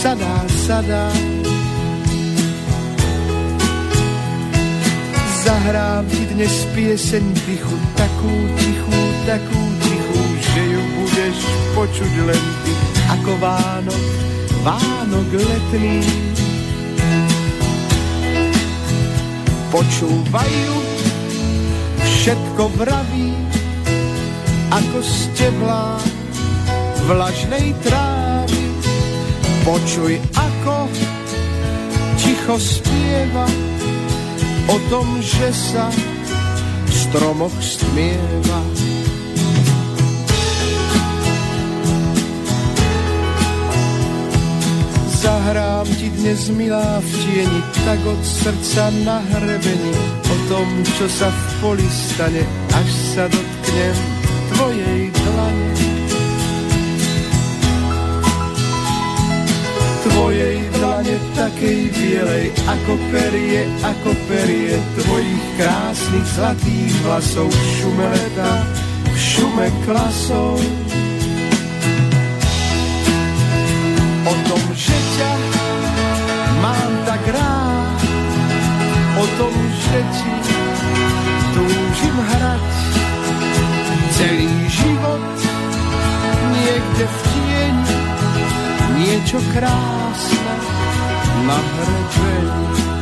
sadá, 0.02 0.34
sadá. 0.66 1.06
Zahrám 5.46 6.02
ti 6.10 6.26
dnes 6.34 6.66
pieseň 6.74 7.24
tichu, 7.46 7.76
takú 7.94 8.34
tichú, 8.58 8.98
takú 9.22 9.60
tichú, 9.86 10.20
že 10.34 10.62
ju 10.74 10.82
budeš 10.98 11.38
počuť 11.78 12.12
len 12.26 12.44
ty, 12.66 12.72
ako 13.06 13.30
Vánok, 13.38 14.04
Vánok 14.66 15.30
letný. 15.30 16.02
Počúvajú 19.70 20.97
všetko 22.18 22.62
vraví, 22.74 23.30
ako 24.74 24.98
steblá 25.06 26.02
vlažnej 27.06 27.70
trávy. 27.86 28.62
Počuj, 29.62 30.18
ako 30.34 30.90
ticho 32.18 32.58
spieva 32.58 33.46
o 34.66 34.76
tom, 34.90 35.22
že 35.22 35.46
sa 35.54 35.86
v 35.94 36.90
stromoch 36.90 37.54
stmieva. 37.62 38.60
Zahrám 45.22 45.86
ti 46.02 46.10
dnes 46.18 46.50
milá 46.50 46.98
v 46.98 47.08
tieni, 47.22 47.62
tak 47.86 48.00
od 48.02 48.20
srdca 48.26 48.90
na 49.06 49.22
hrebení, 49.22 49.94
o 50.26 50.36
tom, 50.50 50.66
čo 50.98 51.06
sa 51.06 51.30
v 51.30 51.47
poli 51.60 51.86
stane, 51.90 52.42
až 52.70 52.88
sa 53.14 53.24
dotknem 53.26 53.96
tvojej 54.54 55.00
dlane. 55.10 55.70
Tvojej 60.06 60.56
dlane 60.78 61.16
takej 61.34 61.78
bielej, 61.94 62.46
ako 62.62 62.92
perie, 63.10 63.62
ako 63.82 64.10
perie 64.30 64.74
tvojich 65.02 65.44
krásnych 65.58 66.26
zlatých 66.38 66.94
vlasov, 67.02 67.50
šume 67.50 68.06
leta, 68.06 68.52
šume 69.18 69.66
klasov. 69.82 70.58
O 74.28 74.34
tom, 74.46 74.62
že 74.78 74.94
ťa 74.94 75.32
mám 76.62 76.92
tak 77.02 77.22
rád, 77.34 77.98
o 79.18 79.24
tom, 79.38 79.54
že 79.74 79.98
ti 80.14 80.57
túžim 81.98 82.14
hrať 82.14 82.62
celý 84.14 84.54
život 84.70 85.22
niekde 86.54 87.04
v 87.10 87.18
tieni 87.26 87.98
niečo 89.02 89.38
krásne 89.50 90.54
na 91.42 91.58
hrebení. 91.58 92.97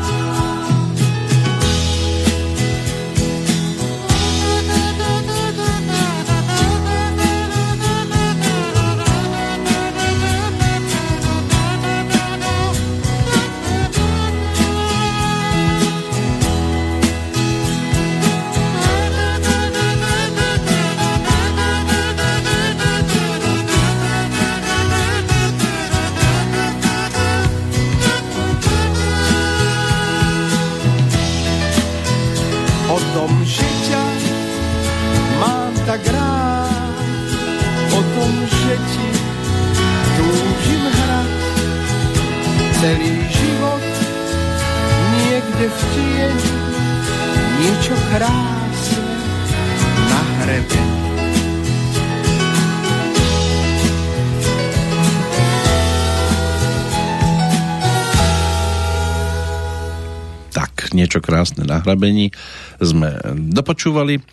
Krásne 61.37 61.68
na 61.68 61.85
hrabení 61.85 62.33
sme 62.81 63.12
dopočúvali 63.53 64.25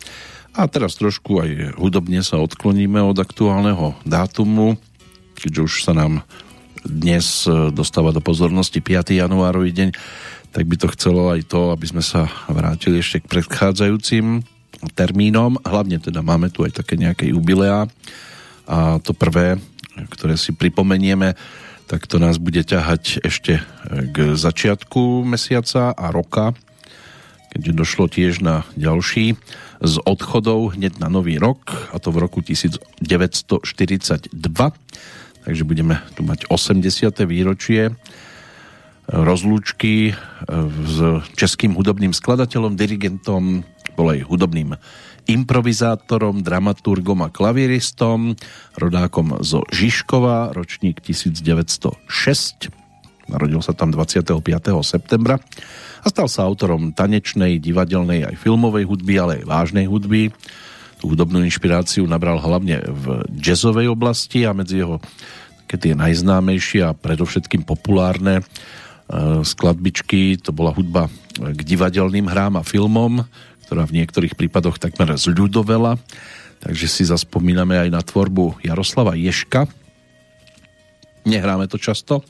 a 0.56 0.64
teraz 0.64 0.96
trošku 0.96 1.36
aj 1.36 1.76
hudobne 1.76 2.24
sa 2.24 2.40
odkloníme 2.40 2.96
od 3.04 3.20
aktuálneho 3.20 3.92
dátumu, 4.08 4.80
keďže 5.36 5.60
už 5.60 5.74
sa 5.84 5.92
nám 5.92 6.24
dnes 6.80 7.44
dostáva 7.76 8.08
do 8.08 8.24
pozornosti 8.24 8.80
5. 8.80 9.20
januárový 9.20 9.76
deň, 9.76 9.92
tak 10.48 10.64
by 10.64 10.76
to 10.80 10.88
chcelo 10.96 11.28
aj 11.28 11.44
to, 11.44 11.76
aby 11.76 11.92
sme 11.92 12.00
sa 12.00 12.24
vrátili 12.48 13.04
ešte 13.04 13.20
k 13.20 13.28
predchádzajúcim 13.28 14.40
termínom. 14.96 15.60
Hlavne 15.60 16.00
teda 16.00 16.24
máme 16.24 16.48
tu 16.48 16.64
aj 16.64 16.80
také 16.80 16.96
nejaké 16.96 17.36
jubileá 17.36 17.84
a 18.64 18.96
to 18.96 19.12
prvé, 19.12 19.60
ktoré 20.08 20.40
si 20.40 20.56
pripomenieme, 20.56 21.36
tak 21.84 22.08
to 22.08 22.16
nás 22.16 22.40
bude 22.40 22.64
ťahať 22.64 23.20
ešte 23.20 23.60
k 23.92 24.16
začiatku 24.32 25.20
mesiaca 25.20 25.92
a 25.92 26.08
roka 26.08 26.56
keďže 27.54 27.72
došlo 27.72 28.04
tiež 28.10 28.42
na 28.42 28.66
ďalší 28.74 29.38
z 29.78 29.94
odchodov 30.02 30.74
hneď 30.74 30.98
na 30.98 31.06
nový 31.06 31.38
rok, 31.38 31.70
a 31.94 32.02
to 32.02 32.10
v 32.10 32.18
roku 32.18 32.42
1942. 32.42 34.34
Takže 35.44 35.62
budeme 35.62 36.02
tu 36.18 36.26
mať 36.26 36.50
80. 36.50 36.82
výročie 37.30 37.94
rozlúčky 39.06 40.16
s 40.88 40.96
českým 41.36 41.76
hudobným 41.76 42.16
skladateľom, 42.16 42.74
dirigentom, 42.74 43.62
bol 43.94 44.10
aj 44.10 44.26
hudobným 44.26 44.74
improvizátorom, 45.24 46.44
dramaturgom 46.44 47.24
a 47.24 47.32
klaviristom, 47.32 48.36
rodákom 48.76 49.40
zo 49.40 49.64
Žižkova, 49.72 50.52
ročník 50.52 51.00
1906. 51.00 52.83
Narodil 53.28 53.60
sa 53.64 53.72
tam 53.72 53.88
25. 53.88 54.44
septembra 54.84 55.40
a 56.04 56.06
stal 56.12 56.28
sa 56.28 56.44
autorom 56.44 56.92
tanečnej, 56.92 57.56
divadelnej 57.56 58.28
aj 58.28 58.36
filmovej 58.36 58.84
hudby, 58.84 59.14
ale 59.16 59.32
aj 59.40 59.48
vážnej 59.48 59.86
hudby. 59.88 60.28
Tú 61.00 61.12
hudobnú 61.12 61.40
inšpiráciu 61.44 62.04
nabral 62.04 62.36
hlavne 62.40 62.84
v 62.84 63.24
jazzovej 63.40 63.88
oblasti 63.88 64.44
a 64.44 64.52
medzi 64.52 64.84
jeho 64.84 65.00
keď 65.74 65.78
tie 65.80 65.94
najznámejšie 65.96 66.80
a 66.84 66.94
predovšetkým 66.94 67.64
populárne 67.64 68.38
e, 68.38 68.44
skladbičky, 69.42 70.38
to 70.38 70.52
bola 70.52 70.70
hudba 70.70 71.08
k 71.34 71.60
divadelným 71.66 72.30
hrám 72.30 72.60
a 72.60 72.62
filmom, 72.62 73.24
ktorá 73.66 73.88
v 73.88 73.98
niektorých 73.98 74.36
prípadoch 74.38 74.78
takmer 74.78 75.16
zľudovela. 75.16 75.98
Takže 76.62 76.86
si 76.86 77.02
zaspomíname 77.08 77.76
aj 77.76 77.88
na 77.90 78.00
tvorbu 78.06 78.62
Jaroslava 78.62 79.18
Ješka. 79.18 79.66
Nehráme 81.26 81.66
to 81.66 81.80
často, 81.80 82.22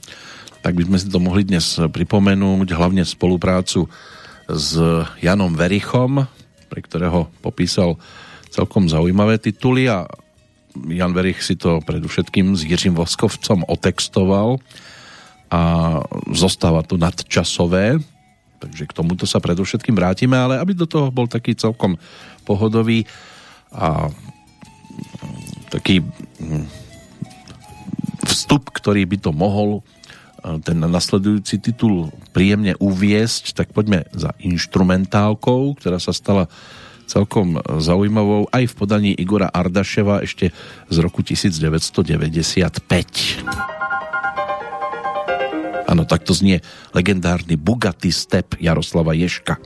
tak 0.64 0.80
by 0.80 0.88
sme 0.88 0.96
si 0.96 1.12
to 1.12 1.20
mohli 1.20 1.44
dnes 1.44 1.76
pripomenúť, 1.76 2.72
hlavne 2.72 3.04
spoluprácu 3.04 3.84
s 4.48 4.80
Janom 5.20 5.52
Verichom, 5.52 6.24
pre 6.72 6.80
ktorého 6.80 7.28
popísal 7.44 8.00
celkom 8.48 8.88
zaujímavé 8.88 9.36
tituly 9.36 9.92
a 9.92 10.08
Jan 10.88 11.12
Verich 11.12 11.44
si 11.44 11.60
to 11.60 11.84
predovšetkým 11.84 12.56
s 12.56 12.64
Jiřím 12.64 12.96
Voskovcom 12.96 13.68
otextoval 13.68 14.56
a 15.52 15.60
zostáva 16.32 16.80
to 16.80 16.96
nadčasové, 16.96 18.00
takže 18.56 18.88
k 18.88 18.96
tomuto 18.96 19.28
sa 19.28 19.44
predovšetkým 19.44 19.92
vrátime, 19.92 20.34
ale 20.34 20.56
aby 20.56 20.72
do 20.72 20.88
toho 20.88 21.12
bol 21.12 21.28
taký 21.28 21.52
celkom 21.52 22.00
pohodový 22.48 23.04
a 23.68 24.08
taký 25.68 26.00
hm, 26.40 26.66
vstup, 28.24 28.72
ktorý 28.72 29.04
by 29.04 29.16
to 29.20 29.30
mohol 29.30 29.84
ten 30.60 30.76
nasledujúci 30.76 31.56
titul 31.56 32.12
príjemne 32.36 32.76
uviesť, 32.76 33.56
tak 33.56 33.72
poďme 33.72 34.04
za 34.12 34.36
instrumentálkou, 34.44 35.72
ktorá 35.80 35.96
sa 35.96 36.12
stala 36.12 36.52
celkom 37.04 37.60
zaujímavou 37.80 38.48
aj 38.52 38.64
v 38.68 38.74
podaní 38.76 39.10
Igora 39.16 39.48
Ardaševa 39.48 40.24
ešte 40.24 40.52
z 40.88 40.96
roku 41.00 41.20
1995. 41.20 43.44
Áno, 45.84 46.08
takto 46.08 46.32
znie 46.32 46.64
legendárny 46.96 47.60
Bugatti 47.60 48.08
Step 48.08 48.56
Jaroslava 48.56 49.12
Ješka. 49.12 49.60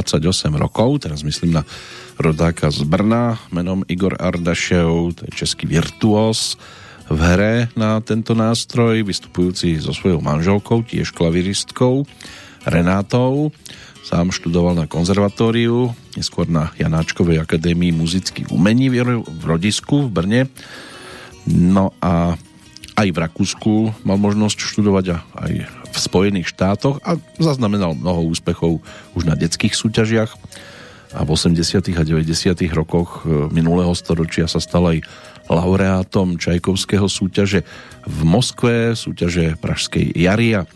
28 0.00 0.56
rokov, 0.56 1.04
teraz 1.04 1.20
myslím 1.20 1.60
na 1.60 1.62
rodáka 2.16 2.72
z 2.72 2.88
Brna 2.88 3.36
menom 3.52 3.84
Igor 3.84 4.16
Ardašev, 4.16 5.12
to 5.12 5.28
je 5.28 5.32
český 5.36 5.68
virtuos 5.68 6.56
v 7.10 7.20
hre 7.20 7.54
na 7.76 8.00
tento 8.00 8.32
nástroj, 8.32 9.02
vystupujúci 9.04 9.76
so 9.82 9.92
svojou 9.92 10.24
manželkou, 10.24 10.86
tiež 10.86 11.12
klaviristkou 11.12 12.06
Renátou. 12.64 13.52
Sám 14.00 14.32
študoval 14.32 14.78
na 14.78 14.86
konzervatóriu, 14.88 15.92
neskôr 16.16 16.48
na 16.48 16.72
Janáčkovej 16.80 17.42
akadémii 17.44 17.92
muzických 17.92 18.48
umení 18.48 18.88
v 18.88 19.42
rodisku 19.44 20.08
v 20.08 20.10
Brne. 20.10 20.42
No 21.50 21.92
a 22.00 22.38
aj 22.96 23.08
v 23.10 23.20
Rakúsku 23.20 23.74
mal 24.08 24.16
možnosť 24.16 24.58
študovať 24.60 25.04
a 25.12 25.16
aj 25.44 25.79
Spojených 26.00 26.50
štátoch 26.50 26.98
a 27.04 27.20
zaznamenal 27.36 27.92
mnoho 27.92 28.32
úspechov 28.32 28.80
už 29.14 29.22
na 29.28 29.36
detských 29.36 29.76
súťažiach 29.76 30.32
a 31.10 31.20
v 31.26 31.28
80. 31.34 31.60
a 31.98 32.02
90. 32.06 32.24
rokoch 32.70 33.26
e, 33.26 33.50
minulého 33.50 33.90
storočia 33.98 34.46
sa 34.46 34.62
stal 34.62 34.94
aj 34.94 34.98
laureátom 35.50 36.38
Čajkovského 36.38 37.10
súťaže 37.10 37.66
v 38.06 38.18
Moskve, 38.22 38.94
súťaže 38.94 39.58
Pražskej 39.58 40.14
Jaria, 40.14 40.70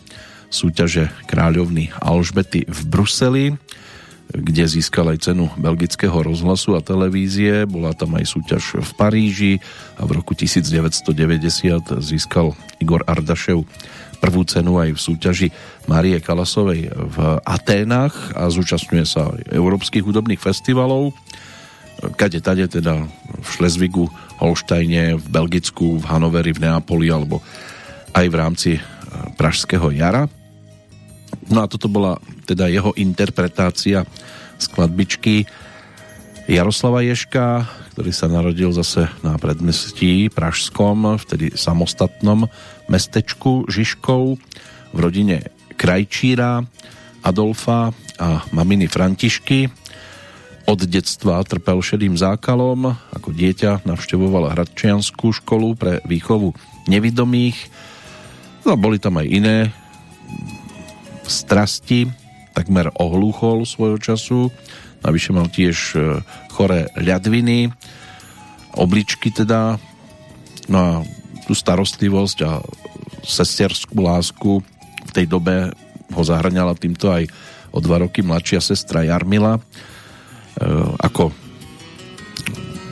súťaže 0.51 1.07
kráľovny 1.31 1.95
Alžbety 2.03 2.67
v 2.67 2.79
Bruseli 2.85 3.45
kde 4.35 4.67
získal 4.67 5.15
aj 5.15 5.31
cenu 5.31 5.47
belgického 5.55 6.15
rozhlasu 6.19 6.75
a 6.75 6.83
televízie. 6.83 7.63
Bola 7.63 7.95
tam 7.95 8.19
aj 8.19 8.25
súťaž 8.27 8.83
v 8.83 8.91
Paríži 8.99 9.53
a 9.95 10.03
v 10.03 10.19
roku 10.19 10.35
1990 10.35 12.03
získal 12.03 12.51
Igor 12.83 13.07
Ardašev 13.07 13.63
prvú 14.19 14.41
cenu 14.47 14.81
aj 14.81 14.95
v 14.95 14.99
súťaži 14.99 15.47
Marie 15.85 16.17
Kalasovej 16.17 16.89
v 16.89 17.17
Aténach 17.45 18.33
a 18.33 18.49
zúčastňuje 18.49 19.05
sa 19.05 19.29
aj 19.29 19.53
európskych 19.53 20.01
hudobných 20.01 20.41
festivalov. 20.41 21.13
Kade 22.19 22.41
tade 22.43 22.65
teda 22.67 23.05
v 23.39 23.47
Šlezvigu, 23.47 24.09
Holštajne, 24.41 25.21
v 25.21 25.25
Belgicku, 25.31 26.01
v 26.01 26.05
Hanoveri, 26.09 26.51
v 26.51 26.67
Neapoli 26.67 27.07
alebo 27.07 27.39
aj 28.11 28.25
v 28.25 28.35
rámci 28.35 28.71
eh, 28.75 28.81
Pražského 29.37 29.93
jara. 29.93 30.27
No 31.45 31.61
a 31.61 31.69
toto 31.69 31.85
bola 31.85 32.17
teda 32.49 32.65
jeho 32.65 32.97
interpretácia 32.97 34.01
skladbičky 34.57 35.45
Jaroslava 36.45 37.01
Ješka, 37.01 37.65
ktorý 37.97 38.11
sa 38.13 38.29
narodil 38.29 38.69
zase 38.69 39.09
na 39.25 39.33
predmestí 39.41 40.29
Pražskom, 40.29 41.17
vtedy 41.17 41.57
samostatnom 41.57 42.45
mestečku 42.85 43.65
Žižkov 43.65 44.37
v 44.93 44.97
rodine 44.97 45.49
Krajčíra, 45.73 46.61
Adolfa 47.25 47.89
a 48.21 48.45
maminy 48.53 48.85
Františky. 48.85 49.73
Od 50.65 50.79
detstva 50.85 51.41
trpel 51.45 51.81
šedým 51.81 52.13
zákalom, 52.17 52.93
ako 53.13 53.29
dieťa 53.33 53.85
navštevoval 53.85 54.53
Hradčianskú 54.53 55.33
školu 55.33 55.77
pre 55.77 55.93
výchovu 56.05 56.53
nevidomých. 56.85 57.57
No, 58.65 58.77
boli 58.77 58.97
tam 58.97 59.17
aj 59.17 59.27
iné 59.29 59.57
strasti, 61.25 62.09
takmer 62.55 62.87
ohlúchol 62.95 63.67
svojho 63.67 63.99
času. 63.99 64.39
Navyše 65.03 65.29
mal 65.35 65.51
tiež 65.51 65.77
e, 65.93 65.99
choré 66.55 66.87
ľadviny, 66.95 67.69
obličky 68.79 69.29
teda. 69.29 69.75
No 70.71 70.77
a 70.79 70.89
tú 71.45 71.53
starostlivosť 71.53 72.37
a 72.47 72.63
sesterskú 73.21 73.99
lásku 74.01 74.63
v 75.05 75.11
tej 75.11 75.27
dobe 75.27 75.75
ho 76.09 76.23
zahrňala 76.23 76.79
týmto 76.79 77.11
aj 77.11 77.27
o 77.75 77.83
dva 77.83 78.01
roky 78.01 78.23
mladšia 78.23 78.63
sestra 78.63 79.03
Jarmila. 79.03 79.59
E, 79.59 79.61
ako 81.03 81.35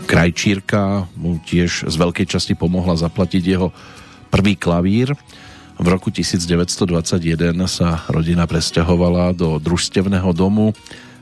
krajčírka 0.03 1.07
mu 1.15 1.39
tiež 1.41 1.87
z 1.89 1.95
veľkej 1.95 2.27
časti 2.27 2.53
pomohla 2.53 2.99
zaplatiť 2.99 3.43
jeho 3.43 3.71
prvý 4.29 4.59
klavír. 4.59 5.15
V 5.83 5.91
roku 5.91 6.07
1921 6.15 7.51
sa 7.67 8.07
rodina 8.07 8.47
presťahovala 8.47 9.35
do 9.35 9.59
družstevného 9.59 10.31
domu, 10.31 10.71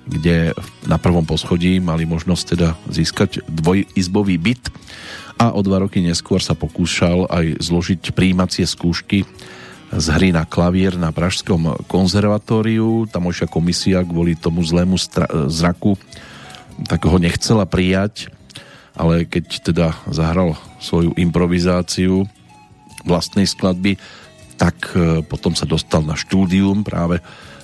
kde 0.05 0.53
na 0.85 1.01
prvom 1.01 1.25
poschodí 1.25 1.81
mali 1.81 2.05
možnosť 2.05 2.43
teda 2.45 2.77
získať 2.85 3.41
dvojizbový 3.49 4.37
byt 4.37 4.69
a 5.41 5.49
o 5.57 5.65
dva 5.65 5.81
roky 5.81 6.05
neskôr 6.05 6.45
sa 6.45 6.53
pokúšal 6.53 7.25
aj 7.33 7.57
zložiť 7.57 8.13
príjímacie 8.13 8.69
skúšky 8.69 9.25
z 9.89 10.05
hry 10.13 10.29
na 10.29 10.45
klavír 10.45 10.93
na 10.93 11.09
Pražskom 11.09 11.81
konzervatóriu. 11.89 13.09
Tamojšia 13.09 13.49
komisia 13.49 14.05
kvôli 14.05 14.37
tomu 14.37 14.61
zlému 14.61 15.01
zraku 15.49 15.97
tak 16.85 17.01
ho 17.09 17.17
nechcela 17.17 17.65
prijať, 17.65 18.29
ale 18.93 19.25
keď 19.25 19.45
teda 19.73 19.87
zahral 20.13 20.53
svoju 20.77 21.17
improvizáciu 21.17 22.29
vlastnej 23.01 23.49
skladby, 23.49 23.97
tak 24.61 24.93
e, 24.93 25.25
potom 25.25 25.57
sa 25.57 25.65
dostal 25.65 26.05
na 26.05 26.13
štúdium 26.13 26.85
práve 26.85 27.17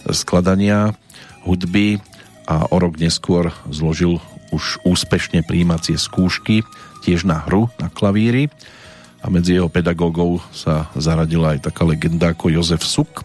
skladania 0.10 0.98
hudby 1.46 2.02
a 2.50 2.66
o 2.74 2.82
rok 2.82 2.98
neskôr 2.98 3.54
zložil 3.70 4.18
už 4.50 4.82
úspešne 4.82 5.46
príjímacie 5.46 5.94
skúšky 5.94 6.66
tiež 7.06 7.30
na 7.30 7.46
hru 7.46 7.70
na 7.78 7.94
klavíri 7.94 8.50
a 9.22 9.30
medzi 9.30 9.62
jeho 9.62 9.70
pedagógov 9.70 10.42
sa 10.50 10.90
zaradila 10.98 11.54
aj 11.54 11.70
taká 11.70 11.86
legenda 11.86 12.34
ako 12.34 12.50
Jozef 12.50 12.82
Suk 12.82 13.22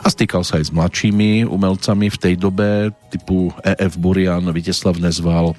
a 0.00 0.08
stýkal 0.08 0.40
sa 0.40 0.56
aj 0.56 0.72
s 0.72 0.72
mladšími 0.72 1.44
umelcami 1.44 2.08
v 2.08 2.20
tej 2.20 2.34
dobe 2.40 2.92
typu 3.08 3.52
E.F. 3.64 4.00
Burian, 4.00 4.44
Viteslav 4.52 4.96
Nezval 4.96 5.56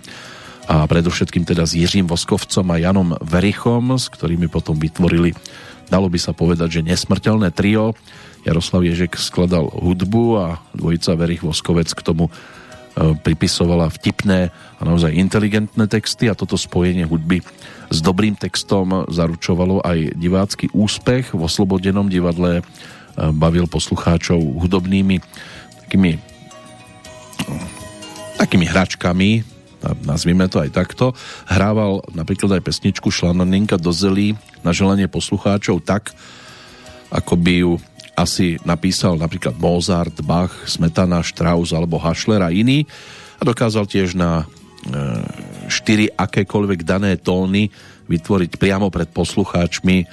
a 0.66 0.86
predovšetkým 0.90 1.46
teda 1.46 1.66
s 1.66 1.78
Jiřím 1.78 2.10
Voskovcom 2.10 2.66
a 2.74 2.82
Janom 2.82 3.14
Verichom, 3.22 3.98
s 4.02 4.10
ktorými 4.10 4.50
potom 4.50 4.78
vytvorili 4.78 5.34
dalo 5.90 6.08
by 6.10 6.20
sa 6.20 6.32
povedať, 6.32 6.82
že 6.82 6.88
nesmrteľné 6.88 7.54
trio. 7.54 7.94
Jaroslav 8.46 8.86
Ježek 8.86 9.18
skladal 9.18 9.70
hudbu 9.74 10.26
a 10.38 10.48
dvojica 10.78 11.18
Verich 11.18 11.42
Voskovec 11.42 11.90
k 11.90 12.06
tomu 12.06 12.30
e, 12.30 12.32
pripisovala 13.18 13.90
vtipné 13.90 14.54
a 14.54 14.82
naozaj 14.86 15.18
inteligentné 15.18 15.90
texty 15.90 16.30
a 16.30 16.38
toto 16.38 16.54
spojenie 16.54 17.10
hudby 17.10 17.42
s 17.90 17.98
dobrým 18.06 18.38
textom 18.38 19.10
zaručovalo 19.10 19.82
aj 19.82 20.14
divácky 20.14 20.70
úspech. 20.78 21.34
V 21.34 21.42
Oslobodenom 21.42 22.06
divadle 22.06 22.62
e, 22.62 22.64
bavil 23.34 23.66
poslucháčov 23.66 24.38
hudobnými 24.38 25.18
takými 25.86 26.22
takými 28.36 28.66
hračkami, 28.68 29.55
nazvime 30.02 30.50
to 30.50 30.64
aj 30.64 30.74
takto. 30.74 31.14
Hrával 31.46 32.02
napríklad 32.16 32.58
aj 32.58 32.66
pesničku 32.66 33.14
Šlananinka 33.14 33.78
do 33.78 33.94
zelí 33.94 34.34
na 34.66 34.74
želanie 34.74 35.06
poslucháčov 35.06 35.86
tak, 35.86 36.16
ako 37.14 37.34
by 37.38 37.54
ju 37.62 37.74
asi 38.16 38.56
napísal 38.64 39.20
napríklad 39.20 39.60
Mozart, 39.60 40.24
Bach, 40.24 40.56
Smetana, 40.66 41.20
Strauss 41.22 41.76
alebo 41.76 42.00
Hašler 42.00 42.42
a 42.42 42.50
iný 42.50 42.88
a 43.38 43.44
dokázal 43.44 43.86
tiež 43.86 44.16
na 44.16 44.42
e, 44.42 44.46
štyri 45.68 46.08
akékoľvek 46.16 46.88
dané 46.88 47.20
tóny 47.20 47.68
vytvoriť 48.08 48.56
priamo 48.56 48.88
pred 48.88 49.12
poslucháčmi 49.12 50.08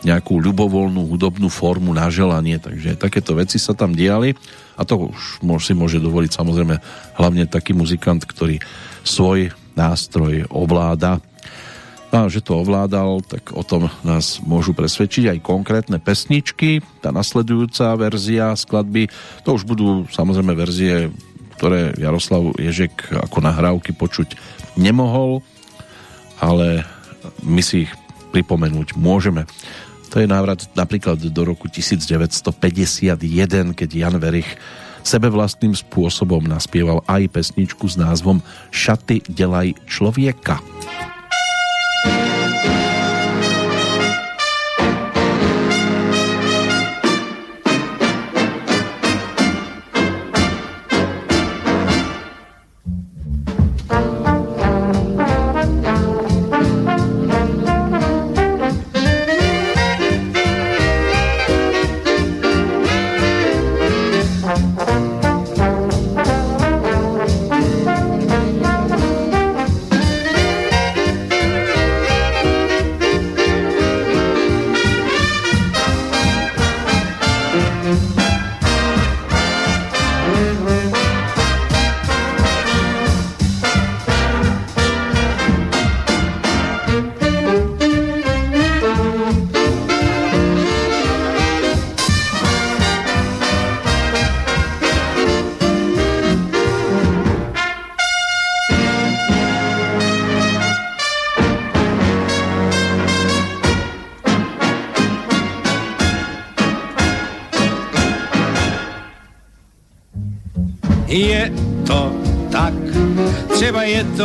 nejakú 0.00 0.40
ľubovoľnú 0.40 1.12
hudobnú 1.12 1.50
formu 1.52 1.92
na 1.92 2.08
želanie, 2.08 2.56
takže 2.56 2.96
takéto 2.96 3.36
veci 3.36 3.60
sa 3.60 3.76
tam 3.76 3.92
diali. 3.92 4.32
A 4.80 4.86
to 4.86 5.12
už 5.12 5.60
si 5.60 5.74
môže 5.76 6.00
dovoliť 6.00 6.30
samozrejme 6.32 6.76
hlavne 7.20 7.44
taký 7.44 7.76
muzikant, 7.76 8.24
ktorý 8.24 8.56
svoj 9.04 9.52
nástroj 9.78 10.48
ovláda. 10.50 11.22
A 12.10 12.26
že 12.26 12.42
to 12.42 12.58
ovládal, 12.58 13.22
tak 13.22 13.54
o 13.54 13.62
tom 13.62 13.86
nás 14.02 14.42
môžu 14.42 14.74
presvedčiť 14.74 15.30
aj 15.30 15.46
konkrétne 15.46 16.02
pesničky. 16.02 16.82
Tá 16.98 17.14
nasledujúca 17.14 17.94
verzia 17.94 18.50
skladby, 18.58 19.06
to 19.46 19.54
už 19.54 19.62
budú 19.62 20.10
samozrejme 20.10 20.58
verzie, 20.58 21.14
ktoré 21.54 21.94
Jaroslav 21.94 22.50
Ježek 22.58 23.14
ako 23.14 23.46
nahrávky 23.46 23.94
počuť 23.94 24.34
nemohol, 24.74 25.38
ale 26.42 26.82
my 27.46 27.62
si 27.62 27.86
ich 27.86 27.92
pripomenúť 28.34 28.98
môžeme. 28.98 29.46
To 30.10 30.18
je 30.18 30.26
návrat 30.26 30.66
napríklad 30.74 31.22
do 31.22 31.42
roku 31.46 31.70
1951, 31.70 33.78
keď 33.78 33.88
Jan 33.94 34.18
Verich 34.18 34.58
sebevlastným 35.04 35.72
spôsobom 35.76 36.44
naspieval 36.44 37.04
aj 37.08 37.30
pesničku 37.32 37.86
s 37.88 37.96
názvom 38.00 38.40
Šaty 38.70 39.24
delaj 39.30 39.76
človeka. 39.86 40.60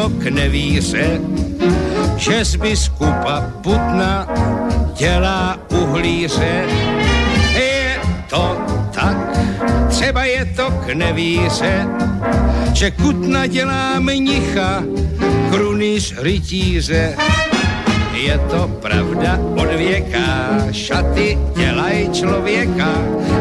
K 0.10 0.24
nevíře, 0.24 1.20
že 2.18 2.46
z 2.46 2.56
biskupa 2.56 3.52
Putna 3.62 4.28
dělá 4.98 5.58
uhlíře. 5.70 6.66
Je 7.56 8.00
to 8.30 8.58
tak, 8.92 9.18
třeba 9.90 10.26
je 10.26 10.46
to 10.46 10.72
k 10.72 10.94
nevíře, 10.94 11.88
že 12.74 12.92
Kutna 12.92 13.48
dělá 13.48 14.00
mnicha, 14.00 14.84
krunýř 15.52 16.14
rytíře. 16.18 17.16
Je 18.14 18.38
to 18.38 18.68
pravda 18.68 19.40
od 19.56 19.76
věka, 19.76 20.58
šaty 20.72 21.38
dělají 21.58 22.10
člověka, 22.10 22.90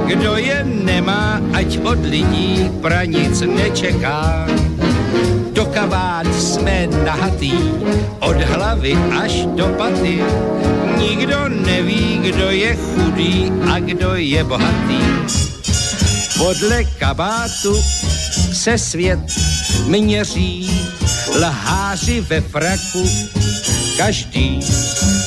kdo 0.07 0.37
je 0.37 0.65
nemá, 0.65 1.41
ať 1.53 1.79
od 1.85 2.07
lidí 2.07 2.71
pranic 2.81 3.41
nečeká 3.41 4.47
kabát 5.85 6.27
jsme 6.35 6.89
nahatý, 7.05 7.53
od 8.21 8.37
hlavy 8.37 8.97
až 9.21 9.47
do 9.53 9.69
paty. 9.77 10.25
Nikdo 10.99 11.49
neví, 11.49 12.21
kdo 12.25 12.51
je 12.51 12.77
chudý 12.77 13.53
a 13.73 13.79
kdo 13.79 14.15
je 14.15 14.45
bohatý. 14.45 15.05
Podle 16.39 16.85
kabátu 16.85 17.77
se 18.53 18.79
svět 18.79 19.21
měří, 19.87 20.81
lháři 21.41 22.21
ve 22.21 22.41
fraku 22.41 23.05
každý 23.97 24.61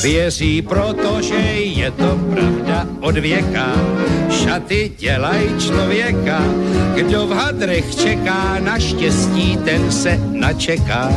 věří, 0.03 0.61
protože 0.61 1.35
je 1.61 1.91
to 1.91 2.19
pravda 2.33 2.87
od 3.01 3.17
věka. 3.17 3.71
Šaty 4.29 4.91
dělaj 4.97 5.49
člověka, 5.59 6.41
kdo 6.95 7.27
v 7.27 7.31
hadrech 7.31 7.95
čeká 7.95 8.59
na 8.59 8.79
štěstí, 8.79 9.57
ten 9.65 9.91
se 9.91 10.26
ona 10.47 10.53
čeká. 10.53 11.11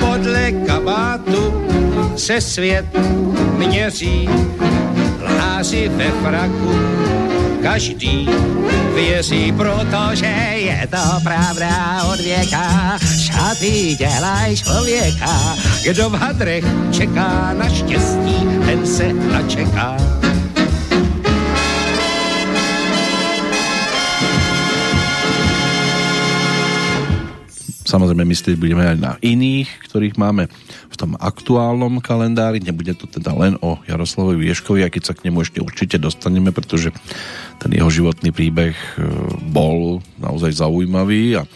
Podle 0.00 0.52
kabátu 0.66 1.54
se 2.16 2.40
svět 2.40 2.86
měří 3.58 4.28
lháři 5.36 5.88
ve 5.88 6.10
fraku. 6.10 6.72
Každý 7.62 8.28
věří, 8.94 9.52
protože 9.52 10.26
je 10.56 10.88
to 10.90 11.20
pravda 11.22 12.02
od 12.12 12.20
věka. 12.20 12.98
Šaty 12.98 13.96
dělaj 13.98 14.56
člověka, 14.56 15.56
kdo 15.84 16.10
v 16.10 16.14
hadrech 16.14 16.64
čeká 16.90 17.52
na 17.52 17.68
štěstí, 17.68 18.36
ten 18.66 18.86
se 18.86 19.12
načeká. 19.12 19.96
Samozrejme 27.90 28.22
myslieť 28.22 28.54
budeme 28.54 28.86
aj 28.86 28.98
na 29.02 29.12
iných, 29.18 29.66
ktorých 29.90 30.14
máme 30.14 30.46
tom 31.10 31.18
aktuálnom 31.18 31.98
kalendári. 31.98 32.62
Nebude 32.62 32.94
to 32.94 33.10
teda 33.10 33.34
len 33.34 33.58
o 33.58 33.82
Jaroslavovi 33.82 34.46
Vieškovi, 34.46 34.86
a 34.86 34.92
keď 34.94 35.10
sa 35.10 35.14
k 35.18 35.26
nemu 35.26 35.42
ešte 35.42 35.58
určite 35.58 35.98
dostaneme, 35.98 36.54
pretože 36.54 36.94
ten 37.58 37.74
jeho 37.74 37.90
životný 37.90 38.30
príbeh 38.30 38.78
e, 38.78 38.86
bol 39.50 39.98
naozaj 40.22 40.62
zaujímavý 40.62 41.42
a 41.42 41.50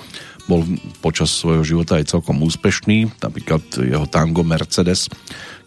bol 0.50 0.66
počas 0.98 1.30
svojho 1.30 1.62
života 1.62 2.02
aj 2.02 2.10
celkom 2.10 2.42
úspešný. 2.42 3.14
Napríklad 3.22 3.62
jeho 3.78 4.10
tango 4.10 4.42
Mercedes, 4.42 5.06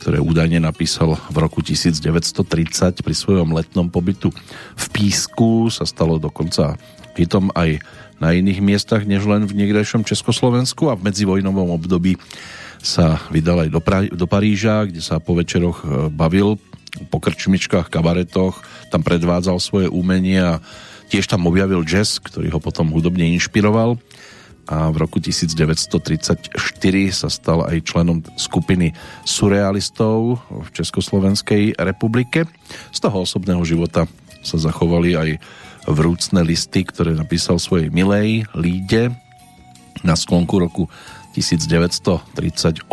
ktoré 0.03 0.19
údajne 0.19 0.59
napísal 0.59 1.15
v 1.31 1.37
roku 1.39 1.63
1930 1.63 3.07
pri 3.07 3.15
svojom 3.15 3.55
letnom 3.55 3.87
pobytu 3.87 4.35
v 4.75 4.85
Písku, 4.91 5.71
sa 5.71 5.87
stalo 5.87 6.19
dokonca 6.19 6.75
hitom 7.15 7.49
aj 7.55 7.79
na 8.21 8.35
iných 8.35 8.61
miestach, 8.61 9.07
než 9.07 9.25
len 9.25 9.47
v 9.47 9.63
niekdejšom 9.63 10.05
Československu 10.05 10.91
a 10.91 10.97
v 10.97 11.09
medzivojnovom 11.09 11.73
období 11.73 12.19
sa 12.87 13.19
vydal 13.27 13.67
aj 13.67 13.69
do, 13.75 13.81
pra- 13.83 14.07
do 14.07 14.23
Paríža, 14.23 14.87
kde 14.87 15.03
sa 15.03 15.19
po 15.19 15.35
večeroch 15.35 15.83
e, 15.83 16.07
bavil 16.07 16.55
po 17.11 17.19
krčmičkách, 17.19 17.91
kabaretoch, 17.91 18.63
tam 18.89 19.03
predvádzal 19.03 19.59
svoje 19.59 19.91
umenie 19.91 20.39
a 20.39 20.63
tiež 21.11 21.27
tam 21.27 21.45
objavil 21.45 21.83
jazz, 21.83 22.17
ktorý 22.23 22.47
ho 22.55 22.59
potom 22.63 22.89
hudobne 22.95 23.27
inšpiroval 23.35 23.99
a 24.67 24.91
v 24.91 24.95
roku 24.99 25.23
1934 25.23 26.59
sa 27.15 27.29
stal 27.31 27.63
aj 27.63 27.87
členom 27.87 28.19
skupiny 28.35 28.91
surrealistov 29.23 30.43
v 30.51 30.67
Československej 30.75 31.79
republike. 31.79 32.43
Z 32.91 32.99
toho 32.99 33.23
osobného 33.23 33.63
života 33.63 34.03
sa 34.43 34.59
zachovali 34.59 35.15
aj 35.15 35.29
vrúcne 35.87 36.43
listy, 36.43 36.83
ktoré 36.83 37.15
napísal 37.15 37.63
svojej 37.63 37.87
milej 37.87 38.43
Líde 38.51 39.15
na 40.03 40.19
sklonku 40.19 40.59
roku 40.59 40.83
1938. 41.37 42.89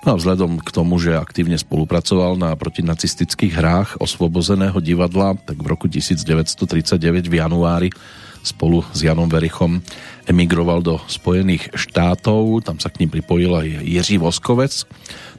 No 0.00 0.08
a 0.08 0.16
vzhľadom 0.16 0.64
k 0.64 0.70
tomu, 0.72 0.96
že 0.96 1.12
aktívne 1.14 1.60
spolupracoval 1.60 2.40
na 2.40 2.56
protinacistických 2.56 3.52
hrách 3.52 3.88
osvobozeného 4.00 4.80
divadla, 4.80 5.36
tak 5.36 5.60
v 5.60 5.66
roku 5.68 5.86
1939 5.86 7.28
v 7.28 7.34
januári 7.36 7.90
spolu 8.40 8.80
s 8.96 9.04
Janom 9.04 9.28
Verichom 9.28 9.84
emigroval 10.24 10.80
do 10.80 10.96
Spojených 11.04 11.76
štátov, 11.76 12.64
tam 12.64 12.80
sa 12.80 12.88
k 12.88 13.04
ním 13.04 13.12
pripojil 13.12 13.52
aj 13.52 13.68
Jiří 13.84 14.16
Voskovec, 14.16 14.88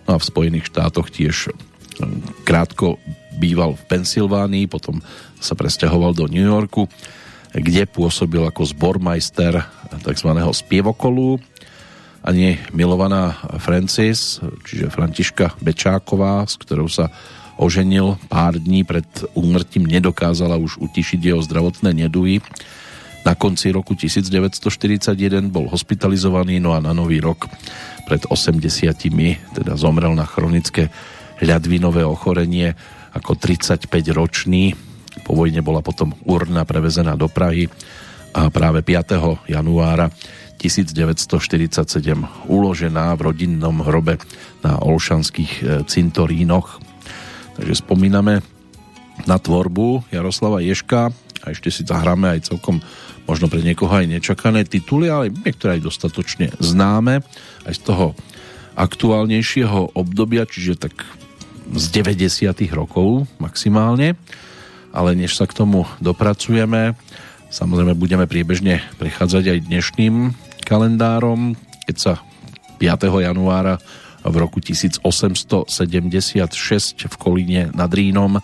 no 0.06 0.14
a 0.14 0.22
v 0.22 0.28
Spojených 0.30 0.70
štátoch 0.70 1.10
tiež 1.10 1.50
hm, 1.50 2.46
krátko 2.46 3.02
býval 3.42 3.74
v 3.74 3.84
Pensylvánii, 3.90 4.70
potom 4.70 5.02
sa 5.42 5.58
presťahoval 5.58 6.14
do 6.14 6.30
New 6.30 6.46
Yorku, 6.46 6.86
kde 7.52 7.90
pôsobil 7.90 8.46
ako 8.46 8.64
zbormajster 8.64 9.60
tzv. 10.06 10.30
spievokolu. 10.54 11.42
Ani 12.22 12.62
milovaná 12.70 13.34
Francis, 13.58 14.38
čiže 14.70 14.94
Františka 14.94 15.58
Bečáková, 15.58 16.46
s 16.46 16.56
ktorou 16.62 16.86
sa 16.86 17.10
oženil 17.58 18.18
pár 18.30 18.62
dní 18.62 18.86
pred 18.86 19.06
úmrtím, 19.34 19.90
nedokázala 19.90 20.58
už 20.58 20.78
utišiť 20.82 21.20
jeho 21.34 21.42
zdravotné 21.42 21.94
neduhy. 22.06 22.46
Na 23.22 23.38
konci 23.38 23.70
roku 23.70 23.94
1941 23.94 25.14
bol 25.50 25.70
hospitalizovaný, 25.70 26.58
no 26.58 26.74
a 26.74 26.82
na 26.82 26.94
nový 26.94 27.22
rok 27.22 27.50
pred 28.06 28.26
80 28.26 28.66
teda 29.54 29.74
zomrel 29.78 30.14
na 30.18 30.26
chronické 30.26 30.90
ľadvinové 31.42 32.02
ochorenie 32.06 32.74
ako 33.14 33.38
35-ročný 33.38 34.92
po 35.20 35.36
vojne 35.36 35.60
bola 35.60 35.84
potom 35.84 36.16
urna 36.24 36.64
prevezená 36.64 37.20
do 37.20 37.28
Prahy 37.28 37.68
a 38.32 38.48
práve 38.48 38.80
5. 38.80 39.52
januára 39.52 40.08
1947 40.62 42.46
uložená 42.46 43.18
v 43.18 43.22
rodinnom 43.22 43.82
hrobe 43.82 44.22
na 44.62 44.78
Olšanských 44.78 45.52
e, 45.60 45.64
cintorínoch. 45.90 46.78
Takže 47.58 47.82
spomíname 47.82 48.46
na 49.26 49.38
tvorbu 49.42 50.06
Jaroslava 50.14 50.62
Ješka 50.62 51.10
a 51.42 51.46
ešte 51.50 51.74
si 51.74 51.82
zahráme 51.82 52.38
aj 52.38 52.54
celkom 52.54 52.78
možno 53.26 53.50
pre 53.50 53.66
niekoho 53.66 53.90
aj 53.90 54.06
nečakané 54.06 54.66
tituly, 54.66 55.10
ale 55.10 55.34
niektoré 55.34 55.82
aj 55.82 55.86
dostatočne 55.88 56.48
známe 56.62 57.26
aj 57.66 57.74
z 57.74 57.82
toho 57.82 58.14
aktuálnejšieho 58.78 59.98
obdobia, 59.98 60.46
čiže 60.46 60.90
tak 60.90 60.96
z 61.74 61.86
90. 61.90 62.54
rokov 62.74 63.26
maximálne 63.38 64.16
ale 64.92 65.16
než 65.16 65.40
sa 65.40 65.48
k 65.48 65.56
tomu 65.56 65.88
dopracujeme, 66.04 66.96
samozrejme 67.52 67.96
budeme 67.96 68.28
priebežne 68.28 68.84
prechádzať 69.00 69.44
aj 69.58 69.60
dnešným 69.68 70.16
kalendárom, 70.72 71.60
keď 71.84 71.98
sa 72.00 72.14
5. 72.80 73.12
januára 73.28 73.76
v 74.24 74.36
roku 74.40 74.64
1876 74.64 75.68
v 77.12 77.16
Kolíne 77.20 77.76
nad 77.76 77.92
Rínom 77.92 78.40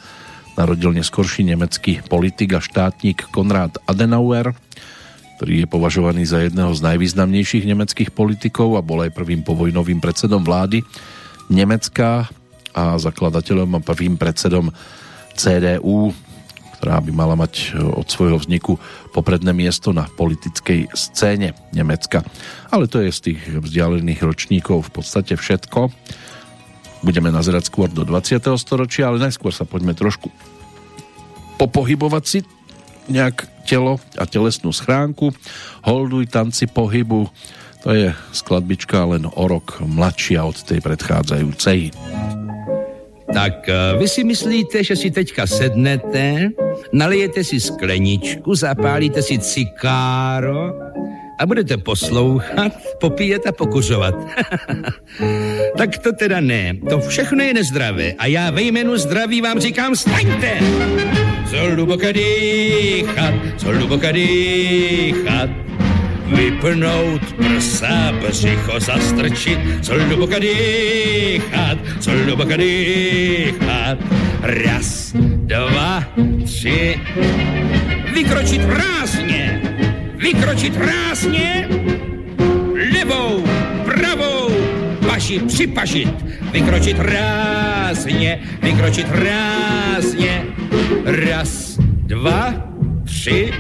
narodil 0.59 0.91
neskorší 0.91 1.47
nemecký 1.47 2.03
politik 2.03 2.51
a 2.51 2.59
štátnik 2.59 3.31
Konrad 3.31 3.79
Adenauer, 3.87 4.51
ktorý 5.39 5.63
je 5.63 5.67
považovaný 5.71 6.27
za 6.27 6.43
jedného 6.43 6.75
z 6.75 6.83
najvýznamnejších 6.83 7.63
nemeckých 7.63 8.11
politikov 8.11 8.75
a 8.75 8.83
bol 8.83 9.07
aj 9.07 9.15
prvým 9.15 9.47
povojnovým 9.47 10.03
predsedom 10.03 10.43
vlády 10.43 10.83
Nemecka 11.47 12.27
a 12.75 12.99
zakladateľom 12.99 13.79
a 13.79 13.79
prvým 13.79 14.19
predsedom 14.19 14.67
CDU 15.31 16.11
ktorá 16.77 17.01
by 17.01 17.11
mala 17.11 17.33
mať 17.33 17.73
e, 17.73 17.81
od 17.81 18.05
svojho 18.05 18.37
vzniku 18.37 18.77
popredné 19.11 19.51
miesto 19.51 19.89
na 19.89 20.05
politickej 20.05 20.93
scéne 20.93 21.57
Nemecka. 21.73 22.21
Ale 22.69 22.85
to 22.85 23.01
je 23.01 23.09
z 23.09 23.19
tých 23.33 23.41
vzdialených 23.61 24.21
ročníkov 24.21 24.87
v 24.87 25.01
podstate 25.01 25.33
všetko. 25.33 25.89
Budeme 27.01 27.33
nazerať 27.33 27.73
skôr 27.73 27.89
do 27.89 28.05
20. 28.05 28.41
storočia, 28.61 29.09
ale 29.09 29.21
najskôr 29.21 29.49
sa 29.49 29.65
poďme 29.65 29.97
trošku 29.97 30.29
popohybovať 31.57 32.23
si 32.25 32.39
nejak 33.09 33.49
telo 33.65 33.97
a 34.15 34.23
telesnú 34.29 34.69
schránku. 34.69 35.33
Holduj 35.81 36.29
tanci 36.29 36.69
pohybu, 36.69 37.27
to 37.81 37.89
je 37.93 38.09
skladbička 38.33 39.05
len 39.09 39.25
o 39.25 39.43
rok 39.49 39.81
mladšia 39.81 40.45
od 40.45 40.57
tej 40.61 40.79
predchádzajúcej. 40.83 41.93
Tak 43.33 43.69
eh, 43.69 43.97
vy 43.99 44.07
si 44.07 44.23
myslíte, 44.23 44.83
že 44.83 44.95
si 44.95 45.11
teďka 45.11 45.47
sednete, 45.47 46.51
nalijete 46.93 47.43
si 47.43 47.59
skleničku, 47.59 48.55
zapálíte 48.55 49.21
si 49.21 49.39
cikáro 49.39 50.71
a 51.39 51.45
budete 51.45 51.77
poslouchat, 51.77 52.73
popíjet 52.99 53.47
a 53.47 53.51
pokuřovat. 53.51 54.15
tak 55.77 55.97
to 55.97 56.13
teda 56.13 56.39
ne, 56.39 56.73
to 56.89 56.99
všechno 56.99 57.43
je 57.43 57.53
nezdravé 57.53 58.07
a 58.17 58.25
já 58.25 58.51
ve 58.51 58.61
jménu 58.61 58.97
zdraví 58.97 59.41
vám 59.41 59.59
říkám 59.59 59.95
staňte! 59.95 60.59
Co 61.49 61.57
hluboka 61.57 62.11
dýchat, 62.11 63.33
co 63.57 63.67
hluboka 63.67 64.11
dýchat, 64.11 65.49
vypnout 66.27 67.33
prsa, 67.33 68.11
břicho 68.21 68.79
zastrčit, 68.79 69.59
co 69.81 69.93
hluboka 69.93 70.39
dýchat, 70.39 71.77
co 71.99 72.11
hluboka 72.11 72.57
dýchat. 72.57 73.97
Raz, 74.41 75.13
dva, 75.45 76.03
tři, 76.45 76.99
vykročit 78.13 78.61
rázně, 78.65 79.61
vykročit 80.15 80.77
rázně, 80.77 81.69
levou, 82.93 83.43
pravou, 83.85 84.49
paži 85.07 85.39
připažit, 85.39 86.25
vykročit 86.51 86.99
rázně, 86.99 88.39
vykročit 88.61 89.07
rázně, 89.11 90.45
raz, 91.05 91.77
dva, 91.79 92.53
tři, 93.05 93.51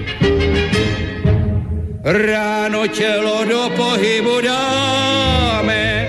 Ráno 2.07 2.87
tělo 2.87 3.45
do 3.45 3.69
pohybu 3.75 4.41
dáme, 4.41 6.07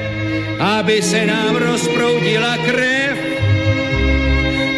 aby 0.59 1.03
se 1.03 1.27
nám 1.27 1.57
rozproudila 1.57 2.57
krev. 2.57 3.19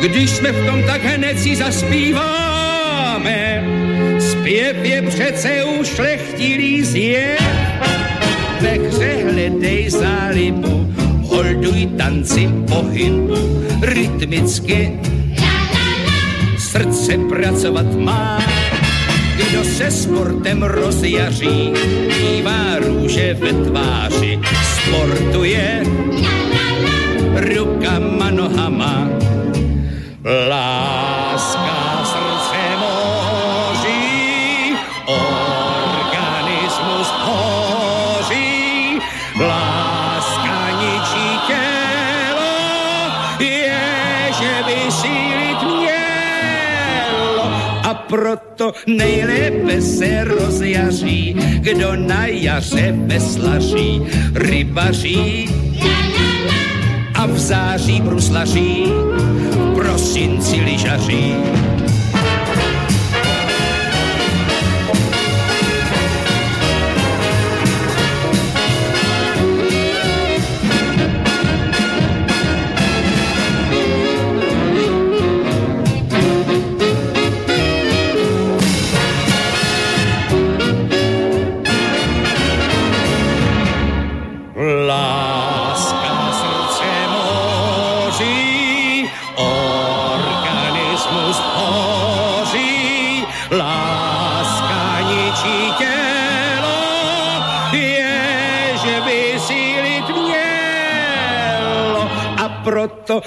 Když 0.01 0.31
jsme 0.31 0.53
v 0.53 0.67
tom, 0.67 0.83
tak 0.83 1.05
hned 1.05 1.39
si 1.39 1.57
zaspíváme. 1.57 2.45
Zpěv 4.19 4.77
je 4.85 5.03
přece 5.03 5.65
ušlechtilý 5.65 6.83
zjev. 6.85 7.41
Ve 8.61 8.71
hře 8.71 9.25
hledej 9.31 9.91
zálibu, 9.91 10.95
molduj 11.31 11.87
tanci 11.87 12.49
pohybu 12.69 13.67
rytmicky. 13.83 14.93
Srdce 16.59 17.19
pracovat 17.29 17.95
má, 17.95 18.43
kdo 19.49 19.65
se 19.65 19.91
sportem 19.91 20.63
rozjaří, 20.63 21.73
mívá 22.23 22.79
růže 22.79 23.35
ve 23.35 23.53
tváři, 23.53 24.41
sportuje 24.77 25.83
rukama, 27.35 28.31
nohama. 28.31 29.09
Láska 30.49 31.20
proto 48.11 48.75
nejlépe 48.87 49.81
se 49.81 50.25
rozjaří, 50.25 51.37
kdo 51.61 51.97
na 51.97 52.27
jaře 52.27 52.95
veslaří, 53.07 54.03
rybaří 54.35 55.49
a 57.15 57.27
v 57.27 57.39
září 57.39 58.01
bruslaří, 58.01 58.85
v 58.87 59.75
prosinci 59.75 60.57
lyžaří. 60.57 61.35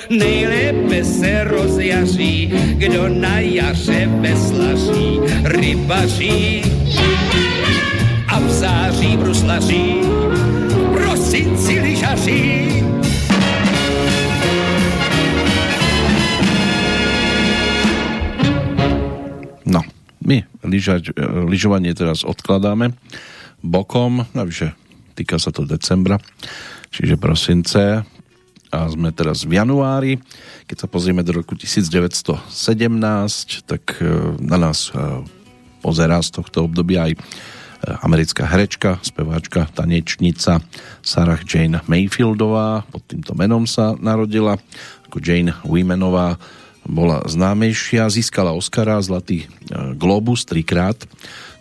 Nejlépe 0.10 1.04
se 1.04 1.44
rozjaří, 1.44 2.54
kdo 2.78 3.10
na 3.10 3.40
jaře 3.40 4.10
veslaří, 4.22 5.20
rybaří 5.44 6.64
a 8.28 8.40
v 8.40 8.50
září 8.50 9.18
bruslaří, 9.18 10.02
prosinci 10.94 11.80
lyžaří. 11.80 12.42
No, 19.66 19.82
my 20.26 20.44
lyžať, 20.64 21.14
e, 21.14 21.26
lyžovanie 21.48 21.94
teraz 21.96 22.28
odkladáme 22.28 22.94
bokom, 23.64 24.28
navyše 24.36 24.76
týka 25.16 25.40
sa 25.40 25.54
to 25.54 25.64
decembra, 25.64 26.20
čiže 26.92 27.16
prosince 27.16 28.04
a 28.74 28.90
sme 28.90 29.14
teraz 29.14 29.46
v 29.46 29.62
januári. 29.62 30.18
Keď 30.66 30.78
sa 30.84 30.88
pozrieme 30.90 31.22
do 31.22 31.38
roku 31.38 31.54
1917, 31.54 32.50
tak 33.70 34.02
e, 34.02 34.34
na 34.42 34.58
nás 34.58 34.90
e, 34.90 34.98
pozerá 35.86 36.18
z 36.26 36.42
tohto 36.42 36.66
obdobia 36.66 37.06
aj 37.06 37.14
americká 37.84 38.48
herečka, 38.48 39.04
speváčka, 39.04 39.68
tanečnica 39.76 40.64
Sarah 41.04 41.44
Jane 41.44 41.84
Mayfieldová, 41.86 42.88
pod 42.88 43.04
týmto 43.12 43.36
menom 43.36 43.68
sa 43.68 43.92
narodila, 44.00 44.56
ako 45.12 45.20
Jane 45.20 45.52
Wimenová 45.68 46.40
bola 46.84 47.24
známejšia, 47.28 48.12
získala 48.12 48.56
Oscara, 48.56 49.00
Zlatý 49.00 49.48
Globus 49.96 50.44
trikrát, 50.44 51.00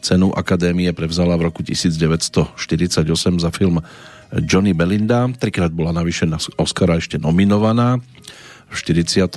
cenu 0.02 0.34
Akadémie 0.34 0.90
prevzala 0.90 1.38
v 1.38 1.50
roku 1.50 1.62
1948 1.62 3.06
za 3.38 3.50
film 3.54 3.78
Johnny 4.33 4.72
Belinda, 4.72 5.28
trikrát 5.37 5.68
bola 5.72 5.93
navyše 5.93 6.24
na 6.24 6.41
Oscara 6.57 6.97
ešte 6.97 7.20
nominovaná, 7.20 8.01
v 8.72 8.76
46. 8.80 9.28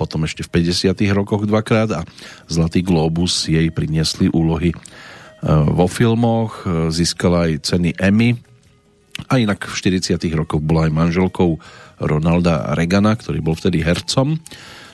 potom 0.00 0.24
ešte 0.24 0.40
v 0.40 0.64
50. 0.64 0.96
rokoch 1.12 1.44
dvakrát 1.44 1.90
a 1.92 2.00
Zlatý 2.48 2.80
Globus 2.80 3.44
jej 3.44 3.68
priniesli 3.68 4.32
úlohy 4.32 4.72
vo 5.44 5.84
filmoch, 5.84 6.64
získala 6.88 7.52
aj 7.52 7.68
ceny 7.68 7.92
Emmy 8.00 8.32
a 9.28 9.36
inak 9.36 9.68
v 9.68 9.74
40. 10.00 10.16
rokoch 10.32 10.64
bola 10.64 10.88
aj 10.88 10.96
manželkou 10.96 11.60
Ronalda 12.00 12.72
Reagana, 12.72 13.12
ktorý 13.12 13.44
bol 13.44 13.52
vtedy 13.52 13.84
hercom. 13.84 14.40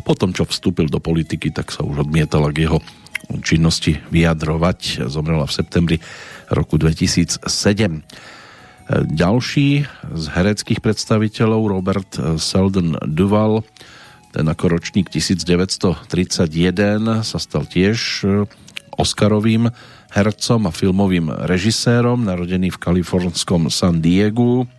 Potom, 0.03 0.35
čo 0.35 0.43
vstúpil 0.43 0.91
do 0.91 0.99
politiky, 0.99 1.55
tak 1.55 1.71
sa 1.71 1.87
už 1.87 2.11
odmietala 2.11 2.51
k 2.51 2.67
jeho 2.67 2.83
činnosti 3.47 4.03
vyjadrovať. 4.11 5.07
Zomrela 5.07 5.47
v 5.47 5.55
septembri 5.55 5.97
roku 6.51 6.75
2007. 6.75 7.47
Ďalší 8.91 9.87
z 10.19 10.25
hereckých 10.35 10.83
predstaviteľov 10.83 11.63
Robert 11.71 12.11
Seldon 12.43 12.99
Duval 13.07 13.63
ten 14.31 14.47
ako 14.47 14.79
ročník 14.79 15.11
1931 15.11 16.07
sa 17.27 17.39
stal 17.43 17.67
tiež 17.67 18.23
Oscarovým 18.95 19.71
hercom 20.15 20.61
a 20.67 20.75
filmovým 20.75 21.35
režisérom, 21.51 22.23
narodený 22.23 22.71
v 22.71 22.79
kalifornskom 22.79 23.67
San 23.75 23.99
Diegu. 23.99 24.71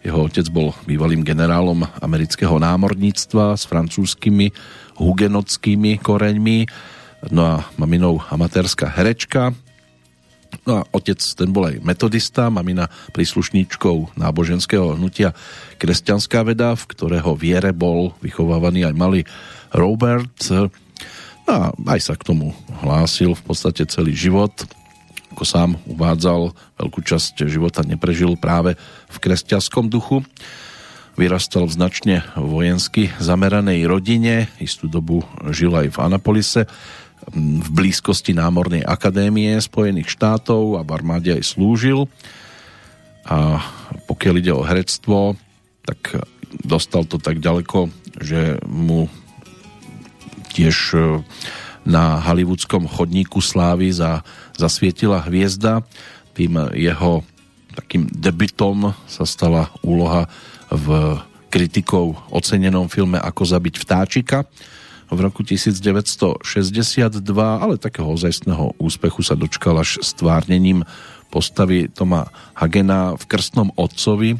Jeho 0.00 0.20
otec 0.24 0.48
bol 0.48 0.72
bývalým 0.88 1.20
generálom 1.20 1.84
amerického 2.00 2.56
námorníctva 2.56 3.52
s 3.52 3.68
francúzskými 3.68 4.48
hugenotskými 4.96 6.00
koreňmi, 6.00 6.58
no 7.28 7.40
a 7.44 7.54
maminou 7.76 8.16
amatérska 8.32 8.88
herečka. 8.96 9.52
No 10.66 10.80
a 10.80 10.82
otec 10.92 11.18
ten 11.18 11.50
bol 11.54 11.70
aj 11.70 11.82
metodista, 11.82 12.50
mamina 12.50 12.90
príslušníčkou 13.14 14.18
náboženského 14.18 14.98
hnutia 14.98 15.32
Kresťanská 15.80 16.42
veda, 16.44 16.76
v 16.76 16.84
ktorého 16.90 17.32
viere 17.38 17.70
bol 17.72 18.12
vychovávaný 18.20 18.90
aj 18.90 18.94
malý 18.94 19.20
Robert, 19.70 20.38
a 21.50 21.74
aj 21.74 22.00
sa 22.00 22.14
k 22.14 22.22
tomu 22.22 22.54
hlásil 22.86 23.34
v 23.34 23.42
podstate 23.42 23.82
celý 23.90 24.14
život. 24.14 24.54
Ako 25.34 25.42
sám 25.42 25.70
uvádzal, 25.90 26.54
veľkú 26.78 27.00
časť 27.02 27.46
života 27.50 27.82
neprežil 27.82 28.38
práve 28.38 28.78
v 29.10 29.16
kresťanskom 29.18 29.90
duchu. 29.90 30.22
Vyrastal 31.18 31.66
v 31.66 31.74
značne 31.74 32.16
vojensky 32.38 33.10
zameranej 33.18 33.82
rodine, 33.90 34.46
istú 34.62 34.86
dobu 34.86 35.26
žil 35.50 35.74
aj 35.74 35.90
v 35.90 35.98
Anapolise, 35.98 36.70
v 37.30 37.68
blízkosti 37.70 38.32
námornej 38.32 38.82
akadémie 38.82 39.54
Spojených 39.60 40.10
štátov 40.16 40.80
a 40.80 40.82
v 40.82 40.90
armáde 40.96 41.30
aj 41.36 41.44
slúžil. 41.44 42.08
A 43.28 43.60
pokiaľ 44.08 44.34
ide 44.40 44.52
o 44.56 44.66
herectvo, 44.66 45.36
tak 45.84 46.18
dostal 46.64 47.06
to 47.06 47.20
tak 47.20 47.38
ďaleko, 47.38 47.92
že 48.18 48.58
mu 48.66 49.06
tiež 50.50 50.76
e, 50.98 51.22
na 51.86 52.18
hollywoodskom 52.20 52.90
chodníku 52.90 53.38
slávy 53.38 53.94
za, 53.94 54.26
zasvietila 54.58 55.22
hviezda. 55.22 55.86
Tým 56.34 56.58
jeho 56.74 57.22
takým 57.78 58.10
debitom 58.10 58.92
sa 59.06 59.22
stala 59.22 59.70
úloha 59.86 60.26
v 60.70 61.18
kritikou 61.50 62.14
ocenenom 62.30 62.86
filme 62.86 63.18
Ako 63.18 63.42
zabiť 63.42 63.74
vtáčika 63.78 64.46
v 65.10 65.18
roku 65.18 65.42
1962, 65.42 66.46
ale 67.36 67.82
takého 67.82 68.14
ozajstného 68.14 68.78
úspechu 68.78 69.26
sa 69.26 69.34
dočkal 69.34 69.82
až 69.82 69.98
stvárnením 70.06 70.86
postavy 71.30 71.90
Toma 71.90 72.30
Hagena 72.54 73.18
v 73.18 73.24
Krstnom 73.26 73.74
otcovi. 73.74 74.38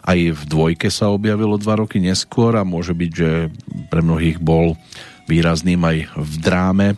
Aj 0.00 0.16
v 0.16 0.42
dvojke 0.48 0.88
sa 0.88 1.12
objavilo 1.12 1.60
dva 1.60 1.84
roky 1.84 2.00
neskôr 2.00 2.56
a 2.56 2.64
môže 2.64 2.96
byť, 2.96 3.10
že 3.12 3.52
pre 3.92 4.00
mnohých 4.00 4.40
bol 4.40 4.76
výrazným 5.28 5.84
aj 5.84 5.96
v 6.16 6.34
dráme 6.40 6.96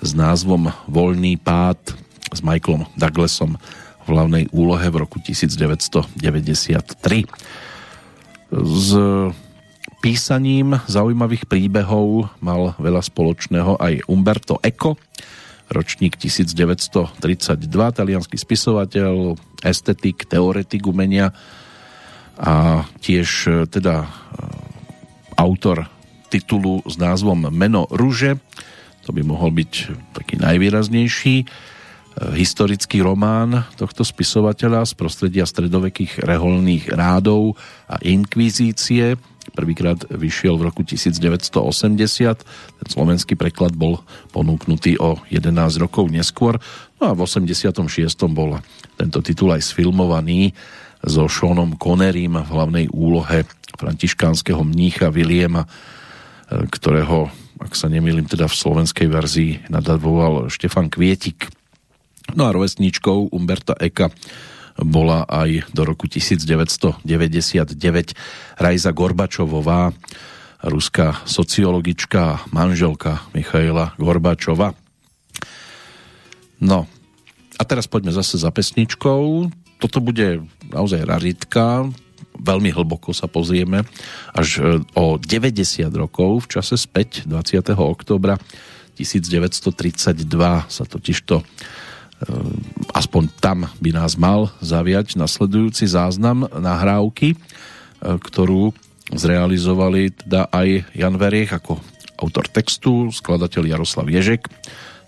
s 0.00 0.16
názvom 0.16 0.72
Voľný 0.88 1.36
pád 1.40 1.76
s 2.32 2.40
Michaelom 2.44 2.88
Douglasom 2.96 3.56
v 4.04 4.06
hlavnej 4.08 4.44
úlohe 4.52 4.88
v 4.88 4.96
roku 5.04 5.20
1993. 5.20 7.28
S 8.48 8.88
písaním 9.98 10.78
zaujímavých 10.86 11.50
príbehov 11.50 12.30
mal 12.38 12.78
veľa 12.78 13.02
spoločného 13.02 13.78
aj 13.78 14.06
Umberto 14.06 14.62
Eco, 14.62 14.94
ročník 15.68 16.16
1932, 16.16 17.18
talianský 17.68 18.36
spisovateľ, 18.40 19.36
estetik, 19.60 20.24
teoretik 20.24 20.86
umenia 20.88 21.34
a 22.38 22.86
tiež 23.02 23.28
e, 23.50 23.50
teda 23.66 24.06
e, 24.06 24.08
autor 25.36 25.90
titulu 26.30 26.86
s 26.86 26.94
názvom 26.96 27.50
Meno 27.50 27.90
rúže, 27.90 28.38
to 29.02 29.10
by 29.10 29.26
mohol 29.26 29.50
byť 29.50 29.72
taký 30.14 30.38
najvýraznejší 30.38 31.36
e, 31.42 31.46
historický 32.38 33.02
román 33.02 33.66
tohto 33.74 34.06
spisovateľa 34.06 34.86
z 34.86 34.92
prostredia 34.94 35.44
stredovekých 35.44 36.22
reholných 36.22 36.94
rádov 36.94 37.58
a 37.90 37.98
inkvizície. 38.06 39.18
Prvýkrát 39.52 40.04
vyšiel 40.08 40.56
v 40.60 40.68
roku 40.68 40.82
1980, 40.84 41.56
ten 42.78 42.88
slovenský 42.88 43.34
preklad 43.34 43.72
bol 43.74 44.04
ponúknutý 44.30 45.00
o 45.00 45.20
11 45.32 45.82
rokov 45.82 46.08
neskôr, 46.12 46.60
no 47.00 47.04
a 47.08 47.12
v 47.16 47.20
86. 47.24 47.74
bol 48.30 48.60
tento 48.98 49.18
titul 49.24 49.54
aj 49.54 49.62
sfilmovaný 49.64 50.52
so 51.02 51.30
Seanom 51.30 51.78
Connerym 51.78 52.34
v 52.38 52.48
hlavnej 52.50 52.86
úlohe 52.90 53.46
františkánskeho 53.78 54.62
mnícha 54.66 55.14
Williama, 55.14 55.64
e, 55.64 55.68
ktorého, 56.66 57.30
ak 57.62 57.72
sa 57.78 57.86
nemýlim, 57.86 58.26
teda 58.26 58.50
v 58.50 58.58
slovenskej 58.58 59.08
verzii 59.08 59.52
nadavoval 59.70 60.50
Štefan 60.50 60.90
Kvietik. 60.90 61.46
No 62.34 62.44
a 62.44 62.52
rovesníčkou 62.52 63.32
Umberta 63.32 63.78
Eka 63.78 64.12
bola 64.78 65.26
aj 65.26 65.70
do 65.74 65.82
roku 65.82 66.06
1999 66.06 67.02
Rajza 68.58 68.90
Gorbačovová, 68.94 69.92
ruská 70.62 71.22
sociologička, 71.26 72.50
manželka 72.50 73.22
Michaila 73.34 73.94
Gorbačova. 73.98 74.74
No, 76.58 76.90
a 77.58 77.62
teraz 77.62 77.86
poďme 77.86 78.10
zase 78.10 78.38
za 78.38 78.50
pesničkou 78.50 79.50
toto 79.78 80.02
bude 80.02 80.42
naozaj 80.74 81.06
raritka, 81.06 81.86
veľmi 82.38 82.70
hlboko 82.74 83.14
sa 83.14 83.30
pozrieme, 83.30 83.86
až 84.34 84.48
e, 84.58 84.62
o 84.98 85.16
90 85.16 85.86
rokov 85.94 86.46
v 86.46 86.58
čase 86.58 86.74
späť 86.74 87.26
20. 87.30 87.62
oktobra 87.78 88.36
1932 88.98 90.26
sa 90.66 90.84
totižto 90.84 91.46
aspoň 92.94 93.30
tam 93.38 93.58
by 93.78 93.90
nás 93.94 94.18
mal 94.18 94.50
zaviať 94.58 95.14
nasledujúci 95.14 95.86
záznam 95.86 96.50
nahrávky, 96.50 97.34
e, 97.34 97.36
ktorú 98.02 98.74
zrealizovali 99.14 100.12
teda 100.12 100.50
aj 100.50 100.68
Jan 100.92 101.16
Veriech 101.16 101.54
ako 101.54 101.78
autor 102.18 102.50
textu, 102.50 103.14
skladateľ 103.14 103.78
Jaroslav 103.78 104.10
Ježek, 104.10 104.50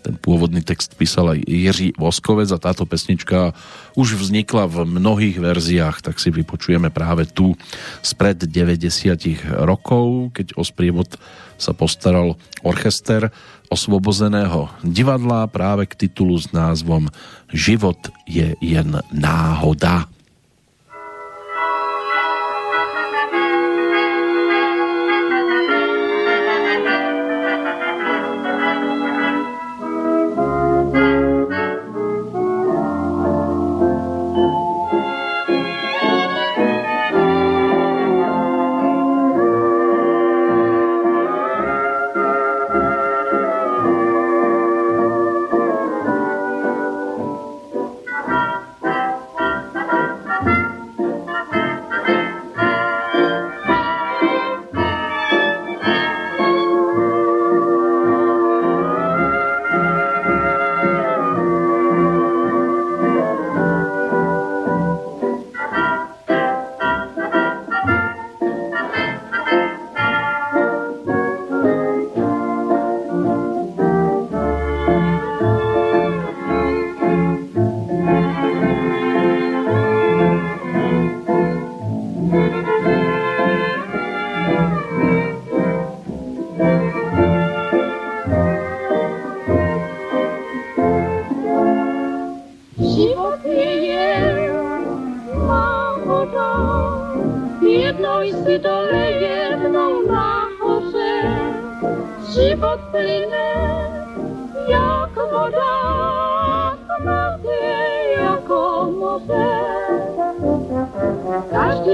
ten 0.01 0.17
pôvodný 0.17 0.65
text 0.65 0.97
písal 0.97 1.37
aj 1.37 1.45
Jiří 1.45 1.89
Voskovec 2.01 2.49
a 2.57 2.63
táto 2.63 2.89
pesnička 2.89 3.53
už 4.01 4.17
vznikla 4.17 4.65
v 4.65 4.89
mnohých 4.89 5.37
verziách, 5.37 6.01
tak 6.01 6.17
si 6.17 6.33
vypočujeme 6.33 6.89
práve 6.89 7.29
tu 7.29 7.53
spred 8.01 8.41
90 8.41 9.61
rokov, 9.61 10.33
keď 10.33 10.57
o 10.57 10.65
sprievod 10.65 11.21
sa 11.61 11.77
postaral 11.77 12.41
orchester 12.65 13.29
osvobozeného 13.71 14.67
divadla 14.83 15.47
práve 15.47 15.87
k 15.87 16.07
titulu 16.07 16.35
s 16.35 16.51
názvom 16.51 17.07
Život 17.55 18.11
je 18.27 18.59
jen 18.59 18.99
náhoda. 19.15 20.11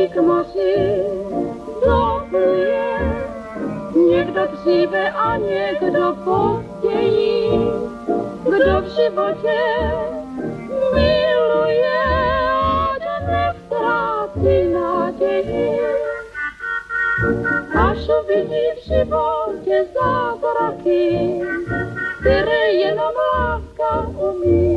kmosy 0.04 1.02
dopluje. 1.86 2.98
Někdo 4.08 4.40
dříve 4.46 5.10
a 5.10 5.36
někdo 5.36 6.16
později, 6.24 7.50
kdo 8.44 8.80
v 8.80 8.84
životě 8.84 9.58
miluje, 10.94 12.02
ať 12.92 13.02
nevtrácí 13.26 14.72
naději. 14.72 15.80
Až 17.74 17.98
uvidí 18.22 18.66
v 18.76 18.84
životě 18.84 19.86
zázraky, 19.94 21.40
které 22.20 22.68
jenom 22.68 23.12
láska 23.32 24.10
umí. 24.18 24.76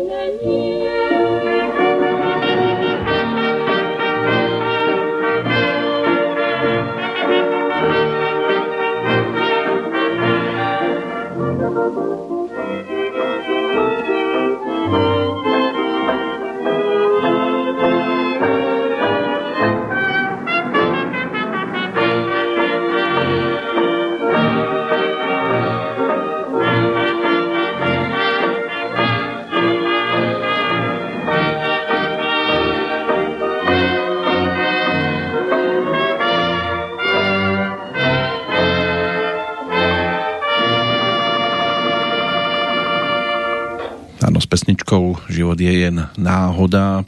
je 45.63 45.73
jen 45.87 45.97
náhoda. 46.19 47.01
E, 47.01 47.03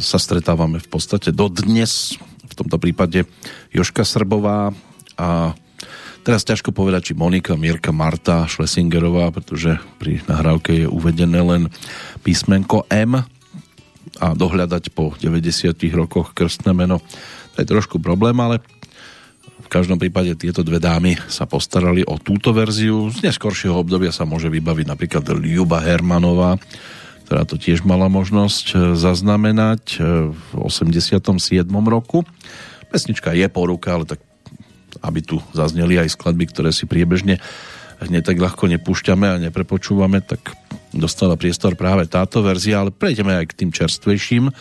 sa 0.00 0.16
stretávame 0.16 0.80
v 0.80 0.88
podstate 0.88 1.28
dodnes 1.34 2.16
v 2.46 2.54
tomto 2.56 2.80
prípade 2.80 3.28
Joška 3.76 4.08
Srbová 4.08 4.72
a 5.20 5.52
teraz 6.24 6.48
ťažko 6.48 6.72
povedať, 6.72 7.12
či 7.12 7.18
Monika, 7.18 7.52
Mirka, 7.60 7.92
Marta 7.92 8.48
Schlesingerová, 8.48 9.28
pretože 9.28 9.76
pri 10.00 10.24
nahrávke 10.24 10.84
je 10.84 10.86
uvedené 10.88 11.40
len 11.44 11.62
písmenko 12.24 12.88
M 12.88 13.20
a 14.16 14.26
dohľadať 14.32 14.96
po 14.96 15.12
90 15.12 15.76
rokoch 15.92 16.32
krstné 16.32 16.72
meno 16.72 17.04
to 17.56 17.64
je 17.64 17.72
trošku 17.72 17.96
problém, 18.04 18.36
ale 18.36 18.60
v 19.66 19.74
každom 19.74 19.98
prípade 19.98 20.38
tieto 20.38 20.62
dve 20.62 20.78
dámy 20.78 21.18
sa 21.26 21.42
postarali 21.42 22.06
o 22.06 22.22
túto 22.22 22.54
verziu. 22.54 23.10
Z 23.10 23.26
neskoršieho 23.26 23.74
obdobia 23.74 24.14
sa 24.14 24.22
môže 24.22 24.46
vybaviť 24.46 24.86
napríklad 24.86 25.26
Ljuba 25.42 25.82
Hermanová, 25.82 26.54
ktorá 27.26 27.42
to 27.42 27.58
tiež 27.58 27.82
mala 27.82 28.06
možnosť 28.06 28.66
e, 28.70 28.74
zaznamenať 28.94 29.98
e, 29.98 30.30
v 30.30 30.48
87. 30.62 31.66
roku. 31.66 32.22
Pesnička 32.94 33.34
je 33.34 33.50
poruka, 33.50 33.98
ale 33.98 34.06
tak 34.06 34.22
aby 35.02 35.20
tu 35.20 35.42
zazneli 35.50 35.98
aj 35.98 36.14
skladby, 36.14 36.46
ktoré 36.46 36.70
si 36.70 36.86
priebežne 36.86 37.42
hneď 38.00 38.22
tak 38.32 38.38
ľahko 38.38 38.70
nepúšťame 38.70 39.26
a 39.26 39.42
neprepočúvame, 39.50 40.20
tak 40.22 40.52
dostala 40.92 41.34
priestor 41.34 41.74
práve 41.74 42.06
táto 42.06 42.44
verzia, 42.44 42.84
ale 42.84 42.92
prejdeme 42.92 43.34
aj 43.34 43.52
k 43.52 43.56
tým 43.64 43.70
čerstvejším 43.72 44.52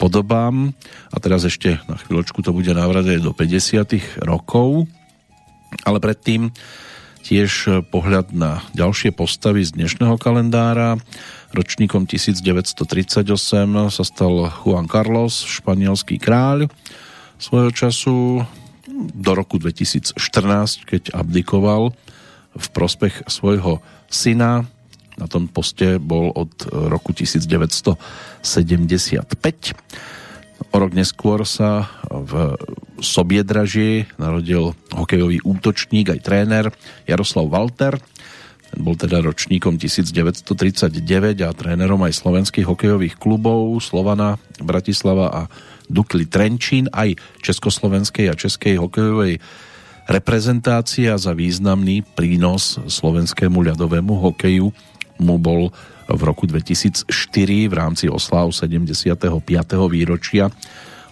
podobám. 0.00 0.72
A 1.12 1.16
teraz 1.20 1.44
ešte 1.44 1.76
na 1.84 2.00
chvíľočku 2.00 2.40
to 2.40 2.56
bude 2.56 2.72
návrat 2.72 3.04
do 3.20 3.36
50 3.36 4.24
rokov. 4.24 4.88
Ale 5.84 6.00
predtým 6.00 6.48
tiež 7.20 7.84
pohľad 7.92 8.32
na 8.32 8.64
ďalšie 8.72 9.12
postavy 9.12 9.60
z 9.60 9.76
dnešného 9.76 10.16
kalendára. 10.16 10.96
Ročníkom 11.52 12.08
1938 12.08 13.28
sa 13.92 14.04
stal 14.08 14.48
Juan 14.64 14.88
Carlos, 14.88 15.44
španielský 15.44 16.16
kráľ 16.16 16.72
svojho 17.36 17.70
času 17.72 18.16
do 19.12 19.32
roku 19.32 19.60
2014, 19.60 20.16
keď 20.88 21.02
abdikoval 21.12 21.92
v 22.56 22.66
prospech 22.72 23.28
svojho 23.28 23.84
syna 24.10 24.64
na 25.20 25.28
tom 25.28 25.46
poste 25.46 26.00
bol 26.00 26.32
od 26.32 26.50
roku 26.72 27.12
1975. 27.12 28.40
O 30.70 30.76
rok 30.76 30.92
neskôr 30.92 31.44
sa 31.48 31.88
v 32.08 32.56
Sobiedraži 33.00 34.08
narodil 34.20 34.76
hokejový 34.92 35.40
útočník 35.40 36.12
aj 36.12 36.20
tréner 36.20 36.64
Jaroslav 37.08 37.48
Walter. 37.48 37.96
Ten 38.70 38.80
bol 38.84 38.94
teda 38.94 39.24
ročníkom 39.24 39.80
1939 39.80 41.00
a 41.42 41.50
trénerom 41.56 42.00
aj 42.04 42.12
slovenských 42.12 42.68
hokejových 42.68 43.16
klubov 43.16 43.80
Slovana, 43.80 44.36
Bratislava 44.60 45.26
a 45.32 45.42
Dukli 45.90 46.28
Trenčín, 46.28 46.86
aj 46.92 47.18
československej 47.42 48.30
a 48.30 48.38
českej 48.38 48.78
hokejovej 48.78 49.42
reprezentácie 50.06 51.10
a 51.10 51.18
za 51.18 51.34
významný 51.34 52.02
prínos 52.02 52.78
slovenskému 52.78 53.62
ľadovému 53.62 54.12
hokeju 54.30 54.70
mu 55.20 55.36
bol 55.38 55.70
v 56.10 56.22
roku 56.26 56.48
2004 56.48 57.06
v 57.70 57.74
rámci 57.76 58.10
oslav 58.10 58.50
75. 58.50 59.14
výročia 59.86 60.50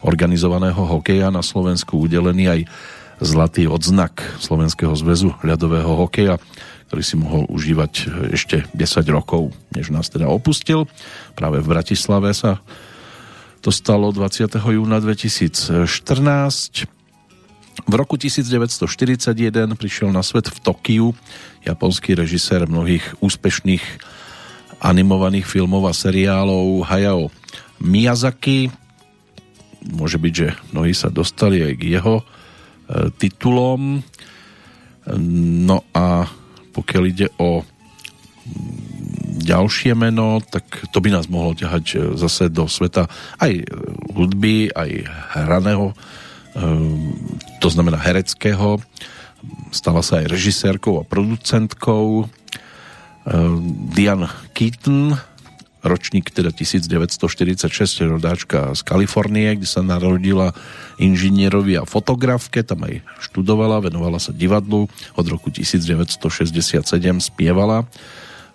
organizovaného 0.03 0.79
hokeja 0.79 1.31
na 1.31 1.43
Slovensku 1.43 1.99
udelený 2.09 2.45
aj 2.51 2.61
zlatý 3.19 3.67
odznak 3.67 4.23
Slovenského 4.39 4.95
zväzu 4.95 5.35
ľadového 5.43 6.07
hokeja, 6.07 6.39
ktorý 6.91 7.03
si 7.03 7.15
mohol 7.19 7.45
užívať 7.51 7.93
ešte 8.31 8.65
10 8.75 8.79
rokov, 9.11 9.51
než 9.75 9.91
nás 9.91 10.07
teda 10.07 10.31
opustil. 10.31 10.87
Práve 11.35 11.59
v 11.59 11.67
Bratislave 11.67 12.31
sa 12.35 12.63
to 13.59 13.75
stalo 13.75 14.15
20. 14.15 14.55
júna 14.55 15.03
2014. 15.03 16.87
V 17.87 17.95
roku 17.95 18.15
1941 18.19 19.75
prišiel 19.75 20.11
na 20.11 20.23
svet 20.23 20.51
v 20.51 20.59
Tokiu 20.63 21.07
japonský 21.67 22.15
režisér 22.15 22.69
mnohých 22.69 23.05
úspešných 23.19 23.83
animovaných 24.79 25.47
filmov 25.47 25.91
a 25.91 25.95
seriálov 25.95 26.87
Hayao 26.87 27.35
Miyazaki. 27.83 28.71
Môže 29.95 30.19
byť, 30.19 30.33
že 30.35 30.49
mnohí 30.75 30.95
sa 30.95 31.11
dostali 31.11 31.63
aj 31.63 31.75
k 31.79 31.83
jeho 31.99 32.23
e, 32.23 32.25
titulom. 33.19 34.03
No 35.19 35.79
a 35.95 36.27
pokiaľ 36.75 37.03
ide 37.07 37.29
o 37.39 37.63
ďalšie 39.39 39.97
meno, 39.97 40.43
tak 40.45 40.67
to 40.93 40.99
by 41.01 41.09
nás 41.15 41.31
mohlo 41.31 41.57
ťahať 41.57 41.85
e, 41.95 41.97
zase 42.19 42.51
do 42.53 42.67
sveta 42.69 43.07
aj 43.41 43.65
hudby, 44.15 44.71
aj 44.75 44.91
hraného, 45.35 45.91
e, 45.91 45.95
to 47.63 47.69
znamená 47.71 47.99
hereckého 47.99 48.83
stala 49.71 50.03
sa 50.03 50.23
aj 50.23 50.31
režisérkou 50.31 51.01
a 51.01 51.07
producentkou. 51.07 52.27
Eh, 52.27 52.31
Diane 53.93 54.29
Keaton, 54.57 55.17
ročník 55.85 56.35
teda 56.35 56.51
1946, 56.51 58.09
rodáčka 58.09 58.75
z 58.75 58.81
Kalifornie, 58.83 59.55
kde 59.55 59.69
sa 59.69 59.85
narodila 59.85 60.57
inžinierovi 60.99 61.79
a 61.79 61.87
fotografke, 61.87 62.67
tam 62.67 62.89
aj 62.89 63.05
študovala, 63.23 63.87
venovala 63.87 64.19
sa 64.19 64.35
divadlu, 64.35 64.91
od 65.15 65.27
roku 65.31 65.55
1967 65.55 66.89
spievala 67.23 67.87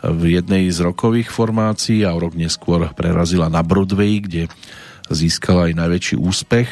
v 0.04 0.36
jednej 0.36 0.68
z 0.68 0.84
rokových 0.84 1.32
formácií 1.32 2.04
a 2.04 2.12
o 2.12 2.20
rok 2.20 2.36
neskôr 2.36 2.92
prerazila 2.92 3.48
na 3.48 3.64
Broadway, 3.64 4.20
kde 4.20 4.52
získala 5.08 5.72
aj 5.72 5.80
najväčší 5.80 6.16
úspech 6.20 6.68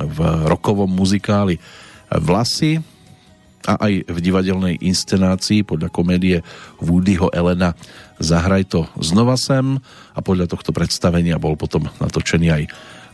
v 0.00 0.18
rokovom 0.48 0.88
muzikáli 0.88 1.60
Vlasy 2.08 2.80
a 3.66 3.78
aj 3.78 4.06
v 4.10 4.18
divadelnej 4.18 4.78
inscenácii 4.82 5.62
podľa 5.62 5.88
komédie 5.90 6.42
Woodyho 6.82 7.30
Elena 7.30 7.74
Zahraj 8.22 8.70
to 8.70 8.86
znova 9.02 9.34
sem 9.34 9.82
a 10.14 10.20
podľa 10.22 10.46
tohto 10.46 10.70
predstavenia 10.70 11.42
bol 11.42 11.58
potom 11.58 11.90
natočený 11.98 12.48
aj 12.54 12.62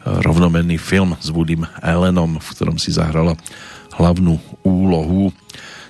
rovnomenný 0.05 0.77
film 0.77 1.17
s 1.17 1.33
Woodym 1.33 1.65
Allenom, 1.81 2.37
v 2.37 2.49
ktorom 2.53 2.77
si 2.77 2.93
zahrala 2.93 3.37
hlavnú 3.97 4.37
úlohu. 4.63 5.33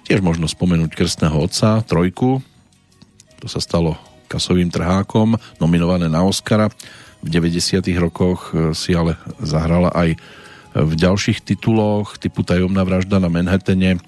Tiež 0.07 0.25
možno 0.25 0.49
spomenúť 0.49 0.95
Krstného 0.95 1.35
otca, 1.35 1.83
Trojku, 1.85 2.41
to 3.39 3.47
sa 3.47 3.61
stalo 3.61 3.99
kasovým 4.27 4.71
trhákom, 4.73 5.37
nominované 5.61 6.07
na 6.07 6.25
Oscara. 6.25 6.71
V 7.19 7.29
90. 7.29 7.83
rokoch 7.99 8.55
si 8.79 8.95
ale 8.95 9.19
zahrala 9.43 9.91
aj 9.93 10.15
v 10.79 10.93
ďalších 10.95 11.43
tituloch 11.43 12.17
typu 12.23 12.47
Tajomná 12.47 12.87
vražda 12.87 13.19
na 13.19 13.27
Manhattane, 13.27 13.99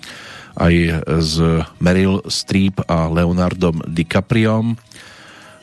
aj 0.57 0.75
s 1.23 1.35
Meryl 1.79 2.25
Streep 2.27 2.83
a 2.89 3.07
Leonardom 3.11 3.85
DiCapriom 3.87 4.75
e, 4.75 4.77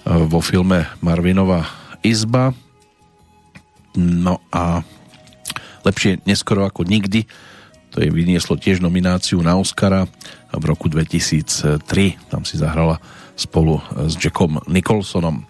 vo 0.06 0.40
filme 0.40 0.88
Marvinova 1.04 1.68
izba. 2.06 2.56
No 3.98 4.40
a 4.54 4.86
lepšie 5.84 6.24
neskoro 6.24 6.68
ako 6.68 6.86
nikdy 6.86 7.28
to 7.98 8.06
je 8.06 8.14
vynieslo 8.14 8.62
tiež 8.62 8.78
nomináciu 8.78 9.42
na 9.42 9.58
Oscara 9.58 10.06
v 10.54 10.64
roku 10.70 10.86
2003. 10.86 11.82
Tam 12.30 12.46
si 12.46 12.62
zahrala 12.62 13.02
spolu 13.34 13.82
s 14.06 14.14
Jackom 14.14 14.62
Nicholsonom. 14.70 15.42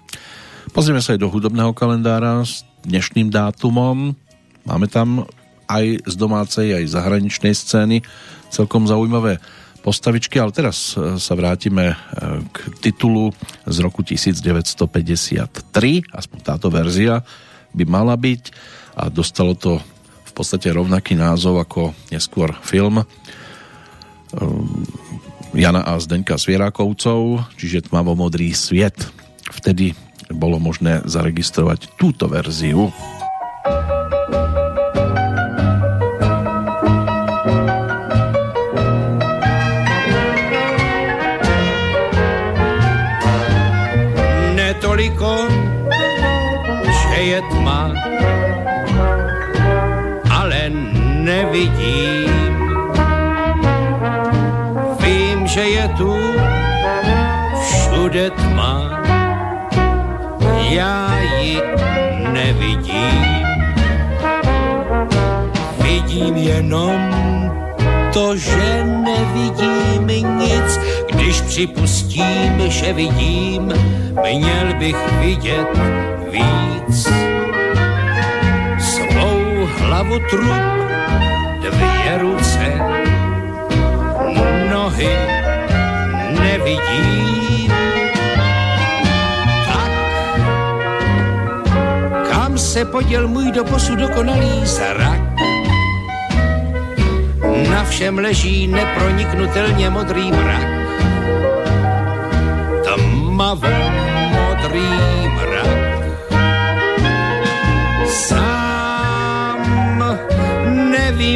Pozrieme 0.71 1.03
sa 1.03 1.11
aj 1.11 1.19
do 1.19 1.27
hudobného 1.27 1.75
kalendára 1.75 2.39
s 2.47 2.63
dnešným 2.87 3.27
dátumom. 3.27 4.15
Máme 4.63 4.87
tam 4.87 5.27
aj 5.67 6.07
z 6.07 6.15
domácej, 6.15 6.67
aj 6.71 6.95
zahraničnej 6.95 7.51
scény 7.51 7.99
celkom 8.49 8.87
zaujímavé 8.87 9.39
postavičky, 9.87 10.35
ale 10.35 10.51
teraz 10.51 10.99
e, 10.99 11.15
sa 11.15 11.33
vrátime 11.37 11.93
e, 11.93 11.95
k 12.51 12.57
titulu 12.83 13.31
z 13.63 13.77
roku 13.79 14.03
1953, 14.03 14.83
aspoň 16.11 16.39
táto 16.43 16.67
verzia 16.67 17.23
by 17.71 17.83
mala 17.87 18.19
byť 18.19 18.43
a 18.99 19.07
dostalo 19.07 19.55
to 19.55 19.79
v 20.27 20.31
podstate 20.35 20.67
rovnaký 20.75 21.15
názov 21.15 21.63
ako 21.63 21.95
neskôr 22.11 22.51
film 22.67 22.99
e, 22.99 23.05
Jana 25.55 25.87
a 25.87 25.95
Zdenka 26.03 26.35
Svierákovcov, 26.35 27.47
čiže 27.55 27.87
Tmavo-modrý 27.87 28.51
sviet. 28.51 28.99
Vtedy 29.47 29.95
bolo 30.27 30.59
možné 30.59 31.07
zaregistrovať 31.07 31.95
túto 31.95 32.27
verziu. 32.27 32.91
toliko, 32.91 33.96
nevidím. 51.57 52.29
Vím, 55.01 55.47
že 55.47 55.61
je 55.61 55.87
tu 55.97 56.13
všude 57.61 58.29
tma, 58.29 59.01
já 60.69 61.19
ji 61.41 61.61
nevidím. 62.33 63.27
vidím 65.81 66.37
jenom 66.37 67.01
to, 68.13 68.37
že 68.37 68.83
nevidím 68.83 70.07
nic, 70.37 70.79
když 71.11 71.41
připustím, 71.41 72.61
že 72.67 72.93
vidím, 72.93 73.73
měl 74.21 74.73
bych 74.79 74.97
vidět 75.19 75.67
víc. 76.31 77.07
Svou 78.79 79.67
hlavu 79.79 80.19
trup, 80.29 80.86
dvě 81.71 82.17
ruce, 82.21 82.79
nohy 84.71 85.17
nevidím. 86.39 87.71
Tak, 89.67 89.91
kam 92.31 92.57
se 92.57 92.85
poděl 92.85 93.27
můj 93.27 93.51
doposud 93.51 93.99
dokonalý 93.99 94.65
zrak? 94.65 95.21
Na 97.71 97.83
všem 97.83 98.17
leží 98.17 98.67
neproniknutelně 98.67 99.89
modrý 99.89 100.31
mrak. 100.31 100.67
Tmavo 102.83 103.67
modrý 104.31 104.89
mrak. 105.35 105.77
Sám 108.07 108.46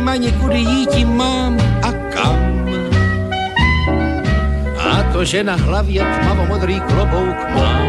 nevím 0.02 0.10
ani 0.10 0.32
kudy 0.32 0.58
jít 0.58 1.06
mám 1.06 1.58
a 1.82 1.92
kam. 2.10 2.42
A 4.80 5.04
to, 5.14 5.26
že 5.26 5.44
na 5.44 5.56
hlavě 5.56 6.02
tmavo 6.02 6.46
modrý 6.46 6.80
klobouk 6.80 7.38
mám, 7.56 7.88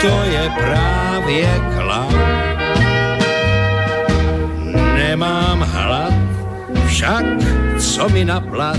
to 0.00 0.14
je 0.30 0.52
právě 0.56 1.48
klam 1.76 2.14
nemám 4.94 5.60
hlad, 5.60 6.14
však 6.86 7.24
co 7.78 8.08
mi 8.08 8.24
na 8.24 8.40
plat, 8.40 8.78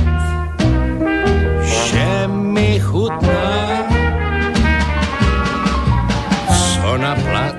že 1.64 2.28
mi 2.28 2.80
chutná. 2.80 3.60
Co 6.48 6.98
na 6.98 7.16
plat, 7.16 7.56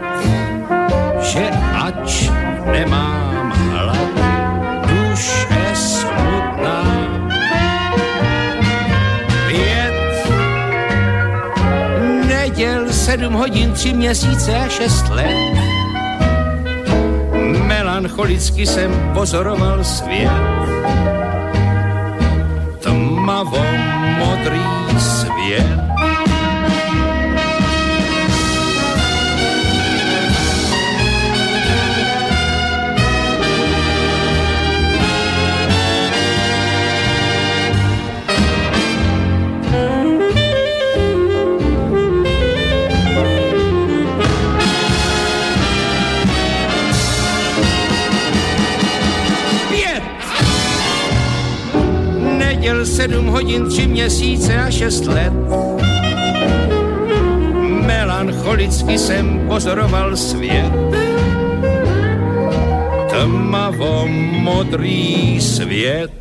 že 1.20 1.50
ač 1.76 2.30
nemám 2.66 3.52
hlad, 3.70 3.96
duše 4.86 5.74
smutná. 5.74 6.84
Pět 9.46 10.28
neděl, 12.26 12.92
sedm 12.92 13.32
hodin, 13.32 13.72
tři 13.72 13.92
měsíce 13.92 14.56
a 14.56 14.68
šest 14.68 15.08
let 15.08 15.70
melancholicky 18.00 18.66
jsem 18.66 19.10
pozoroval 19.14 19.84
svět. 19.84 20.30
Tmavo 22.80 23.64
modrý 24.18 24.64
svět. 24.98 25.89
Sedm 52.90 53.26
hodin, 53.26 53.68
tři 53.68 53.86
měsíce 53.86 54.56
a 54.56 54.70
šest 54.70 55.06
let. 55.06 55.32
Melancholicky 57.86 58.98
jsem 58.98 59.46
pozoroval 59.48 60.16
svět. 60.16 60.72
Tmavo 63.10 64.06
modrý 64.42 65.40
svět. 65.40 66.19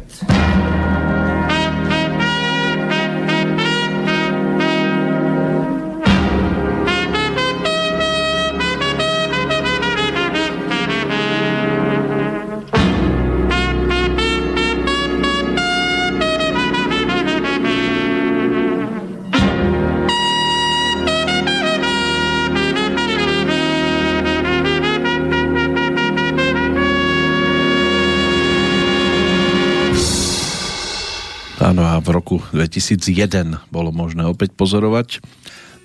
2001 32.69 33.65
bolo 33.73 33.89
možné 33.89 34.21
opäť 34.29 34.53
pozorovať 34.53 35.25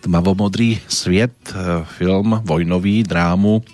tmavomodrý 0.04 0.84
sviet, 0.84 1.32
e, 1.48 1.80
film 1.96 2.44
vojnový, 2.44 3.00
drámu 3.08 3.64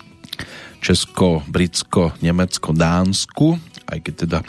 Česko, 0.79 1.43
Britsko, 1.45 2.15
Nemecko, 2.23 2.71
Dánsku, 2.71 3.59
aj 3.91 3.99
keď 3.99 4.13
teda 4.15 4.39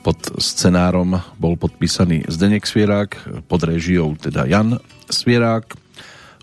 pod 0.00 0.16
scenárom 0.40 1.20
bol 1.36 1.60
podpísaný 1.60 2.24
Zdenek 2.32 2.64
Svierák, 2.64 3.44
pod 3.44 3.60
režiou 3.68 4.16
teda 4.16 4.48
Jan 4.48 4.80
Svierák. 5.12 5.76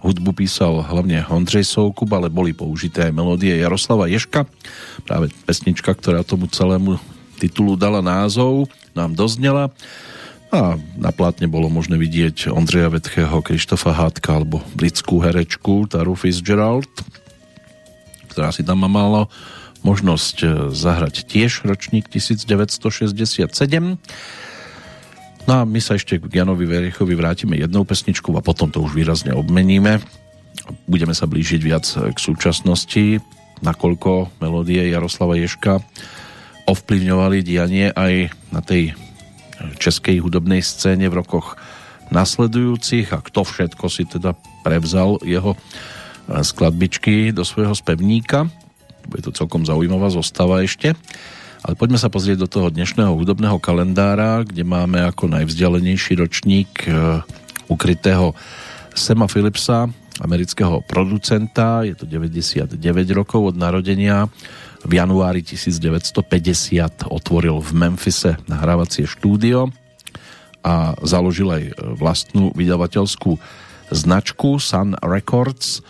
Hudbu 0.06 0.38
písal 0.38 0.86
hlavne 0.86 1.26
Ondřej 1.26 1.66
Soukup, 1.66 2.14
ale 2.14 2.30
boli 2.30 2.54
použité 2.54 3.10
aj 3.10 3.18
melódie 3.18 3.58
Jaroslava 3.58 4.06
Ješka. 4.06 4.46
Práve 5.02 5.34
pesnička, 5.50 5.98
ktorá 5.98 6.22
tomu 6.22 6.46
celému 6.46 7.02
titulu 7.42 7.74
dala 7.74 8.06
názov, 8.06 8.70
nám 8.94 9.18
doznela. 9.18 9.74
A 10.56 10.80
na 10.96 11.12
plátne 11.12 11.52
bolo 11.52 11.68
možné 11.68 12.00
vidieť 12.00 12.48
Ondreja 12.48 12.88
Vetchého, 12.88 13.44
Krištofa 13.44 13.92
Hádka 13.92 14.40
alebo 14.40 14.64
britskú 14.72 15.20
herečku 15.20 15.84
Taru 15.92 16.16
Fitzgerald, 16.16 16.88
ktorá 18.32 18.56
si 18.56 18.64
tam 18.64 18.88
mala 18.88 19.28
možnosť 19.84 20.38
e, 20.40 20.48
zahrať 20.72 21.28
tiež 21.28 21.68
ročník 21.68 22.08
1967. 22.08 23.52
No 25.44 25.52
a 25.52 25.68
my 25.68 25.80
sa 25.84 26.00
ešte 26.00 26.24
k 26.24 26.32
Janovi 26.40 26.64
Verichovi 26.64 27.20
vrátime 27.20 27.60
jednou 27.60 27.84
pesničkou 27.84 28.32
a 28.40 28.42
potom 28.42 28.72
to 28.72 28.80
už 28.80 28.96
výrazne 28.96 29.36
obmeníme. 29.36 30.00
Budeme 30.88 31.12
sa 31.12 31.28
blížiť 31.28 31.60
viac 31.60 31.84
k 31.84 32.16
súčasnosti, 32.16 33.20
nakoľko 33.60 34.40
melódie 34.40 34.88
Jaroslava 34.88 35.36
Ješka 35.36 35.84
ovplyvňovali 36.64 37.44
dianie 37.44 37.92
aj 37.92 38.32
na 38.56 38.64
tej 38.64 38.96
českej 39.80 40.20
hudobnej 40.20 40.62
scéne 40.62 41.08
v 41.08 41.20
rokoch 41.24 41.56
nasledujúcich 42.14 43.14
a 43.14 43.22
kto 43.22 43.42
všetko 43.42 43.86
si 43.90 44.06
teda 44.06 44.38
prevzal 44.62 45.18
jeho 45.26 45.58
eh, 45.58 46.42
skladbičky 46.42 47.34
do 47.34 47.42
svojho 47.42 47.74
spevníka. 47.74 48.50
Bude 49.06 49.22
to 49.22 49.34
celkom 49.34 49.66
zaujímavá 49.66 50.10
zostava 50.10 50.66
ešte. 50.66 50.98
Ale 51.66 51.74
poďme 51.74 51.98
sa 51.98 52.14
pozrieť 52.14 52.46
do 52.46 52.50
toho 52.50 52.70
dnešného 52.70 53.18
hudobného 53.18 53.58
kalendára, 53.58 54.46
kde 54.46 54.62
máme 54.62 55.02
ako 55.02 55.34
najvzdialenejší 55.34 56.22
ročník 56.22 56.86
eh, 56.86 57.22
ukrytého 57.70 58.38
Sema 58.96 59.28
Philipsa, 59.28 59.90
amerického 60.24 60.80
producenta. 60.86 61.84
Je 61.84 61.98
to 61.98 62.08
99 62.08 62.80
rokov 63.12 63.52
od 63.52 63.56
narodenia 63.60 64.30
v 64.86 64.92
januári 65.02 65.42
1950 65.42 67.10
otvoril 67.10 67.58
v 67.58 67.72
Memphise 67.74 68.38
nahrávacie 68.46 69.10
štúdio 69.10 69.74
a 70.62 70.94
založil 71.02 71.50
aj 71.50 71.64
vlastnú 71.98 72.54
vydavateľskú 72.54 73.38
značku 73.90 74.62
Sun 74.62 74.94
Records. 75.02 75.82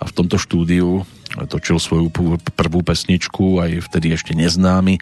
A 0.00 0.08
v 0.08 0.12
tomto 0.16 0.40
štúdiu 0.40 1.04
točil 1.52 1.76
svoju 1.76 2.08
prvú 2.56 2.80
pesničku 2.80 3.60
aj 3.60 3.84
vtedy 3.90 4.16
ešte 4.16 4.32
neznámy 4.32 4.96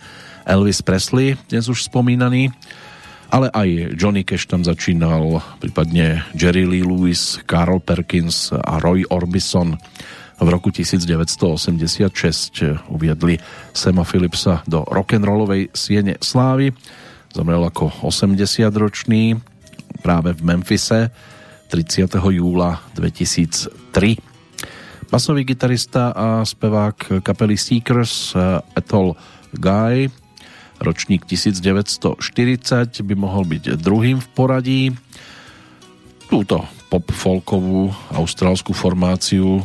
Elvis 0.46 0.82
Presley, 0.82 1.38
dnes 1.50 1.70
už 1.70 1.86
spomínaný, 1.86 2.50
ale 3.30 3.50
aj 3.50 3.98
Johnny 3.98 4.22
Cash 4.22 4.46
tam 4.46 4.62
začínal, 4.62 5.42
prípadne 5.58 6.22
Jerry 6.38 6.66
Lee 6.66 6.86
Lewis, 6.86 7.42
Carl 7.46 7.82
Perkins 7.82 8.54
a 8.54 8.78
Roy 8.78 9.02
Orbison 9.10 9.78
v 10.36 10.48
roku 10.52 10.68
1986 10.68 12.92
uviedli 12.92 13.40
Sema 13.72 14.04
Philipsa 14.04 14.60
do 14.68 14.84
rock'n'rollovej 14.84 15.72
siene 15.72 16.20
slávy. 16.20 16.76
Zomrel 17.32 17.64
ako 17.64 18.04
80-ročný 18.04 19.40
práve 20.04 20.36
v 20.36 20.40
Memphise 20.44 21.08
30. 21.72 22.20
júla 22.20 22.84
2003. 22.94 24.36
Basový 25.06 25.46
gitarista 25.46 26.10
a 26.12 26.44
spevák 26.44 27.22
kapely 27.24 27.56
Seekers 27.56 28.36
Ethel 28.76 29.16
Guy, 29.56 30.10
ročník 30.82 31.24
1940, 31.24 33.06
by 33.06 33.14
mohol 33.16 33.48
byť 33.48 33.78
druhým 33.78 34.20
v 34.20 34.28
poradí. 34.34 34.82
Túto 36.26 36.66
pop-folkovú 36.90 37.94
austrálskú 38.14 38.74
formáciu 38.74 39.62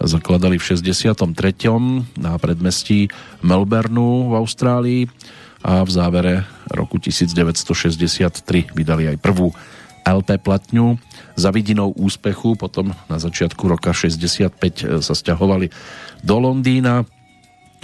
zakladali 0.00 0.56
v 0.56 0.64
63. 0.64 1.28
na 2.16 2.32
predmestí 2.40 3.12
Melbourneu 3.44 4.32
v 4.32 4.34
Austrálii 4.40 5.02
a 5.60 5.84
v 5.84 5.90
závere 5.92 6.34
roku 6.72 6.96
1963 6.96 8.72
vydali 8.72 9.12
aj 9.12 9.20
prvú 9.20 9.52
LP 10.08 10.40
platňu. 10.40 10.96
Za 11.36 11.52
vidinou 11.52 11.92
úspechu 11.92 12.56
potom 12.56 12.96
na 13.12 13.20
začiatku 13.20 13.68
roka 13.68 13.92
65 13.92 15.04
sa 15.04 15.12
stiahovali 15.12 15.68
do 16.24 16.36
Londýna 16.40 17.04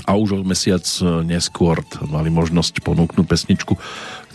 a 0.04 0.12
už 0.16 0.36
o 0.36 0.44
mesiac 0.44 0.84
neskôr 1.24 1.80
mali 2.04 2.28
možnosť 2.28 2.84
ponúknuť 2.84 3.26
pesničku, 3.28 3.74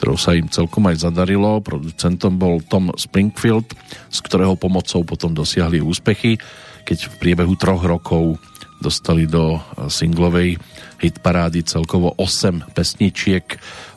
ktorou 0.02 0.18
sa 0.18 0.34
im 0.34 0.49
celkom 0.49 0.90
aj 0.90 1.06
zadarilo. 1.06 1.62
Producentom 1.62 2.38
bol 2.38 2.66
Tom 2.66 2.90
Springfield, 2.98 3.74
s 4.10 4.20
ktorého 4.26 4.58
pomocou 4.58 5.06
potom 5.06 5.34
dosiahli 5.34 5.82
úspechy, 5.82 6.41
keď 6.84 7.12
v 7.12 7.16
priebehu 7.22 7.53
troch 7.56 7.82
rokov 7.84 8.41
dostali 8.82 9.30
do 9.30 9.62
singlovej 9.94 10.58
hitparády 11.02 11.62
celkovo 11.66 12.14
8 12.18 12.74
pesničiek. 12.74 13.45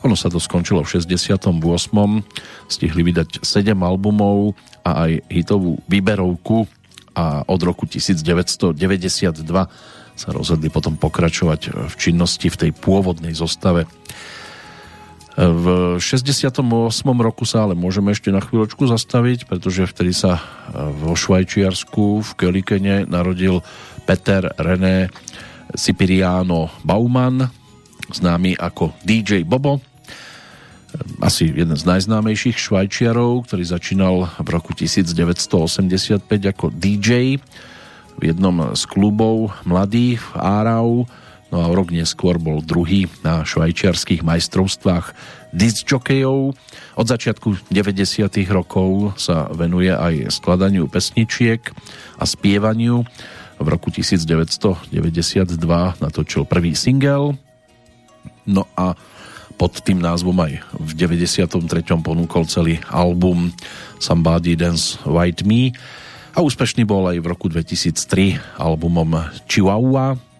Ono 0.05 0.13
sa 0.13 0.29
to 0.29 0.37
skončilo 0.37 0.85
v 0.85 1.01
68. 1.01 1.41
Stihli 2.69 3.01
vydať 3.01 3.41
7 3.41 3.73
albumov 3.81 4.53
a 4.85 5.09
aj 5.09 5.25
hitovú 5.29 5.81
výberovku 5.89 6.69
a 7.17 7.41
od 7.49 7.61
roku 7.65 7.89
1992 7.89 8.77
sa 10.15 10.29
rozhodli 10.31 10.69
potom 10.71 10.95
pokračovať 10.95 11.91
v 11.91 11.95
činnosti 11.97 12.47
v 12.47 12.59
tej 12.67 12.71
pôvodnej 12.71 13.33
zostave. 13.35 13.89
V 15.35 15.99
68. 15.99 16.63
roku 17.19 17.43
sa 17.43 17.67
ale 17.67 17.75
môžeme 17.75 18.15
ešte 18.15 18.31
na 18.31 18.39
chvíľočku 18.39 18.87
zastaviť, 18.87 19.51
pretože 19.51 19.83
vtedy 19.83 20.15
sa 20.15 20.39
vo 20.71 21.11
Švajčiarsku 21.11 22.23
v 22.23 22.29
Kelikene 22.39 23.03
narodil 23.03 23.59
Peter 24.07 24.47
René 24.55 25.11
Sipiriano 25.75 26.71
Bauman, 26.87 27.51
známy 28.15 28.55
ako 28.55 28.95
DJ 29.03 29.43
Bobo, 29.43 29.83
asi 31.19 31.51
jeden 31.51 31.75
z 31.75 31.83
najznámejších 31.83 32.55
švajčiarov, 32.55 33.43
ktorý 33.43 33.63
začínal 33.67 34.31
v 34.39 34.47
roku 34.47 34.71
1985 34.71 36.23
ako 36.55 36.71
DJ 36.71 37.43
v 38.15 38.21
jednom 38.23 38.71
z 38.71 38.83
klubov 38.87 39.51
mladých 39.67 40.23
v 40.23 40.33
Árau, 40.39 40.91
no 41.55 41.63
a 41.63 41.71
rok 41.71 41.95
neskôr 41.95 42.35
bol 42.35 42.59
druhý 42.59 43.07
na 43.23 43.47
švajčiarských 43.47 44.27
majstrovstvách 44.27 45.15
disjokejov. 45.55 46.51
Od 46.99 47.07
začiatku 47.07 47.71
90. 47.71 48.27
rokov 48.51 49.15
sa 49.15 49.47
venuje 49.55 49.87
aj 49.87 50.35
skladaniu 50.35 50.91
pesničiek 50.91 51.63
a 52.19 52.27
spievaniu. 52.27 53.07
V 53.55 53.67
roku 53.71 53.87
1992 53.87 54.91
natočil 56.03 56.43
prvý 56.43 56.75
single, 56.75 57.39
no 58.43 58.67
a 58.75 58.99
pod 59.55 59.79
tým 59.79 60.03
názvom 60.03 60.35
aj 60.43 60.59
v 60.75 60.91
93. 60.91 61.55
ponúkol 62.03 62.43
celý 62.51 62.83
album 62.91 63.55
Somebody 64.03 64.59
Dance 64.59 64.99
White 65.07 65.47
Me 65.47 65.71
a 66.35 66.43
úspešný 66.43 66.83
bol 66.83 67.07
aj 67.07 67.23
v 67.23 67.27
roku 67.31 67.47
2003 67.47 68.59
albumom 68.59 69.31
Chihuahua 69.47 70.34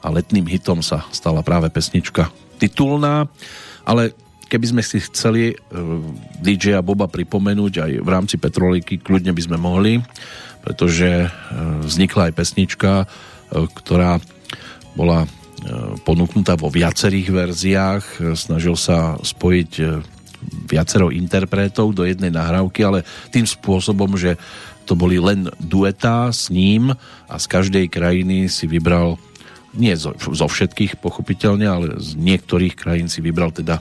a 0.00 0.06
letným 0.08 0.48
hitom 0.48 0.80
sa 0.80 1.04
stala 1.12 1.44
práve 1.44 1.68
pesnička 1.68 2.32
titulná, 2.60 3.28
ale 3.84 4.12
keby 4.50 4.66
sme 4.76 4.82
si 4.84 5.00
chceli 5.00 5.52
uh, 5.52 5.56
eh, 5.56 6.44
DJ 6.44 6.80
Boba 6.84 7.06
pripomenúť 7.06 7.72
aj 7.80 7.92
v 8.02 8.08
rámci 8.08 8.36
Petroliky, 8.36 9.00
kľudne 9.00 9.32
by 9.32 9.42
sme 9.44 9.58
mohli, 9.60 10.00
pretože 10.60 11.24
uh, 11.24 11.30
vznikla 11.86 12.30
aj 12.30 12.36
pesnička, 12.36 12.92
uh, 13.04 13.66
ktorá 13.70 14.20
bola 14.96 15.24
ponúknutá 16.08 16.56
vo 16.56 16.72
viacerých 16.72 17.28
verziách, 17.36 18.04
snažil 18.32 18.80
sa 18.80 19.20
spojiť 19.20 19.72
viacero 20.64 21.12
interpretov 21.12 21.92
do 21.92 22.08
jednej 22.08 22.32
nahrávky, 22.32 22.80
ale 22.80 23.04
tým 23.28 23.44
spôsobom, 23.44 24.16
že 24.16 24.40
to 24.88 24.96
boli 24.96 25.20
len 25.20 25.46
duetá 25.60 26.32
s 26.32 26.48
ním 26.48 26.90
a 27.28 27.34
z 27.36 27.46
každej 27.46 27.86
krajiny 27.92 28.48
si 28.48 28.64
vybral 28.66 29.20
nie 29.74 29.94
zo, 29.94 30.14
zo 30.18 30.46
všetkých 30.46 30.98
pochopiteľne, 30.98 31.66
ale 31.66 31.86
z 32.02 32.18
niektorých 32.18 32.74
krajín 32.74 33.06
si 33.06 33.22
vybral 33.22 33.54
teda 33.54 33.78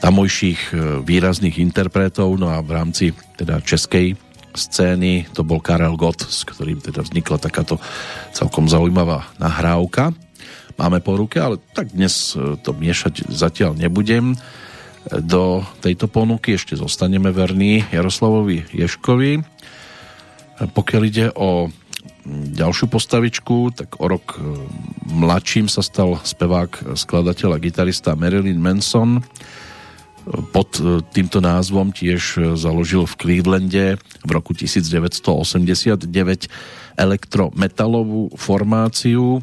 tamojších 0.00 0.60
e, 0.72 0.74
výrazných 1.02 1.56
interpretov, 1.62 2.36
no 2.36 2.52
a 2.52 2.60
v 2.60 2.70
rámci 2.74 3.04
teda 3.38 3.62
českej 3.64 4.18
scény 4.56 5.28
to 5.36 5.44
bol 5.44 5.60
Karel 5.60 5.96
Gott, 6.00 6.24
s 6.24 6.44
ktorým 6.48 6.80
teda 6.80 7.04
vznikla 7.04 7.36
takáto 7.36 7.76
celkom 8.32 8.68
zaujímavá 8.68 9.28
nahrávka. 9.36 10.16
Máme 10.76 11.00
po 11.00 11.16
ruke, 11.16 11.40
ale 11.40 11.56
tak 11.72 11.92
dnes 11.92 12.36
e, 12.36 12.60
to 12.60 12.76
miešať 12.76 13.28
zatiaľ 13.32 13.76
nebudem. 13.76 14.34
E, 14.34 14.36
do 15.22 15.64
tejto 15.80 16.10
ponuky 16.10 16.58
ešte 16.58 16.76
zostaneme 16.76 17.32
verní 17.32 17.86
Jaroslavovi 17.88 18.74
Ješkovi, 18.74 19.44
pokiaľ 20.56 21.02
ide 21.04 21.26
o 21.36 21.68
ďalšiu 22.56 22.90
postavičku, 22.90 23.70
tak 23.74 24.02
o 24.02 24.06
rok 24.10 24.34
e, 24.34 24.40
mladším 25.06 25.70
sa 25.70 25.82
stal 25.82 26.18
spevák, 26.18 26.98
skladateľ 26.98 27.54
a 27.54 27.62
gitarista 27.62 28.18
Marilyn 28.18 28.58
Manson. 28.58 29.22
Pod 30.50 30.82
e, 30.82 31.06
týmto 31.14 31.38
názvom 31.38 31.94
tiež 31.94 32.22
e, 32.36 32.40
založil 32.58 33.06
v 33.06 33.14
Clevelande 33.14 33.86
v 34.26 34.30
roku 34.30 34.50
1989 34.58 36.10
elektrometalovú 36.98 38.34
formáciu. 38.34 39.38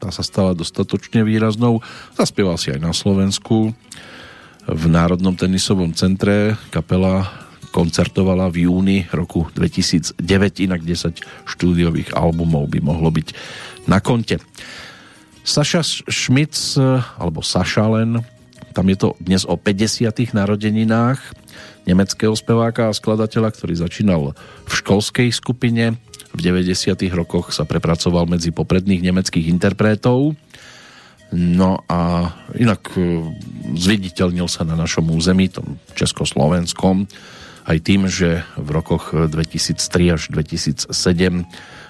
Tá 0.00 0.08
sa 0.08 0.24
stala 0.24 0.56
dostatočne 0.56 1.24
výraznou. 1.24 1.84
Zaspieval 2.16 2.56
si 2.56 2.72
aj 2.72 2.80
na 2.80 2.92
Slovensku 2.96 3.76
v 4.66 4.84
Národnom 4.90 5.36
tenisovom 5.36 5.92
centre 5.92 6.58
kapela 6.74 7.45
koncertovala 7.70 8.50
v 8.50 8.70
júni 8.70 8.98
roku 9.10 9.46
2009, 9.54 10.18
inak 10.66 10.80
10 10.82 11.22
štúdiových 11.46 12.14
albumov 12.14 12.70
by 12.70 12.78
mohlo 12.82 13.10
byť 13.12 13.28
na 13.90 14.02
konte. 14.02 14.42
Saša 15.46 15.86
Schmitz, 16.10 16.74
alebo 17.18 17.38
Saša 17.38 17.86
len, 17.86 18.18
tam 18.74 18.86
je 18.90 18.98
to 18.98 19.08
dnes 19.22 19.46
o 19.46 19.56
50. 19.56 20.36
narodeninách 20.36 21.22
nemeckého 21.86 22.34
speváka 22.34 22.90
a 22.90 22.96
skladateľa, 22.96 23.54
ktorý 23.54 23.78
začínal 23.78 24.34
v 24.66 24.72
školskej 24.74 25.30
skupine. 25.30 25.96
V 26.36 26.40
90. 26.44 26.92
rokoch 27.14 27.54
sa 27.54 27.64
prepracoval 27.64 28.28
medzi 28.28 28.52
popredných 28.52 29.00
nemeckých 29.00 29.48
interpretov. 29.48 30.36
No 31.32 31.80
a 31.88 32.30
inak 32.54 32.92
e, 32.94 33.24
zviditeľnil 33.74 34.46
sa 34.46 34.62
na 34.62 34.78
našom 34.78 35.10
území, 35.10 35.50
tom 35.50 35.80
československom, 35.96 37.08
aj 37.66 37.78
tým, 37.82 38.06
že 38.06 38.46
v 38.54 38.68
rokoch 38.70 39.10
2003 39.12 40.14
až 40.14 40.22
2007 40.30 40.94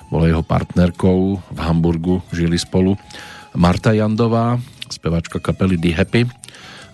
bola 0.09 0.24
jeho 0.31 0.43
partnerkou 0.43 1.20
v 1.53 1.59
Hamburgu, 1.61 2.24
žili 2.32 2.57
spolu 2.57 2.97
Marta 3.53 3.93
Jandová, 3.93 4.57
spevačka 4.89 5.40
kapely 5.40 5.77
The 5.77 5.93
Happy 5.93 6.23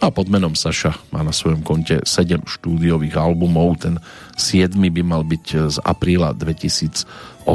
a 0.03 0.11
pod 0.11 0.27
menom 0.27 0.59
Saša 0.59 1.15
má 1.15 1.23
na 1.23 1.31
svojom 1.31 1.63
konte 1.63 2.03
7 2.03 2.43
štúdiových 2.43 3.15
albumov, 3.15 3.79
ten 3.87 4.03
7 4.35 4.75
by 4.75 5.03
mal 5.07 5.23
byť 5.23 5.47
z 5.71 5.79
apríla 5.79 6.35
2018. 6.35 7.47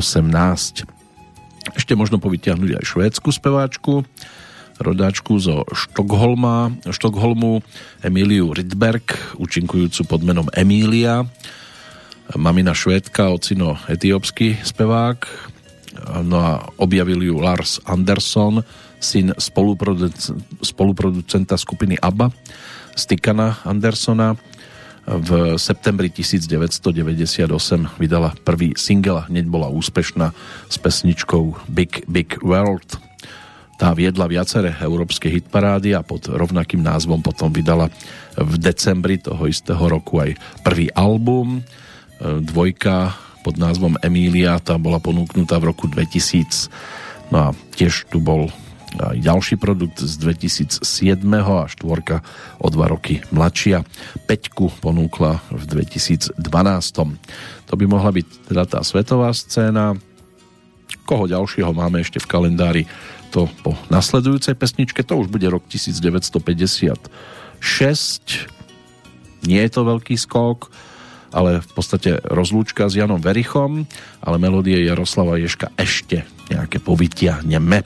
Ešte 1.76 1.94
možno 2.00 2.24
povytiahnuť 2.24 2.80
aj 2.80 2.86
švédsku 2.88 3.28
speváčku, 3.36 4.08
rodáčku 4.80 5.40
zo 5.42 5.66
Štokholma, 5.74 6.72
Štokholmu 6.86 7.62
Emíliu 8.06 8.54
Rydberg, 8.54 9.38
účinkujúcu 9.38 10.02
pod 10.06 10.22
menom 10.24 10.48
Emília. 10.54 11.26
Mamina 12.36 12.76
švédka, 12.76 13.32
ocino 13.32 13.80
etiópsky 13.88 14.60
spevák. 14.62 15.20
No 16.22 16.38
a 16.38 16.52
objavil 16.78 17.24
ju 17.24 17.42
Lars 17.42 17.82
Anderson, 17.88 18.62
syn 19.00 19.34
spoluproducenta 20.62 21.56
skupiny 21.58 21.98
ABBA, 21.98 22.30
Stikana 22.94 23.58
Andersona. 23.66 24.36
V 25.08 25.56
septembri 25.56 26.12
1998 26.12 27.48
vydala 27.96 28.36
prvý 28.44 28.76
single 28.76 29.24
a 29.24 29.28
hneď 29.32 29.48
bola 29.48 29.72
úspešná 29.72 30.36
s 30.68 30.76
pesničkou 30.76 31.56
Big 31.72 32.04
Big 32.12 32.36
World 32.44 33.07
tá 33.78 33.94
viedla 33.94 34.26
viaceré 34.26 34.74
európske 34.82 35.30
hitparády 35.30 35.94
a 35.94 36.02
pod 36.02 36.26
rovnakým 36.26 36.82
názvom 36.82 37.22
potom 37.22 37.54
vydala 37.54 37.94
v 38.34 38.54
decembri 38.58 39.22
toho 39.22 39.46
istého 39.46 39.80
roku 39.80 40.18
aj 40.18 40.34
prvý 40.66 40.90
album. 40.98 41.62
E, 41.62 42.42
dvojka 42.42 43.14
pod 43.46 43.62
názvom 43.62 43.96
Emília, 44.02 44.58
tá 44.58 44.76
bola 44.82 44.98
ponúknutá 44.98 45.62
v 45.62 45.70
roku 45.72 45.86
2000. 45.86 46.74
No 47.30 47.38
a 47.38 47.48
tiež 47.78 48.10
tu 48.10 48.18
bol 48.18 48.50
aj 48.98 49.20
ďalší 49.22 49.56
produkt 49.62 50.02
z 50.02 50.14
2007 50.26 50.82
a 51.38 51.70
štvorka 51.70 52.26
o 52.58 52.68
dva 52.74 52.90
roky 52.90 53.22
mladšia. 53.30 53.86
Peťku 54.26 54.74
ponúkla 54.82 55.44
v 55.54 55.64
2012. 55.86 56.34
To 57.68 57.74
by 57.78 57.86
mohla 57.86 58.10
byť 58.10 58.28
teda 58.50 58.64
tá 58.66 58.80
svetová 58.82 59.30
scéna. 59.38 59.94
Koho 61.04 61.30
ďalšieho 61.30 61.72
máme 61.76 62.02
ešte 62.02 62.18
v 62.18 62.28
kalendári 62.32 62.84
to 63.32 63.50
po 63.64 63.76
nasledujúcej 63.92 64.56
pesničke, 64.56 65.04
to 65.04 65.20
už 65.20 65.28
bude 65.28 65.46
rok 65.48 65.64
1956. 65.70 66.40
Nie 69.46 69.62
je 69.64 69.72
to 69.72 69.82
veľký 69.86 70.16
skok, 70.18 70.72
ale 71.32 71.60
v 71.62 71.72
podstate 71.76 72.18
rozlúčka 72.24 72.88
s 72.88 72.96
Janom 72.96 73.20
Verichom, 73.20 73.86
ale 74.24 74.42
melódie 74.42 74.80
Jaroslava 74.88 75.38
Ješka 75.38 75.76
ešte 75.76 76.24
nejaké 76.48 76.80
povytiahneme. 76.80 77.84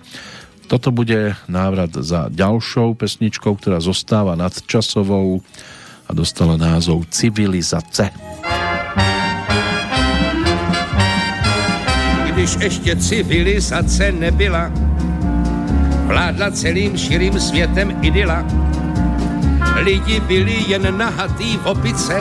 Toto 0.71 0.93
bude 0.95 1.35
návrat 1.51 1.91
za 1.91 2.31
ďalšou 2.31 2.95
pesničkou, 2.95 3.59
ktorá 3.59 3.83
zostáva 3.83 4.39
nadčasovou 4.39 5.43
a 6.07 6.11
dostala 6.15 6.55
názov 6.55 7.11
Civilizace. 7.11 8.07
Když 12.31 12.57
ještě 12.61 12.95
civilizace 12.95 14.11
nebyla, 14.11 14.71
vládla 16.11 16.51
celým 16.51 16.97
širým 16.97 17.39
světem 17.39 17.95
idyla. 18.01 18.43
Lidi 19.79 20.19
byli 20.19 20.67
jen 20.67 20.97
nahatý 20.97 21.57
v 21.57 21.65
opice, 21.65 22.19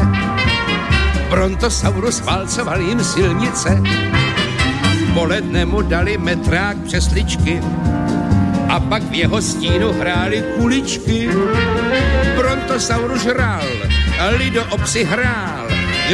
Brontosaurus 1.30 2.20
válcoval 2.20 2.80
jim 2.80 3.04
silnice, 3.04 3.82
poledne 5.14 5.66
mu 5.66 5.82
dali 5.82 6.18
metrák 6.18 6.76
přes 6.86 7.10
ličky 7.10 7.60
a 8.68 8.80
pak 8.80 9.02
v 9.02 9.14
jeho 9.14 9.42
stínu 9.42 9.92
hráli 9.92 10.44
kuličky. 10.56 11.28
Brontosaurus 12.36 13.26
hrál, 13.26 13.66
Lido 14.38 14.64
obsi 14.70 15.04
hrál, 15.04 15.59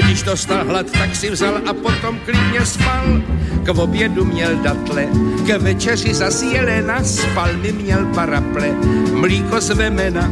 když 0.03 0.23
dostal 0.23 0.65
hlad, 0.65 0.91
tak 0.91 1.17
si 1.17 1.31
vzal 1.31 1.61
a 1.67 1.75
potom 1.75 2.19
klidně 2.25 2.67
spal. 2.67 3.23
K 3.65 3.69
obědu 3.69 4.25
měl 4.25 4.57
datle, 4.57 5.07
k 5.47 5.59
večeři 5.59 6.15
zas 6.15 6.43
jelena, 6.43 7.05
spal 7.05 7.49
mi 7.57 7.73
měl 7.73 8.07
paraple, 8.15 8.69
mlíko 9.13 9.61
z 9.61 9.71
vemena, 9.71 10.31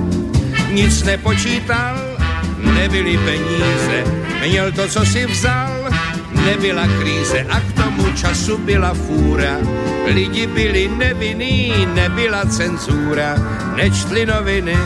nic 0.72 1.02
nepočítal, 1.02 1.96
nebyly 2.58 3.18
peníze, 3.18 4.04
měl 4.46 4.72
to, 4.72 4.88
co 4.88 5.06
si 5.06 5.26
vzal, 5.26 5.90
nebyla 6.44 6.86
kríze 7.00 7.46
a 7.50 7.60
k 7.60 7.72
tomu 7.72 8.12
času 8.12 8.58
byla 8.58 8.94
fůra. 8.94 9.56
Lidi 10.06 10.46
byli 10.46 10.88
nevinní, 10.88 11.72
nebyla 11.94 12.44
cenzura, 12.44 13.34
nečtli 13.76 14.26
noviny, 14.26 14.76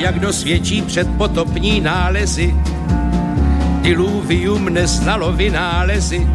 jak 0.00 0.18
dosvědčí 0.18 0.82
předpotopní 0.82 1.80
nálezy. 1.80 2.54
Diluvium 3.82 4.64
neznalo 4.64 5.32
vynálezy. 5.32 6.28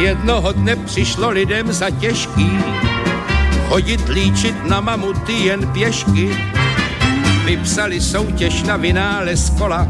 Jednoho 0.00 0.52
dne 0.52 0.76
přišlo 0.76 1.30
lidem 1.30 1.72
za 1.72 1.90
těžký 1.90 2.58
chodit 3.68 4.08
líčit 4.08 4.64
na 4.64 4.80
mamuty 4.80 5.32
jen 5.32 5.66
pěšky. 5.66 6.36
Vypsali 7.44 8.00
soutěž 8.00 8.62
na 8.62 8.76
vynález 8.76 9.50
kola, 9.50 9.88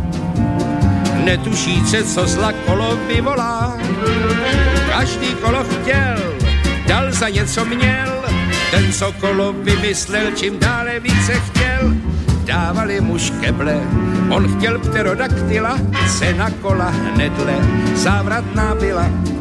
netušíce, 1.25 2.05
co 2.05 2.27
zla 2.27 2.53
kolo 2.53 2.99
vyvolá. 3.09 3.79
Každý 4.91 5.27
kolo 5.27 5.65
chtěl, 5.65 6.35
dal 6.87 7.13
za 7.13 7.29
něco 7.29 7.65
měl, 7.65 8.25
ten, 8.71 8.93
co 8.93 9.13
kolo 9.13 9.53
vymyslel, 9.53 10.31
čím 10.37 10.59
dále 10.59 11.01
více 11.01 11.33
chtěl, 11.33 11.95
dávali 12.49 13.01
mu 13.01 13.19
škeble. 13.19 13.77
On 14.33 14.49
chtěl 14.57 14.79
pterodaktyla, 14.79 15.77
cena 16.19 16.51
kola 16.51 16.89
hnedle, 16.89 17.55
závratná 17.95 18.75
byla. 18.75 19.38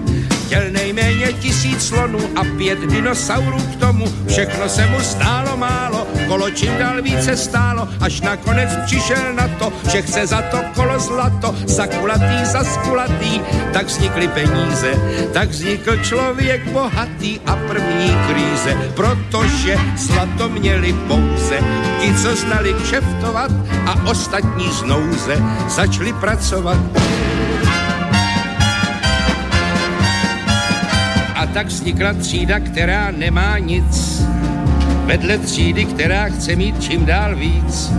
Chtěl 0.48 0.72
nejméně 0.72 1.34
tisíc 1.34 1.88
slonů 1.88 2.20
a 2.36 2.44
pět 2.58 2.80
dinosaurů 2.80 3.60
k 3.60 3.76
tomu. 3.76 4.06
Všechno 4.28 4.70
se 4.70 4.86
mu 4.86 5.00
stálo 5.00 5.58
málo, 5.58 6.08
kolo 6.28 6.50
čím 6.50 6.78
dál 6.80 7.02
více 7.02 7.38
stálo, 7.38 7.88
až 8.02 8.22
nakonec 8.22 8.70
přišel 8.86 9.34
na 9.34 9.48
to, 9.48 9.74
že 9.92 10.02
chce 10.02 10.28
za 10.28 10.42
to 10.42 10.58
kolo 10.76 11.00
zlato, 11.00 11.56
za 11.66 11.88
kulatý, 11.88 12.46
za 12.46 12.64
skulatý. 12.64 13.42
Tak 13.74 13.86
vznikly 13.86 14.28
peníze, 14.28 14.94
tak 15.34 15.50
vznikl 15.50 15.98
člověk 15.98 16.70
bohatý 16.72 17.40
a 17.46 17.56
první 17.56 18.18
kríze, 18.28 18.92
protože 18.96 19.78
zlato 19.98 20.50
měli 20.50 20.94
pouze 20.94 21.60
ti, 22.02 22.14
co 22.24 22.36
znali 22.36 22.74
kšeftovat 22.74 23.52
a 23.86 24.10
ostatní 24.10 24.72
znouze 24.72 25.44
začali 25.68 26.14
pracovat. 26.14 26.78
Tak 31.58 31.68
vznikla 31.68 32.14
třída, 32.14 32.60
která 32.60 33.12
nemá 33.12 33.58
nic, 33.58 34.22
vedle 35.06 35.38
třídy, 35.38 35.86
která 35.86 36.30
chce 36.30 36.56
mít 36.56 36.84
čím 36.84 37.06
dál 37.06 37.36
víc. 37.36 37.92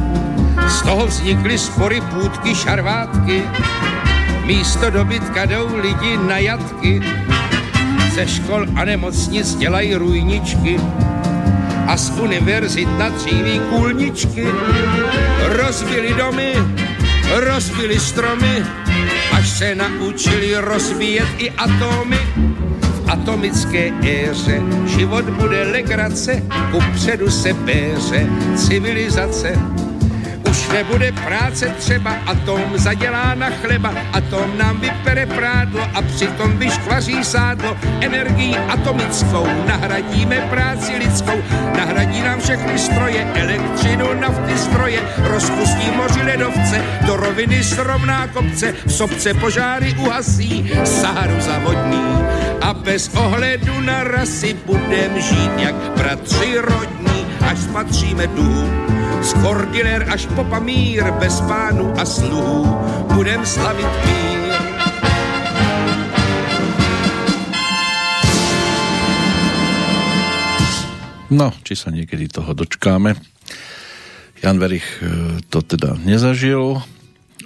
Z 0.69 0.83
toho 0.83 1.07
vznikly 1.07 1.59
spory, 1.59 2.01
půdky, 2.01 2.55
šarvátky, 2.55 3.43
místo 4.45 4.91
dobytka 4.91 5.45
jdou 5.45 5.77
lidi 5.77 6.17
na 6.29 6.39
jatky. 6.39 7.01
Ze 8.15 8.27
škol 8.27 8.67
a 8.77 8.85
nemocnic 8.85 9.55
dělají 9.55 9.95
rujničky 9.95 10.81
a 11.87 11.97
z 11.97 12.11
univerzit 12.11 12.89
na 12.99 13.09
dříví 13.09 13.61
kůlničky. 13.71 14.47
Rozbili 15.47 16.15
domy, 16.15 16.53
rozbili 17.35 18.01
stromy, 18.01 18.65
až 19.33 19.49
se 19.49 19.75
naučili 19.75 20.55
rozbíjet 20.57 21.29
i 21.39 21.51
atomy 21.51 22.48
atomické 23.09 23.93
éře. 24.03 24.61
Život 24.87 25.25
bude 25.25 25.63
legrace, 25.63 26.43
ku 26.71 26.79
předu 26.95 27.31
se 27.31 27.55
péře, 27.55 28.27
civilizace. 28.57 29.53
Už 30.51 30.69
nebude 30.69 31.13
práce 31.13 31.67
třeba, 31.79 32.11
atom 32.27 32.61
zadělá 32.75 33.35
na 33.35 33.51
chleba, 33.51 33.95
atom 34.13 34.59
nám 34.59 34.81
vypere 34.81 35.27
prádlo 35.27 35.81
a 35.95 36.03
přitom 36.03 36.59
vyškvaří 36.59 37.25
sádlo. 37.25 37.77
Energií 38.01 38.57
atomickou 38.57 39.47
nahradíme 39.67 40.37
práci 40.51 40.93
lidskou, 40.97 41.43
nahradí 41.77 42.23
nám 42.23 42.41
všechny 42.41 42.79
stroje, 42.79 43.33
elektřinu, 43.35 44.07
nafty, 44.21 44.59
stroje, 44.59 45.01
rozpustí 45.19 45.91
moři 45.97 46.23
ledovce, 46.23 46.85
do 47.07 47.17
roviny 47.17 47.65
srovná 47.65 48.27
kopce, 48.27 48.75
v 48.87 48.93
sobce 48.93 49.35
požáry 49.35 49.95
uhasí, 49.99 50.71
Saharu 50.85 51.41
zavodní 51.41 52.09
a 52.69 52.75
bez 52.77 53.09
ohledu 53.17 53.81
na 53.81 54.05
rasy 54.05 54.53
budem 54.69 55.21
žít 55.21 55.53
jak 55.57 55.75
bratři 55.97 56.59
rodní, 56.61 57.21
až 57.41 57.59
spatříme 57.59 58.27
dům. 58.27 58.69
Z 59.23 59.33
Kordiler 59.33 60.07
až 60.13 60.27
po 60.27 60.45
Pamír, 60.45 61.11
bez 61.11 61.41
pánu 61.41 62.01
a 62.01 62.05
sluhů, 62.05 62.79
budem 63.15 63.47
slavit 63.47 63.89
mír. 64.05 64.53
No, 71.29 71.53
či 71.61 71.77
sa 71.77 71.93
niekedy 71.93 72.29
toho 72.29 72.57
dočkáme. 72.57 73.17
Jan 74.41 74.57
Verich 74.57 75.05
e, 75.05 75.41
to 75.53 75.61
teda 75.61 75.97
nezažil 76.01 76.81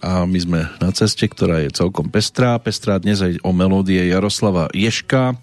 a 0.02 0.26
my 0.26 0.38
sme 0.42 0.60
na 0.82 0.90
ceste, 0.90 1.30
ktorá 1.30 1.62
je 1.62 1.70
celkom 1.70 2.10
pestrá. 2.10 2.58
Pestrá 2.58 2.98
dnes 2.98 3.22
aj 3.22 3.38
o 3.46 3.54
melódie 3.54 4.02
Jaroslava 4.10 4.66
Ješka, 4.74 5.38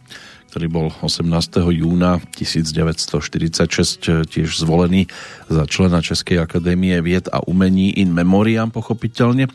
ktorý 0.51 0.67
bol 0.67 0.87
18. 0.99 1.23
júna 1.71 2.19
1946 2.35 4.27
tiež 4.27 4.49
zvolený 4.59 5.07
za 5.47 5.63
člena 5.63 6.03
Českej 6.03 6.43
akadémie 6.43 6.99
vied 6.99 7.31
a 7.31 7.39
umení 7.47 7.95
in 7.95 8.11
memoriam 8.11 8.67
pochopiteľne 8.67 9.47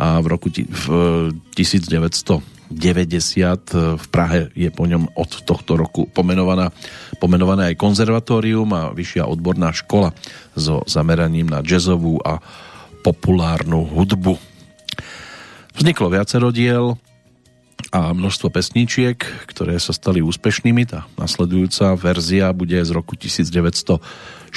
a 0.00 0.24
v 0.24 0.26
roku 0.26 0.48
v 0.48 0.84
1900 1.52 2.56
90 2.66 3.94
v 3.94 4.06
Prahe 4.10 4.50
je 4.58 4.66
po 4.74 4.90
ňom 4.90 5.14
od 5.14 5.30
tohto 5.46 5.78
roku 5.78 6.10
pomenovaná, 6.10 6.74
pomenované 7.22 7.70
aj 7.70 7.78
konzervatórium 7.78 8.66
a 8.74 8.90
vyššia 8.90 9.22
odborná 9.22 9.70
škola 9.70 10.10
so 10.58 10.82
zameraním 10.90 11.46
na 11.46 11.62
jazzovú 11.62 12.18
a 12.26 12.42
populárnu 13.06 13.86
hudbu. 13.86 14.34
Vzniklo 15.78 16.10
viacero 16.10 16.50
diel 16.50 16.98
a 17.94 18.10
množstvo 18.10 18.50
pesničiek, 18.50 19.14
ktoré 19.46 19.78
sa 19.78 19.94
stali 19.94 20.18
úspešnými. 20.26 20.82
Tá 20.90 21.06
nasledujúca 21.14 21.94
verzia 21.94 22.50
bude 22.50 22.82
z 22.82 22.90
roku 22.90 23.14
1967. 23.14 24.50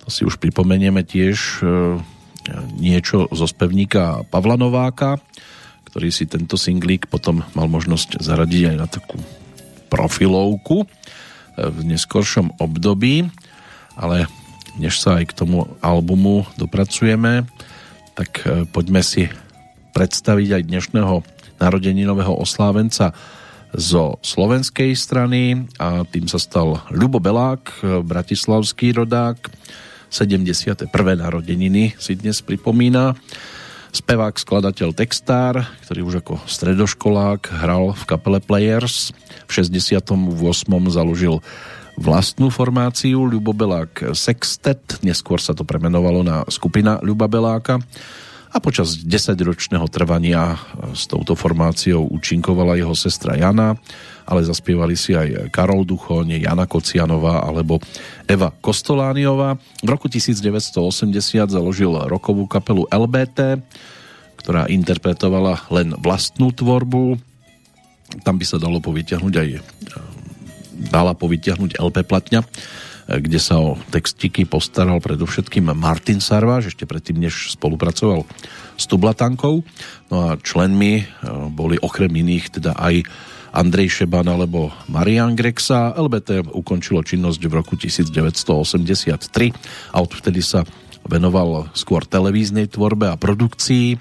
To 0.00 0.08
si 0.08 0.22
už 0.24 0.40
pripomenieme 0.40 1.04
tiež 1.04 1.60
e, 1.60 2.00
niečo 2.80 3.28
zo 3.28 3.44
spevníka 3.44 4.24
Pavla 4.32 4.56
Nováka, 4.56 5.20
ktorý 5.92 6.08
si 6.08 6.24
tento 6.24 6.56
singlík 6.56 7.12
potom 7.12 7.44
mal 7.52 7.68
možnosť 7.68 8.24
zaradiť 8.24 8.62
aj 8.72 8.76
na 8.80 8.88
takú 8.88 9.20
profilovku 9.92 10.88
v 11.56 11.78
neskoršom 11.88 12.56
období, 12.60 13.28
ale 13.96 14.28
než 14.76 15.00
sa 15.00 15.20
aj 15.20 15.32
k 15.32 15.36
tomu 15.36 15.68
albumu 15.80 16.44
dopracujeme, 16.60 17.48
tak 18.16 18.44
e, 18.44 18.64
poďme 18.68 19.04
si 19.04 19.28
predstaviť 19.96 20.60
aj 20.60 20.62
dnešného 20.68 21.14
narodeninového 21.56 22.32
oslávenca 22.36 23.16
zo 23.76 24.16
slovenskej 24.24 24.96
strany 24.96 25.68
a 25.76 26.04
tým 26.08 26.28
sa 26.28 26.40
stal 26.40 26.80
Ľubo 26.88 27.20
Belák, 27.20 27.64
e, 27.80 28.00
bratislavský 28.00 28.96
rodák. 28.96 29.52
71. 30.08 30.88
narodeniny 31.18 31.98
si 31.98 32.14
dnes 32.14 32.40
pripomína. 32.40 33.18
Spevák, 33.96 34.36
skladateľ, 34.36 34.92
textár, 34.92 35.64
ktorý 35.88 36.00
už 36.04 36.14
ako 36.20 36.34
stredoškolák 36.44 37.48
hral 37.48 37.96
v 37.96 38.02
kapele 38.04 38.40
Players. 38.44 39.16
V 39.48 39.50
68. 39.64 40.12
založil 40.92 41.40
vlastnú 41.96 42.52
formáciu 42.52 43.24
Ľubobelák 43.24 44.12
Sextet, 44.12 45.00
neskôr 45.00 45.40
sa 45.40 45.56
to 45.56 45.64
premenovalo 45.64 46.20
na 46.20 46.44
skupina 46.48 47.00
Ľuba 47.00 47.28
Beláka 47.28 47.80
a 48.56 48.62
počas 48.62 48.96
10-ročného 49.04 49.84
trvania 49.92 50.56
s 50.96 51.04
touto 51.04 51.36
formáciou 51.36 52.08
účinkovala 52.08 52.80
jeho 52.80 52.96
sestra 52.96 53.36
Jana, 53.36 53.76
ale 54.24 54.48
zaspievali 54.48 54.96
si 54.96 55.12
aj 55.12 55.52
Karol 55.52 55.84
Duchoň, 55.84 56.40
Jana 56.40 56.64
Kocianová 56.64 57.44
alebo 57.44 57.76
Eva 58.24 58.48
Kostolániová. 58.48 59.60
V 59.84 59.88
roku 59.92 60.08
1980 60.08 61.52
založil 61.52 61.92
rokovú 62.08 62.48
kapelu 62.48 62.88
LBT, 62.88 63.60
ktorá 64.40 64.72
interpretovala 64.72 65.68
len 65.68 65.92
vlastnú 66.00 66.48
tvorbu. 66.48 67.20
Tam 68.24 68.40
by 68.40 68.44
sa 68.48 68.56
dalo 68.56 68.80
povyťahnuť 68.80 69.34
aj 69.36 69.48
dala 70.76 71.16
povytiahnuť 71.16 71.80
LP 71.80 72.04
platňa, 72.04 72.44
kde 73.06 73.38
sa 73.38 73.62
o 73.62 73.78
textiky 73.94 74.44
postaral 74.44 74.98
predovšetkým 74.98 75.70
Martin 75.72 76.18
Sarváš, 76.18 76.74
ešte 76.74 76.90
predtým, 76.90 77.22
než 77.22 77.54
spolupracoval 77.54 78.26
s 78.74 78.84
Tublatankou. 78.90 79.62
No 80.10 80.16
a 80.26 80.28
členmi 80.36 81.00
e, 81.00 81.04
boli 81.54 81.78
okrem 81.78 82.10
iných 82.10 82.60
teda 82.60 82.74
aj 82.74 83.06
Andrej 83.56 84.02
Šeban 84.02 84.28
alebo 84.28 84.68
Marian 84.92 85.32
Grexa. 85.32 85.96
LBT 85.96 86.52
ukončilo 86.52 87.00
činnosť 87.00 87.40
v 87.46 87.52
roku 87.56 87.78
1983 87.78 89.94
a 89.94 89.96
odvtedy 90.02 90.44
sa 90.44 90.66
venoval 91.06 91.70
skôr 91.72 92.04
televíznej 92.04 92.68
tvorbe 92.68 93.08
a 93.08 93.16
produkcii 93.16 93.96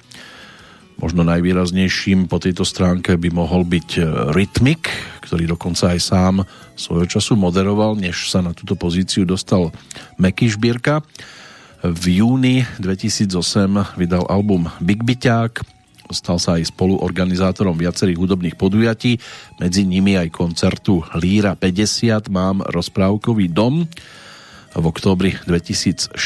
Možno 0.96 1.28
najvýraznejším 1.28 2.32
po 2.32 2.40
tejto 2.40 2.64
stránke 2.64 3.20
by 3.20 3.28
mohol 3.28 3.68
byť 3.68 3.90
e, 4.00 4.02
Rytmik, 4.32 4.88
ktorý 5.28 5.44
dokonca 5.52 5.92
aj 5.92 6.00
sám 6.00 6.36
svojho 6.80 7.04
času 7.04 7.36
moderoval, 7.36 8.00
než 8.00 8.32
sa 8.32 8.40
na 8.40 8.56
túto 8.56 8.80
pozíciu 8.80 9.28
dostal 9.28 9.76
Meky 10.16 10.48
Šbírka. 10.56 11.04
V 11.84 12.24
júni 12.24 12.64
2008 12.80 14.00
vydal 14.00 14.24
album 14.32 14.72
Big 14.80 15.04
Byťák, 15.04 15.54
stal 16.16 16.40
sa 16.40 16.56
aj 16.56 16.72
spoluorganizátorom 16.72 17.76
viacerých 17.76 18.16
hudobných 18.16 18.56
podujatí, 18.56 19.20
medzi 19.60 19.84
nimi 19.84 20.16
aj 20.16 20.32
koncertu 20.32 21.04
Líra 21.20 21.60
50 21.60 22.32
Mám 22.32 22.64
rozprávkový 22.72 23.52
dom, 23.52 23.84
v 24.76 24.86
októbri 24.92 25.32
2016 25.48 26.20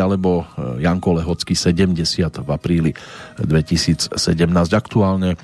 alebo 0.00 0.48
e, 0.48 0.80
Janko 0.80 1.20
Lehocký 1.20 1.52
70 1.52 2.00
v 2.40 2.48
apríli 2.48 2.90
2017. 3.36 4.16
Aktuálne 4.72 5.36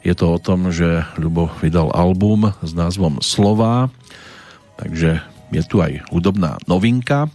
je 0.00 0.14
to 0.16 0.32
o 0.32 0.38
tom, 0.40 0.72
že 0.72 1.04
Ľubo 1.20 1.52
vydal 1.60 1.92
album 1.92 2.56
s 2.64 2.72
názvom 2.72 3.20
Slova, 3.20 3.92
takže 4.80 5.20
je 5.52 5.62
tu 5.68 5.84
aj 5.84 6.00
hudobná 6.08 6.56
novinka. 6.64 7.28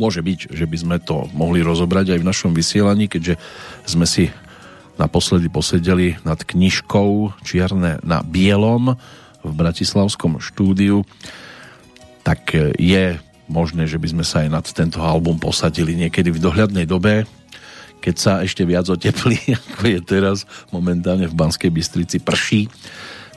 Môže 0.00 0.24
byť, 0.24 0.56
že 0.56 0.64
by 0.64 0.76
sme 0.76 0.96
to 1.04 1.28
mohli 1.36 1.60
rozobrať 1.60 2.16
aj 2.16 2.20
v 2.24 2.28
našom 2.28 2.52
vysielaní, 2.56 3.08
keďže 3.08 3.36
sme 3.84 4.08
si 4.08 4.32
naposledy 4.96 5.52
posedeli 5.52 6.16
nad 6.24 6.40
knižkou 6.40 7.36
Čierne 7.44 8.00
na 8.00 8.24
bielom 8.24 8.96
v 9.44 9.52
Bratislavskom 9.52 10.40
štúdiu 10.40 11.04
tak 12.26 12.58
je 12.74 13.22
možné, 13.46 13.86
že 13.86 13.98
by 13.98 14.18
sme 14.18 14.24
sa 14.26 14.42
aj 14.46 14.48
nad 14.50 14.66
tento 14.66 15.02
album 15.02 15.38
posadili 15.38 15.94
niekedy 15.94 16.34
v 16.34 16.42
dohľadnej 16.42 16.86
dobe, 16.86 17.26
keď 18.02 18.14
sa 18.14 18.32
ešte 18.42 18.62
viac 18.62 18.86
oteplí, 18.86 19.38
ako 19.58 19.82
je 19.86 20.00
teraz 20.02 20.46
momentálne 20.70 21.26
v 21.26 21.34
Banskej 21.34 21.70
Bystrici 21.72 22.22
prší. 22.22 22.70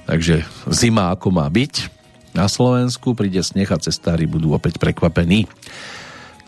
Takže 0.10 0.41
zima 0.73 1.14
ako 1.14 1.30
má 1.30 1.45
byť. 1.45 2.02
Na 2.34 2.45
Slovensku 2.45 3.18
príde 3.18 3.41
sneh 3.41 3.69
a 3.69 3.81
cestári 3.81 4.30
budú 4.30 4.53
opäť 4.53 4.77
prekvapení. 4.77 5.49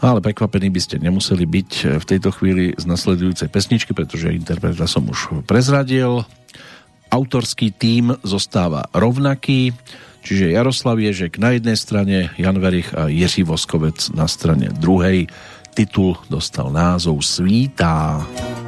No 0.02 0.18
ale 0.18 0.20
prekvapení 0.22 0.74
by 0.74 0.82
ste 0.82 0.98
nemuseli 0.98 1.46
byť 1.46 1.72
v 2.02 2.06
tejto 2.06 2.34
chvíli 2.34 2.74
z 2.74 2.90
nasledujúcej 2.90 3.54
pesničky, 3.54 3.94
pretože 3.94 4.34
interpreta 4.34 4.90
som 4.90 5.06
už 5.06 5.46
prezradil. 5.46 6.26
Autorský 7.14 7.70
tím 7.70 8.18
zostáva 8.26 8.90
rovnaký. 8.98 9.78
Čiže 10.22 10.54
Jaroslav 10.54 11.02
Ježek 11.02 11.42
na 11.42 11.58
jednej 11.58 11.78
strane, 11.78 12.30
Jan 12.38 12.58
Verich 12.62 12.94
a 12.94 13.10
Jiří 13.10 13.44
Voskovec 13.44 14.14
na 14.14 14.30
strane 14.30 14.70
druhej. 14.70 15.26
Titul 15.74 16.20
dostal 16.30 16.70
názov 16.70 17.26
Svítá. 17.26 18.22
Svítá, 18.22 18.61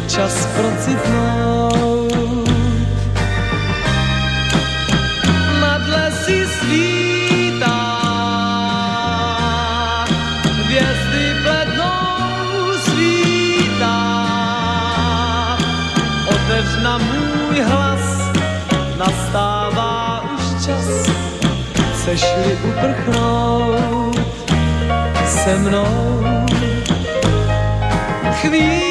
je 0.00 0.10
čas 0.10 0.48
procitnout. 0.56 2.12
Nad 5.60 5.82
lesy 5.88 6.46
svítá, 6.46 7.80
hvězdy 10.64 11.24
blednou 11.42 12.78
svítá. 12.84 13.98
Otevř 16.28 16.82
na 16.82 16.98
můj 16.98 17.60
hlas, 17.60 18.32
nastává 18.98 20.24
už 20.34 20.64
čas, 20.66 20.86
chceš-li 21.94 22.58
uprchnout 22.68 24.16
se 25.26 25.58
mnou. 25.58 26.24
Chvíli 28.40 28.89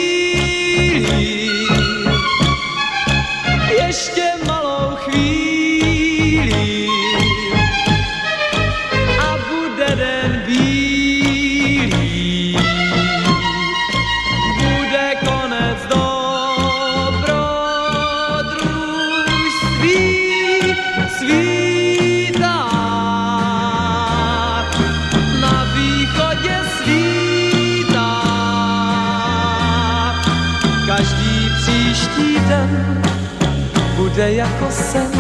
jako 34.53 34.71
sen. 34.71 35.11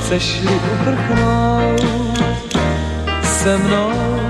Chceš-li 0.00 0.60
uprchnout 0.72 2.16
se 3.22 3.58
mnou 3.58 4.25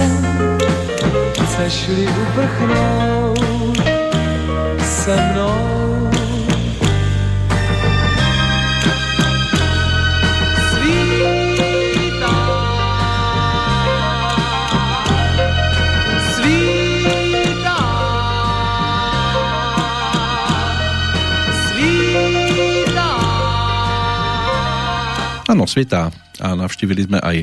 sen, 0.00 0.58
chceš-li 1.44 2.08
uprchnout 2.08 3.40
se 4.80 5.16
mnou. 5.16 5.80
Áno, 25.50 25.66
svitá. 25.66 26.14
A 26.38 26.54
navštívili 26.54 27.10
sme 27.10 27.18
aj 27.18 27.42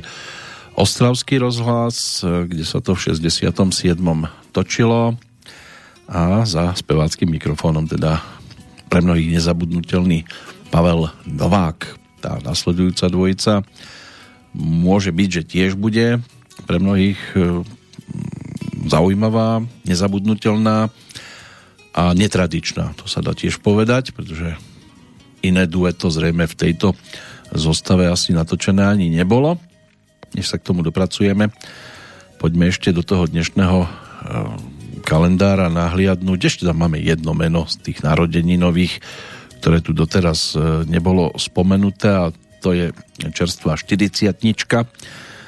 Ostravský 0.77 1.41
rozhlas, 1.41 2.21
kde 2.21 2.61
sa 2.61 2.77
to 2.85 2.93
v 2.93 3.17
67. 3.17 3.97
točilo 4.53 5.17
a 6.05 6.45
za 6.45 6.77
speváckým 6.77 7.33
mikrofónom 7.33 7.89
teda 7.89 8.21
pre 8.85 9.01
mnohých 9.01 9.41
nezabudnutelný 9.41 10.29
Pavel 10.69 11.09
Novák. 11.25 11.97
Tá 12.21 12.37
nasledujúca 12.45 13.09
dvojica 13.09 13.65
môže 14.53 15.09
byť, 15.09 15.29
že 15.41 15.49
tiež 15.49 15.71
bude 15.73 16.21
pre 16.69 16.77
mnohých 16.77 17.17
e, 17.33 17.65
zaujímavá, 18.85 19.65
nezabudnutelná 19.81 20.93
a 21.97 22.03
netradičná. 22.13 22.93
To 23.01 23.09
sa 23.09 23.25
dá 23.25 23.33
tiež 23.33 23.65
povedať, 23.65 24.13
pretože 24.13 24.53
iné 25.41 25.65
dueto 25.65 26.13
zrejme 26.13 26.45
v 26.45 26.53
tejto 26.53 26.93
zostave 27.49 28.05
asi 28.05 28.37
natočené 28.37 28.85
ani 28.85 29.09
nebolo 29.09 29.57
než 30.35 30.51
sa 30.51 30.59
k 30.59 30.67
tomu 30.67 30.83
dopracujeme. 30.83 31.53
Poďme 32.37 32.69
ešte 32.69 32.91
do 32.91 33.01
toho 33.05 33.29
dnešného 33.29 33.79
eh, 33.83 33.89
kalendára 35.07 35.71
nahliadnúť. 35.71 36.39
Ešte 36.49 36.63
tam 36.67 36.83
máme 36.83 36.99
jedno 36.99 37.31
meno 37.31 37.69
z 37.69 37.79
tých 37.91 38.03
narodení 38.03 38.59
nových, 38.59 38.99
ktoré 39.61 39.79
tu 39.79 39.95
doteraz 39.95 40.53
eh, 40.53 40.83
nebolo 40.89 41.31
spomenuté 41.37 42.09
a 42.11 42.33
to 42.61 42.73
je 42.73 42.91
čerstvá 43.31 43.77
40 43.77 44.33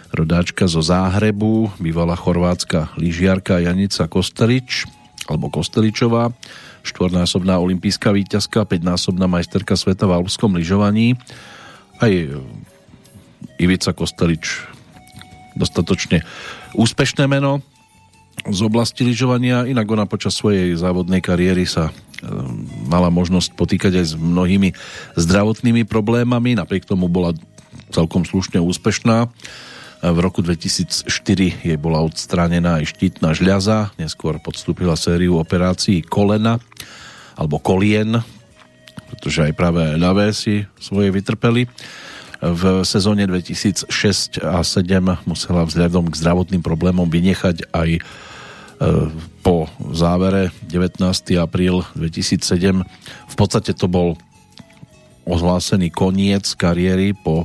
rodáčka 0.10 0.66
zo 0.66 0.82
Záhrebu, 0.82 1.78
bývalá 1.78 2.18
chorvátska 2.18 2.94
lyžiarka 2.98 3.62
Janica 3.62 4.10
Kostelič, 4.10 4.90
alebo 5.30 5.54
Kosteličová, 5.54 6.34
štvornásobná 6.82 7.62
olimpijská 7.62 8.10
víťazka, 8.10 8.66
5-násobná 8.66 9.30
majsterka 9.30 9.78
sveta 9.78 10.10
v 10.10 10.16
alpskom 10.18 10.58
lyžovaní. 10.58 11.14
Aj 12.02 12.10
Ivica 13.60 13.91
Kostelič 13.91 14.68
dostatočne 15.60 16.24
úspešné 16.76 17.28
meno 17.28 17.60
z 18.48 18.60
oblasti 18.64 19.03
lyžovania, 19.03 19.68
inak 19.68 19.88
ona 19.91 20.07
počas 20.07 20.40
svojej 20.40 20.72
závodnej 20.80 21.20
kariéry 21.20 21.68
sa 21.68 21.91
e, 21.91 21.94
mala 22.88 23.11
možnosť 23.11 23.52
potýkať 23.60 23.99
aj 23.99 24.06
s 24.06 24.14
mnohými 24.16 24.72
zdravotnými 25.20 25.84
problémami, 25.84 26.56
napriek 26.56 26.88
tomu 26.88 27.11
bola 27.11 27.36
celkom 27.91 28.24
slušne 28.24 28.64
úspešná. 28.64 29.28
V 29.99 30.18
roku 30.24 30.40
2004 30.40 31.03
jej 31.60 31.76
bola 31.76 31.99
odstránená 31.99 32.80
aj 32.80 32.95
štítna 32.95 33.36
žľaza, 33.36 33.91
neskôr 33.99 34.40
podstúpila 34.40 34.95
sériu 34.95 35.36
operácií 35.36 35.99
kolena 36.07 36.64
alebo 37.36 37.60
kolien, 37.60 38.24
pretože 39.11 39.52
aj 39.52 39.53
práve 39.60 39.84
ľavé 39.99 40.32
si 40.32 40.64
svoje 40.80 41.11
vytrpeli 41.11 41.68
v 42.40 42.88
sezóne 42.88 43.28
2006 43.28 44.40
a 44.40 44.64
2007 44.64 45.28
musela 45.28 45.68
vzhľadom 45.68 46.07
k 46.07 46.20
zdravotným 46.24 46.64
problémom 46.64 47.03
vynechať 47.11 47.68
aj 47.76 47.90
e, 47.99 48.02
po 49.44 49.68
závere 49.91 50.56
19. 50.72 51.03
apríl 51.36 51.84
2007. 51.99 52.80
V 53.28 53.36
podstate 53.36 53.76
to 53.76 53.91
bol 53.91 54.16
ohlásený 55.28 55.91
koniec 55.91 56.48
kariéry 56.56 57.11
po 57.11 57.44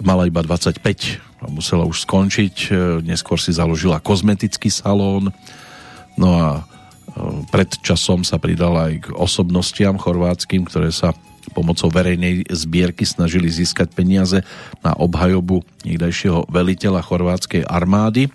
mala 0.00 0.26
iba 0.26 0.40
25 0.40 0.80
a 1.44 1.46
musela 1.52 1.84
už 1.84 2.08
skončiť. 2.08 2.56
E, 2.72 3.04
neskôr 3.04 3.36
si 3.36 3.52
založila 3.52 4.00
kozmetický 4.00 4.72
salón. 4.72 5.36
No 6.16 6.28
a 6.32 6.48
e, 6.56 6.62
pred 7.52 7.68
časom 7.84 8.24
sa 8.24 8.40
pridala 8.40 8.88
aj 8.88 8.94
k 9.04 9.06
osobnostiam 9.12 10.00
chorvátským, 10.00 10.64
ktoré 10.64 10.88
sa 10.88 11.12
pomocou 11.52 11.92
verejnej 11.92 12.48
zbierky 12.48 13.04
snažili 13.04 13.52
získať 13.52 13.92
peniaze 13.92 14.40
na 14.80 14.96
obhajobu 14.96 15.66
niekdajšieho 15.84 16.48
veliteľa 16.48 17.04
chorvátskej 17.04 17.66
armády 17.68 18.32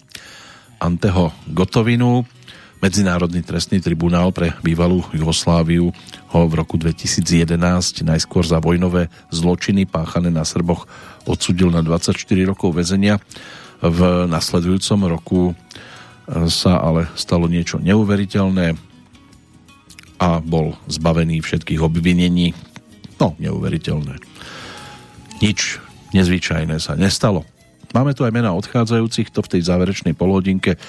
Anteho 0.79 1.33
Gotovinu. 1.49 2.23
Medzinárodný 2.79 3.43
trestný 3.43 3.83
tribunál 3.83 4.31
pre 4.31 4.55
bývalú 4.63 5.03
Jugosláviu 5.11 5.91
ho 6.31 6.41
v 6.47 6.53
roku 6.55 6.79
2011 6.79 7.59
najskôr 8.07 8.47
za 8.47 8.63
vojnové 8.63 9.11
zločiny 9.35 9.83
páchané 9.83 10.31
na 10.31 10.47
Srboch 10.47 10.87
odsudil 11.27 11.75
na 11.75 11.83
24 11.83 12.15
rokov 12.47 12.79
väzenia. 12.79 13.19
V 13.83 14.27
nasledujúcom 14.31 14.99
roku 15.11 15.41
e, 15.51 15.53
sa 16.47 16.79
ale 16.79 17.11
stalo 17.19 17.51
niečo 17.51 17.83
neuveriteľné 17.83 18.79
a 20.19 20.39
bol 20.39 20.75
zbavený 20.87 21.43
všetkých 21.43 21.83
obvinení 21.83 22.55
No, 23.19 23.35
neuveriteľné. 23.35 24.15
Nič 25.43 25.83
nezvyčajné 26.15 26.79
sa 26.79 26.95
nestalo. 26.95 27.43
Máme 27.91 28.15
tu 28.15 28.23
aj 28.23 28.33
mena 28.33 28.55
odchádzajúcich, 28.55 29.33
to 29.33 29.43
v 29.43 29.51
tej 29.57 29.61
záverečnej 29.67 30.15
polhodinke 30.15 30.79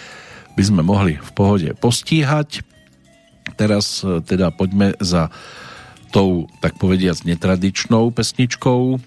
by 0.54 0.62
sme 0.62 0.82
mohli 0.86 1.18
v 1.18 1.30
pohode 1.34 1.68
postíhať. 1.78 2.62
Teraz 3.56 4.06
e, 4.06 4.20
teda 4.22 4.52
poďme 4.54 4.94
za 5.00 5.32
tou, 6.12 6.50
tak 6.60 6.76
povediac, 6.76 7.22
netradičnou 7.24 8.10
pesničkou. 8.12 9.00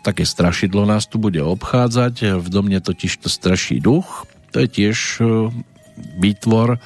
Také 0.00 0.24
strašidlo 0.24 0.88
nás 0.88 1.04
tu 1.06 1.20
bude 1.20 1.38
obchádzať. 1.38 2.40
V 2.40 2.46
domne 2.48 2.80
totiž 2.80 3.20
to 3.20 3.28
straší 3.28 3.78
duch. 3.78 4.26
To 4.50 4.64
je 4.64 4.68
tiež 4.68 4.98
e, 5.20 5.24
výtvor 6.18 6.80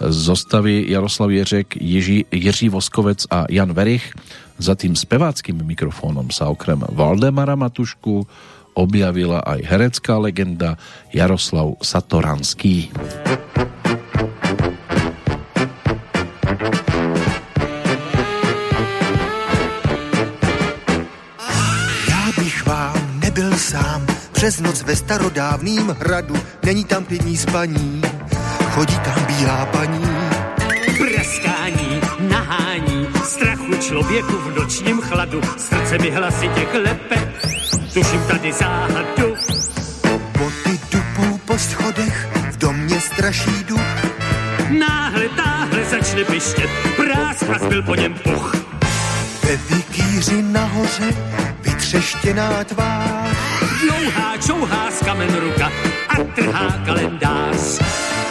zostavy 0.00 0.90
Jaroslav 0.90 1.30
Jeřek, 1.30 1.76
Jiří, 1.76 2.26
Jiří 2.32 2.68
Voskovec 2.68 3.26
a 3.30 3.46
Jan 3.50 3.72
Verich 3.72 4.14
za 4.58 4.74
tým 4.74 4.94
speváckým 4.96 5.62
mikrofónom 5.66 6.30
sa 6.30 6.48
okrem 6.50 6.82
Valdemara 6.94 7.58
Matušku 7.58 8.26
objavila 8.74 9.42
aj 9.42 9.60
herecká 9.62 10.18
legenda 10.18 10.74
Jaroslav 11.14 11.78
Satoranský. 11.82 12.90
Já 22.08 22.24
bych 22.38 22.66
vám 22.66 23.20
nebyl 23.20 23.58
sám 23.58 24.06
přes 24.32 24.60
noc 24.60 24.82
ve 24.82 24.96
starodávným 24.96 25.96
hradu, 26.00 26.34
není 26.64 26.84
tam 26.84 27.04
klidní 27.04 27.36
spaní, 27.36 28.02
chodí 28.70 28.98
tam 28.98 29.24
bílá 29.24 29.66
paní. 29.66 30.23
Strachu 33.24 33.76
člověku 33.80 34.38
v 34.38 34.58
nočním 34.58 35.00
chladu, 35.00 35.40
srdce 35.56 35.98
mi 35.98 36.10
hlasitě 36.10 36.64
klepe, 36.64 37.32
tuším 37.94 38.20
tady 38.28 38.52
záhadu. 38.52 39.34
Boty 40.38 40.80
dupou 40.92 41.38
po 41.44 41.58
schodech, 41.58 42.28
v 42.50 42.56
domě 42.56 43.00
straší 43.00 43.64
duch. 43.64 43.80
Náhle, 44.78 45.28
táhle 45.28 45.84
začne 45.84 46.24
pištět, 46.24 46.70
prásk 46.96 47.42
a 47.54 47.58
zbyl 47.58 47.82
po 47.82 47.94
něm 47.94 48.14
puch. 48.14 48.54
Ve 49.44 49.56
vikýři 49.56 50.42
nahoře, 50.42 51.14
vytřeštěná 51.60 52.64
tvář. 52.64 53.36
Dlouhá, 53.80 54.36
čouhá 54.46 54.90
z 54.90 55.04
kamen 55.04 55.36
ruka 55.36 55.72
a 56.08 56.14
trhá 56.34 56.78
kalendář. 56.86 57.80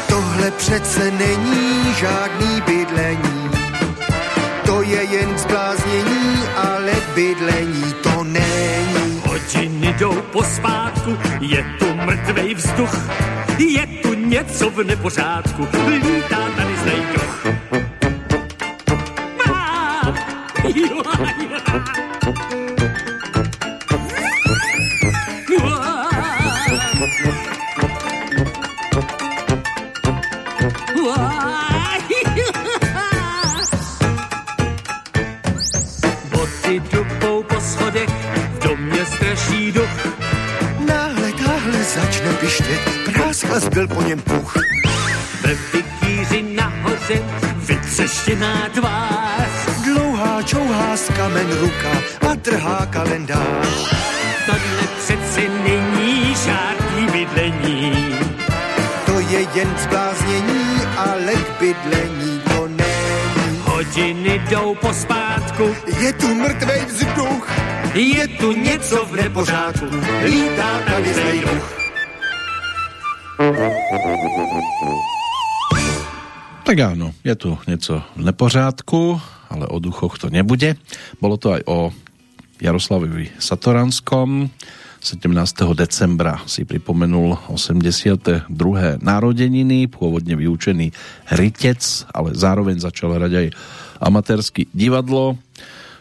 Tohle 0.07 0.51
přece 0.51 1.11
není 1.11 1.93
žádný 1.93 2.61
bydlení. 2.61 3.62
Je 4.93 5.03
jen 5.03 5.37
zbláznění, 5.37 6.37
ale 6.55 6.91
bydlení 7.15 7.93
to 8.03 8.23
není. 8.23 9.21
Hodiny 9.25 9.95
jdou 9.99 10.21
po 10.31 10.43
spátku, 10.43 11.17
je 11.39 11.65
tu 11.79 11.95
mrtvej 11.95 12.53
vzduch, 12.55 13.09
je 13.59 13.87
tu 13.87 14.13
něco 14.13 14.69
v 14.69 14.83
nepořádku, 14.83 15.67
lítá 15.87 16.49
tady 16.57 16.77
zlej 16.77 17.01
duch. 17.13 17.92
Zbyl 43.73 43.87
po 43.87 44.01
něm 44.01 44.21
puch. 44.21 44.53
Ve 45.41 45.53
vikíři 45.73 46.43
nahoře 46.55 47.21
vytřeštěná 47.55 48.69
tvář. 48.73 49.49
Dlouhá 49.85 50.41
čouhá 50.41 50.97
z 50.97 51.09
kamen 51.17 51.47
ruka 51.59 51.91
a 52.31 52.35
trhá 52.35 52.85
kalendář. 52.85 53.95
Tohle 54.45 54.87
přece 54.97 55.41
není 55.63 56.35
žádný 56.45 57.05
bydlení. 57.11 58.15
To 59.05 59.19
je 59.19 59.47
jen 59.55 59.75
zbláznění, 59.83 60.81
ale 60.97 61.33
k 61.33 61.59
bydlení 61.59 62.41
to 62.49 62.67
není. 62.67 63.59
Hodiny 63.61 64.41
jdou 64.49 64.75
pospátku, 64.75 65.75
Je 65.99 66.13
tu 66.13 66.35
mrtvej 66.35 66.85
vzduch, 66.85 67.47
je 67.93 68.27
tu 68.27 68.51
něco 68.51 69.05
v 69.05 69.15
nepořádku, 69.15 69.85
lítá 70.23 70.79
tady 70.85 71.13
zlej 71.13 71.39
duch. 71.39 71.82
Tak 76.63 76.77
áno, 76.79 77.11
je 77.21 77.35
tu 77.35 77.53
niečo 77.69 78.01
v 78.17 78.21
nepořádku, 78.27 79.19
ale 79.51 79.67
o 79.69 79.77
duchoch 79.77 80.17
to 80.17 80.31
nebude. 80.31 80.79
Bolo 81.21 81.37
to 81.37 81.53
aj 81.53 81.61
o 81.69 81.91
Jaroslavovi 82.63 83.35
Satoranskom. 83.37 84.47
17. 85.03 85.27
decembra 85.75 86.39
si 86.47 86.63
pripomenul 86.63 87.35
82. 87.51 88.47
narodeniny, 89.03 89.91
pôvodne 89.91 90.39
vyučený 90.39 90.95
rytec, 91.35 91.83
ale 92.15 92.31
zároveň 92.31 92.79
začal 92.79 93.19
hrať 93.19 93.33
aj 93.35 93.47
amatérsky 93.99 94.71
divadlo, 94.71 95.35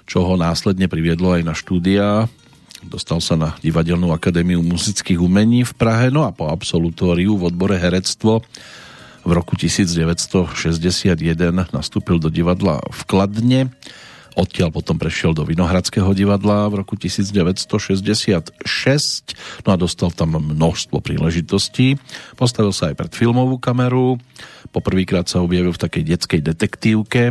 čo 0.07 0.23
ho 0.23 0.39
následne 0.39 0.87
priviedlo 0.87 1.35
aj 1.35 1.43
na 1.43 1.55
štúdia. 1.59 2.31
Dostal 2.83 3.23
sa 3.23 3.39
na 3.39 3.55
Divadelnú 3.63 4.11
akadémiu 4.11 4.59
muzických 4.63 5.23
umení 5.23 5.63
v 5.63 5.73
Prahe, 5.79 6.11
no 6.11 6.27
a 6.27 6.35
po 6.35 6.51
absolutóriu 6.51 7.39
v 7.39 7.47
odbore 7.51 7.79
herectvo 7.79 8.43
v 9.23 9.31
roku 9.31 9.55
1961 9.55 11.15
nastúpil 11.71 12.19
do 12.19 12.27
divadla 12.27 12.83
v 12.91 13.01
Kladne, 13.07 13.71
odtiaľ 14.35 14.75
potom 14.75 14.99
prešiel 14.99 15.31
do 15.31 15.47
Vinohradského 15.47 16.11
divadla 16.11 16.67
v 16.67 16.83
roku 16.83 16.99
1966, 16.99 18.51
no 19.63 19.69
a 19.71 19.77
dostal 19.79 20.11
tam 20.11 20.43
množstvo 20.43 20.99
príležitostí. 20.99 22.03
Postavil 22.35 22.75
sa 22.75 22.91
aj 22.91 22.99
pred 22.99 23.13
filmovú 23.15 23.63
kameru, 23.63 24.19
poprvýkrát 24.75 25.31
sa 25.31 25.39
objavil 25.39 25.71
v 25.71 25.83
takej 25.87 26.03
detskej 26.03 26.41
detektívke 26.43 27.31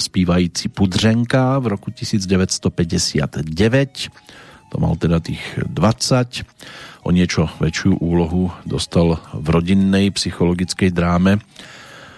Spívající 0.00 0.68
pudřenka 0.68 1.58
v 1.58 1.66
roku 1.66 1.90
1959, 1.90 4.08
to 4.70 4.78
mal 4.78 4.94
teda 4.94 5.18
tých 5.18 5.42
20 5.66 6.46
o 7.02 7.10
niečo 7.10 7.50
väčšiu 7.58 7.98
úlohu 7.98 8.54
dostal 8.62 9.18
v 9.34 9.46
rodinnej 9.50 10.14
psychologickej 10.14 10.94
dráme 10.94 11.42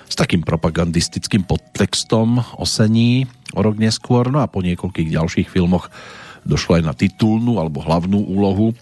s 0.05 0.15
takým 0.15 0.45
propagandistickým 0.45 1.49
podtextom 1.49 2.45
Osení 2.61 3.25
o 3.57 3.61
rok 3.65 3.81
neskôr, 3.81 4.29
no 4.29 4.45
a 4.45 4.51
po 4.51 4.61
niekoľkých 4.61 5.09
ďalších 5.09 5.49
filmoch 5.49 5.89
došlo 6.45 6.77
aj 6.77 6.83
na 6.85 6.93
titulnú 6.93 7.57
alebo 7.57 7.81
hlavnú 7.81 8.21
úlohu. 8.21 8.77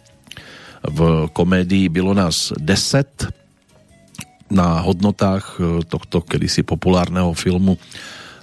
V 0.80 1.28
komédii 1.30 1.92
Bylo 1.92 2.16
nás 2.16 2.50
10 2.56 4.50
na 4.50 4.82
hodnotách 4.82 5.60
e, 5.60 5.86
tohto 5.86 6.26
kedysi 6.26 6.66
populárneho 6.66 7.30
filmu 7.38 7.78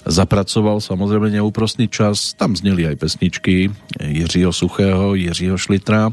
zapracoval 0.08 0.80
samozrejme 0.80 1.36
neúprostný 1.36 1.92
čas. 1.92 2.34
Tam 2.34 2.56
zneli 2.56 2.88
aj 2.88 2.96
pesničky 3.00 3.72
Jiřího 4.00 4.56
Suchého, 4.56 5.14
Jiřího 5.14 5.60
Šlitra, 5.60 6.10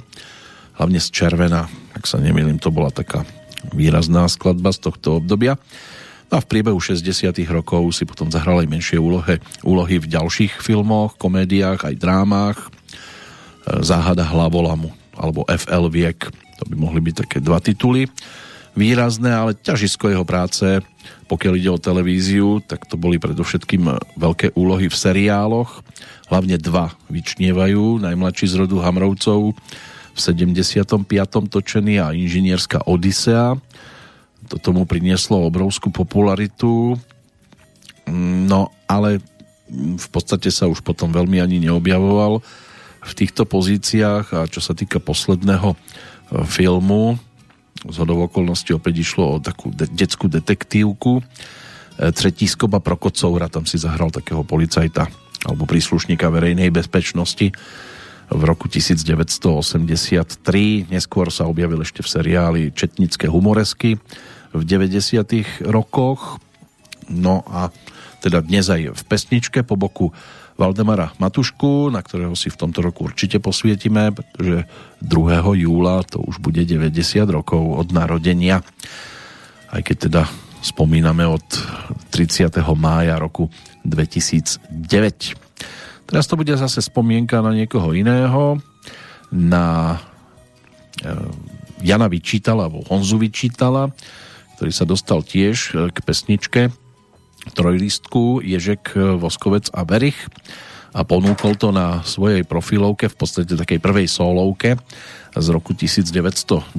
hlavne 0.74 0.98
z 0.98 1.08
Červena, 1.14 1.70
ak 1.94 2.04
sa 2.04 2.18
nemýlim, 2.18 2.58
to 2.58 2.74
bola 2.74 2.90
taká 2.90 3.22
výrazná 3.72 4.26
skladba 4.26 4.74
z 4.74 4.90
tohto 4.90 5.22
obdobia. 5.22 5.56
No 6.28 6.38
a 6.38 6.44
v 6.44 6.50
priebehu 6.50 6.80
60 6.82 7.30
rokov 7.48 7.94
si 7.94 8.02
potom 8.02 8.28
zahral 8.28 8.60
aj 8.60 8.68
menšie 8.68 8.98
úlohy, 8.98 9.38
úlohy 9.62 10.02
v 10.02 10.10
ďalších 10.10 10.58
filmoch, 10.58 11.14
komédiách, 11.16 11.86
aj 11.86 11.94
drámach. 11.94 12.58
Záhada 13.64 14.28
hlavolamu 14.28 14.92
alebo 15.14 15.46
FL 15.46 15.88
Viek, 15.88 16.26
to 16.58 16.64
by 16.66 16.74
mohli 16.74 17.00
byť 17.00 17.14
také 17.24 17.38
dva 17.38 17.62
tituly 17.62 18.10
výrazné, 18.74 19.30
ale 19.30 19.54
ťažisko 19.54 20.10
jeho 20.10 20.26
práce, 20.26 20.82
pokiaľ 21.30 21.52
ide 21.56 21.70
o 21.70 21.80
televíziu, 21.80 22.60
tak 22.62 22.84
to 22.90 22.98
boli 22.98 23.22
predovšetkým 23.22 23.88
veľké 24.18 24.54
úlohy 24.58 24.90
v 24.90 24.96
seriáloch. 24.96 25.82
Hlavne 26.28 26.58
dva 26.58 26.92
vyčnievajú, 27.08 28.02
najmladší 28.02 28.46
z 28.50 28.54
rodu 28.66 28.82
Hamrovcov 28.82 29.54
v 30.14 30.18
75. 30.18 30.94
točený 31.50 32.02
a 32.02 32.14
inžinierská 32.14 32.86
Odisea. 32.86 33.58
To 34.52 34.56
tomu 34.60 34.84
prinieslo 34.84 35.42
obrovskú 35.46 35.88
popularitu. 35.88 36.98
No, 38.44 38.68
ale 38.84 39.24
v 39.72 40.08
podstate 40.12 40.52
sa 40.52 40.68
už 40.68 40.84
potom 40.84 41.08
veľmi 41.08 41.40
ani 41.40 41.56
neobjavoval 41.64 42.44
v 43.04 43.12
týchto 43.12 43.44
pozíciách 43.44 44.26
a 44.32 44.40
čo 44.48 44.60
sa 44.60 44.72
týka 44.76 45.00
posledného 45.00 45.76
filmu, 46.48 47.20
z 47.82 47.96
hodou 47.98 48.22
okolností 48.24 48.72
opäť 48.72 49.02
išlo 49.02 49.36
o 49.36 49.42
takú 49.42 49.74
de- 49.74 49.90
detskú 49.90 50.30
detektívku. 50.30 51.20
E, 51.20 51.22
Tretí 52.14 52.46
skoba 52.46 52.78
Prokocoura, 52.78 53.50
tam 53.50 53.66
si 53.66 53.76
zahral 53.76 54.14
takého 54.14 54.46
policajta 54.46 55.10
alebo 55.44 55.68
príslušníka 55.68 56.32
verejnej 56.32 56.72
bezpečnosti 56.72 57.52
v 58.32 58.42
roku 58.48 58.64
1983. 58.72 60.88
Neskôr 60.88 61.28
sa 61.28 61.44
objavil 61.44 61.84
ešte 61.84 62.00
v 62.00 62.08
seriáli 62.08 62.62
Četnické 62.72 63.28
humoresky 63.28 64.00
v 64.56 64.62
90. 64.64 65.68
rokoch. 65.68 66.40
No 67.12 67.44
a 67.44 67.68
teda 68.24 68.40
dnes 68.40 68.72
aj 68.72 68.96
v 68.96 69.02
pesničke 69.04 69.60
po 69.68 69.76
boku 69.76 70.16
Valdemara 70.54 71.10
Matušku, 71.18 71.90
na 71.90 71.98
ktorého 71.98 72.38
si 72.38 72.46
v 72.46 72.58
tomto 72.58 72.78
roku 72.78 73.10
určite 73.10 73.42
posvietime, 73.42 74.14
pretože 74.14 74.70
2. 75.02 75.66
júla 75.66 76.06
to 76.06 76.22
už 76.22 76.38
bude 76.38 76.62
90 76.62 76.94
rokov 77.26 77.58
od 77.58 77.90
narodenia. 77.90 78.62
Aj 79.74 79.82
keď 79.82 79.96
teda 80.06 80.22
spomíname 80.62 81.26
od 81.26 81.42
30. 82.14 82.54
mája 82.78 83.18
roku 83.18 83.50
2009. 83.82 84.70
Teraz 86.06 86.24
to 86.30 86.38
bude 86.38 86.54
zase 86.54 86.78
spomienka 86.78 87.42
na 87.42 87.50
niekoho 87.50 87.90
iného, 87.90 88.62
na 89.34 89.98
e, 91.02 91.10
Jana 91.82 92.06
Vyčítala, 92.06 92.70
alebo 92.70 92.86
Honzu 92.86 93.18
Vyčítala, 93.18 93.90
ktorý 94.54 94.70
sa 94.70 94.86
dostal 94.86 95.26
tiež 95.26 95.90
k 95.90 95.98
pesničke 95.98 96.70
trojlistku 97.52 98.40
Ježek, 98.40 98.96
Voskovec 99.20 99.68
a 99.74 99.84
Berich 99.84 100.16
a 100.94 101.02
ponúkol 101.02 101.58
to 101.58 101.74
na 101.74 102.06
svojej 102.06 102.46
profilovke, 102.46 103.10
v 103.10 103.16
podstate 103.18 103.58
takej 103.58 103.82
prvej 103.82 104.06
solovke 104.06 104.78
z 105.34 105.46
roku 105.50 105.74
1990, 105.74 106.78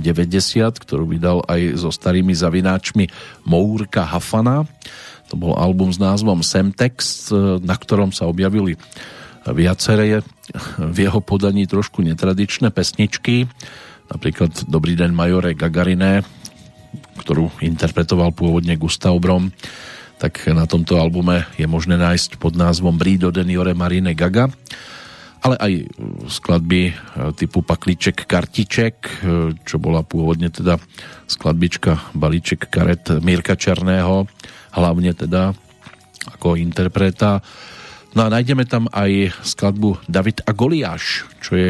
ktorú 0.79 1.03
vydal 1.03 1.43
aj 1.43 1.75
so 1.75 1.91
starými 1.91 2.31
zavináčmi 2.31 3.11
Mourka 3.43 4.07
Hafana. 4.07 4.63
To 5.27 5.35
bol 5.35 5.59
album 5.59 5.91
s 5.91 5.99
názvom 5.99 6.39
Semtex, 6.39 7.27
na 7.59 7.75
ktorom 7.75 8.15
sa 8.15 8.31
objavili 8.31 8.79
viaceré 9.43 10.23
v 10.79 10.97
jeho 10.97 11.19
podaní 11.19 11.67
trošku 11.67 11.99
netradičné 11.99 12.71
pesničky, 12.71 13.51
napríklad 14.07 14.63
Dobrý 14.71 14.95
deň 14.95 15.11
Majore 15.11 15.51
Gagarine, 15.57 16.23
ktorú 17.19 17.51
interpretoval 17.59 18.31
pôvodne 18.31 18.79
Gustav 18.79 19.17
Brom, 19.19 19.51
tak 20.15 20.47
na 20.51 20.63
tomto 20.63 20.95
albume 20.95 21.43
je 21.59 21.67
možné 21.67 21.99
nájsť 21.99 22.39
pod 22.39 22.55
názvom 22.55 22.95
Brido 22.95 23.29
Deniore 23.29 23.75
Marine 23.75 24.15
Gaga, 24.15 24.47
ale 25.45 25.55
aj 25.61 25.73
skladby 26.25 26.95
typu 27.37 27.61
Paklíček 27.61 28.25
Kartiček, 28.25 29.21
čo 29.61 29.75
bola 29.77 30.01
pôvodne 30.01 30.49
teda 30.49 30.81
skladbička 31.29 32.17
Balíček 32.17 32.65
karet 32.73 33.21
Mírka 33.21 33.53
Černého, 33.53 34.25
hlavne 34.73 35.13
teda 35.13 35.53
ako 36.25 36.57
interpreta. 36.57 37.45
No 38.17 38.25
a 38.25 38.31
nájdeme 38.33 38.65
tam 38.65 38.89
aj 38.89 39.37
skladbu 39.45 40.01
David 40.09 40.41
a 40.47 40.55
Goliáš, 40.55 41.29
čo 41.43 41.53
je 41.53 41.69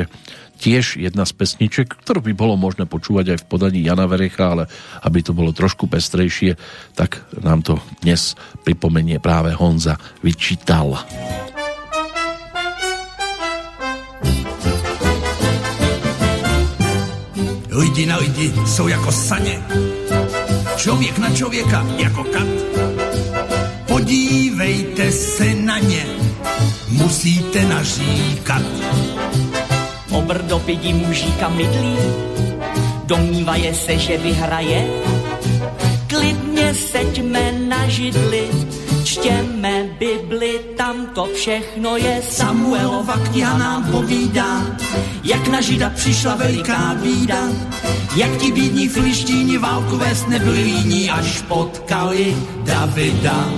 tiež 0.56 0.98
jedna 0.98 1.28
z 1.28 1.34
pesniček, 1.36 2.00
ktorú 2.02 2.24
by 2.26 2.34
bolo 2.34 2.56
možné 2.56 2.88
počúvať 2.88 3.36
aj 3.36 3.40
v 3.44 3.50
podaní 3.50 3.80
Jana 3.84 4.08
Verecha, 4.08 4.56
ale 4.56 4.64
aby 5.04 5.20
to 5.22 5.36
bolo 5.36 5.52
trošku 5.52 5.86
pestrejšie, 5.86 6.56
tak 6.96 7.22
nám 7.44 7.62
to 7.62 7.78
dnes 8.02 8.34
pripomenie 8.64 9.20
práve 9.20 9.54
Honza 9.54 10.00
vyčítal. 10.24 10.98
Lidi 17.76 18.06
na 18.06 18.18
lidi 18.18 18.54
jsou 18.66 18.88
jako 18.88 19.12
saně, 19.12 19.60
člověk 20.78 21.18
na 21.18 21.30
člověka 21.30 21.86
jako 21.98 22.24
kat. 22.24 22.48
Podívejte 23.88 25.12
se 25.12 25.56
na 25.56 25.80
ně, 25.80 26.06
musíte 26.90 27.66
naříkat. 27.66 28.64
Obr 30.16 30.42
do 30.48 30.60
pidi 30.60 30.94
mužíka 30.94 31.50
mydlí, 31.50 31.96
domnívaje 33.06 33.74
se, 33.74 33.98
že 33.98 34.18
vyhraje. 34.18 34.88
Klidně 36.08 36.74
seďme 36.74 37.52
na 37.52 37.88
židli, 37.88 38.48
čtěme 39.04 39.84
Bibli, 40.00 40.60
tam 40.78 41.08
to 41.16 41.28
všechno 41.36 41.98
je. 41.98 42.22
Samuelova 42.30 43.18
kniha 43.18 43.58
nám 43.58 43.84
povídá, 43.92 44.64
jak 45.24 45.48
na 45.48 45.62
žida 45.62 45.90
přišla 45.90 46.36
veliká 46.36 46.96
bída, 47.04 47.40
jak 48.16 48.38
ti 48.38 48.52
bídní 48.52 48.88
filištíni 48.88 49.58
válku 49.58 49.98
vést 49.98 50.28
nebyli 50.28 50.64
líní, 50.64 51.10
až 51.10 51.42
potkali 51.42 52.38
Davida. 52.64 53.50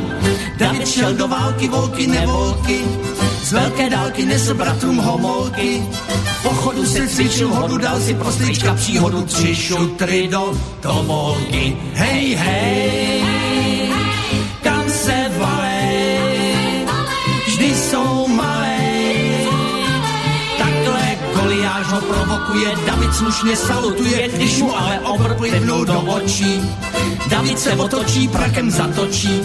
David 0.58 0.88
šel 0.88 1.14
do 1.14 1.28
války 1.28 1.68
volky 1.68 2.08
nevolky, 2.08 2.82
z 3.48 3.52
velké 3.52 3.90
dálky 3.90 4.26
nesl 4.26 4.54
bratrům 4.54 4.98
homolky. 4.98 5.84
Pochodu 6.44 6.86
se 6.86 7.08
cvičil 7.08 7.54
hodu, 7.54 7.78
dal 7.78 8.00
si 8.00 8.14
prostrička 8.14 8.74
příhodu, 8.74 9.22
tři 9.22 9.56
šutry 9.56 10.28
do 10.28 10.54
tomolky. 10.82 11.78
Hej, 11.94 12.36
hej, 12.36 13.22
kam 13.22 13.37
ho 21.98 22.14
provokuje, 22.14 22.76
David 22.86 23.16
slušně 23.16 23.56
salutuje, 23.56 24.28
když 24.28 24.62
mu 24.62 24.78
ale 24.78 25.00
obr 25.00 25.34
plivnul 25.34 25.86
do 25.86 26.00
očí. 26.02 26.62
David 27.30 27.60
se 27.60 27.74
otočí, 27.74 28.28
prakem 28.28 28.72
zatočí. 28.72 29.42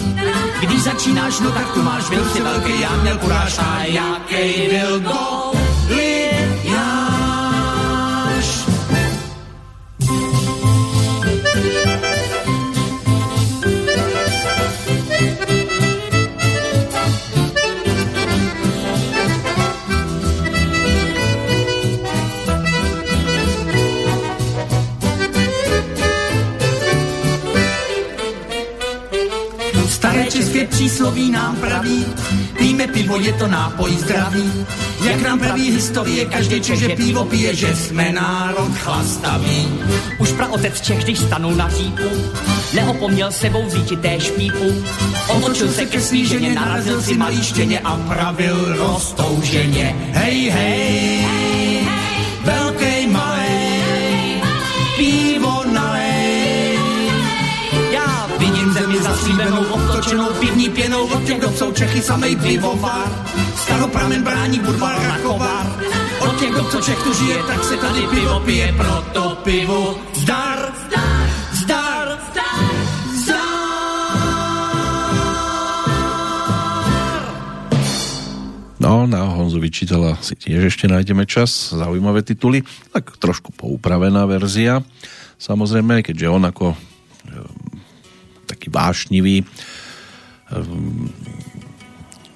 Když 0.61 0.83
začínáš, 0.83 1.39
no 1.39 1.51
tak 1.51 1.73
tu 1.73 1.81
máš 1.81 2.09
byl 2.09 2.25
si 2.29 2.41
velký, 2.41 2.81
já 2.81 2.95
měl 3.01 3.17
kuráž 3.17 3.57
a 3.59 3.83
jaký 3.83 4.69
byl 4.69 4.99
Goliáš. 4.99 5.62
České 30.63 30.75
přísloví 30.75 31.31
nám 31.31 31.55
praví, 31.55 32.05
pijme 32.57 32.87
pivo, 32.87 33.19
je 33.19 33.33
to 33.33 33.47
nápoj 33.47 33.91
zdravý. 33.91 34.65
Jak 35.03 35.21
nám 35.21 35.39
praví 35.39 35.71
historie, 35.71 36.25
každý 36.25 36.61
Čech, 36.61 36.79
že 36.79 36.89
pivo 36.89 37.25
pije, 37.25 37.55
že 37.55 37.75
jsme 37.75 38.11
národ 38.11 38.71
chlastavý. 38.77 39.67
Už 40.19 40.31
praotec 40.31 40.81
Čech, 40.81 41.03
když 41.03 41.19
stanul 41.19 41.55
na 41.55 41.69
řípu, 41.69 42.09
neopomněl 42.73 43.31
sebou 43.31 43.65
vzít 43.65 44.01
té 44.01 44.19
špípu. 44.19 44.83
Otočil 45.27 45.67
se 45.67 45.85
ke 45.85 46.01
svý 46.01 46.25
ženě, 46.25 46.55
narazil 46.55 47.01
si 47.01 47.17
malý 47.17 47.43
štěně 47.43 47.79
a 47.79 47.95
pravil 47.95 48.75
rostou 48.77 49.41
ženě. 49.43 49.95
Hej, 50.11 50.49
hej, 50.49 51.62
pěnou 60.93 61.05
od 61.09 61.23
těch, 61.25 61.37
kdo 61.37 61.49
jsou 61.51 61.71
Čechy, 61.71 62.01
samej 62.01 62.35
pivovar. 62.35 63.09
Staropramen, 63.55 64.23
bráník, 64.23 64.61
budvar, 64.61 65.01
rakovar. 65.01 65.65
Od 66.19 66.39
těch, 66.39 66.51
kdo 66.51 66.81
Čech 66.81 67.03
tu 67.03 67.13
žije, 67.13 67.37
tak 67.47 67.63
se 67.63 67.77
tady 67.77 68.01
pivo 68.07 68.39
pije, 68.39 68.73
proto 68.77 69.37
pivo 69.43 69.97
zdar, 70.13 70.59
zdar, 70.85 71.27
zdar, 71.53 72.07
zdar. 72.29 73.41
No, 78.79 79.07
na 79.07 79.23
Honzu 79.23 79.63
Vyčítala 79.63 80.19
si 80.21 80.35
tiež 80.35 80.67
ešte 80.69 80.91
nájdeme 80.91 81.25
čas. 81.25 81.73
Zaujímavé 81.73 82.21
tituly. 82.21 82.61
Tak 82.91 83.17
trošku 83.17 83.55
poupravená 83.55 84.27
verzia. 84.27 84.83
Samozrejme, 85.39 86.03
keďže 86.03 86.27
on 86.27 86.43
ako 86.43 86.75
e, 86.75 86.77
taký 88.45 88.67
vášnivý 88.67 89.47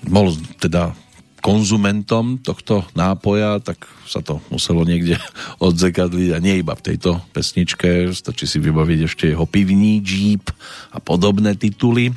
bol 0.08 0.28
teda 0.58 0.96
konzumentom 1.42 2.42
tohto 2.42 2.84
nápoja, 2.98 3.64
tak 3.64 3.88
sa 4.04 4.20
to 4.20 4.44
muselo 4.52 4.84
niekde 4.84 5.16
odzekadliť 5.68 6.30
a 6.36 6.44
nie 6.44 6.60
iba 6.60 6.76
v 6.76 6.86
tejto 6.94 7.24
pesničke. 7.32 8.12
Stačí 8.12 8.50
si 8.50 8.58
vybaviť 8.60 9.00
ešte 9.08 9.26
jeho 9.32 9.46
pivní 9.48 10.04
Jeep 10.04 10.50
a 10.92 11.00
podobné 11.00 11.56
tituly. 11.56 12.12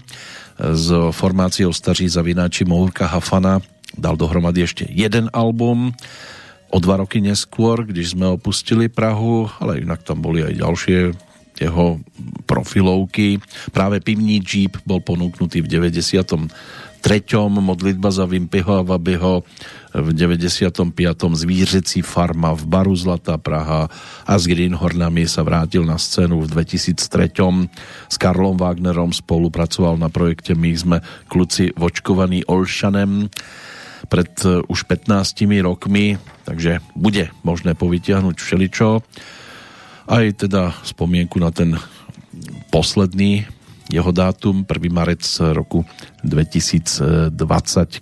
S 0.61 0.93
formáciou 1.17 1.73
staří 1.73 2.05
zavináči 2.11 2.69
Mourka 2.69 3.09
Hafana 3.09 3.65
dal 3.97 4.15
dohromady 4.15 4.67
ešte 4.67 4.85
jeden 4.93 5.33
album 5.33 5.95
o 6.71 6.79
dva 6.79 7.03
roky 7.03 7.19
neskôr, 7.19 7.83
když 7.83 8.15
sme 8.15 8.39
opustili 8.39 8.87
Prahu, 8.87 9.51
ale 9.59 9.83
inak 9.83 10.07
tam 10.07 10.23
boli 10.23 10.47
aj 10.47 10.55
ďalšie 10.55 10.99
jeho 11.61 12.01
profilovky. 12.49 13.39
Práve 13.71 14.01
pivní 14.01 14.41
Jeep 14.41 14.81
bol 14.89 15.05
ponúknutý 15.05 15.61
v 15.61 15.69
93. 15.69 16.49
modlitba 17.47 18.11
za 18.11 18.25
Vimpiho 18.25 18.81
a 18.81 18.83
Vabyho 18.83 19.45
v 19.95 20.09
95. 20.13 20.95
Zvířecí 21.33 22.03
farma 22.03 22.55
v 22.55 22.65
Baru 22.67 22.97
Zlatá 22.97 23.39
Praha 23.39 23.91
a 24.27 24.33
s 24.39 24.47
Greenhornami 24.47 25.27
sa 25.27 25.43
vrátil 25.43 25.83
na 25.83 25.99
scénu 25.99 26.47
v 26.47 26.51
2003. 26.51 27.69
S 28.07 28.17
Karlom 28.17 28.57
Wagnerom 28.57 29.13
spolupracoval 29.13 29.99
na 29.99 30.09
projekte 30.09 30.55
My 30.55 30.73
sme 30.75 30.97
kluci 31.27 31.75
vočkovaní 31.75 32.47
Olšanem 32.47 33.29
pred 34.09 34.31
e, 34.47 34.65
už 34.65 34.89
15 34.89 35.45
rokmi, 35.61 36.17
takže 36.49 36.81
bude 36.97 37.29
možné 37.45 37.77
povytiahnuť 37.77 38.37
všeličo. 38.39 39.05
Aj 40.11 40.27
teda 40.35 40.75
spomienku 40.83 41.39
na 41.39 41.55
ten 41.55 41.79
posledný 42.75 43.47
jeho 43.91 44.11
dátum, 44.15 44.63
1. 44.67 44.71
marec 44.91 45.23
roku 45.55 45.83
2020, 46.23 47.35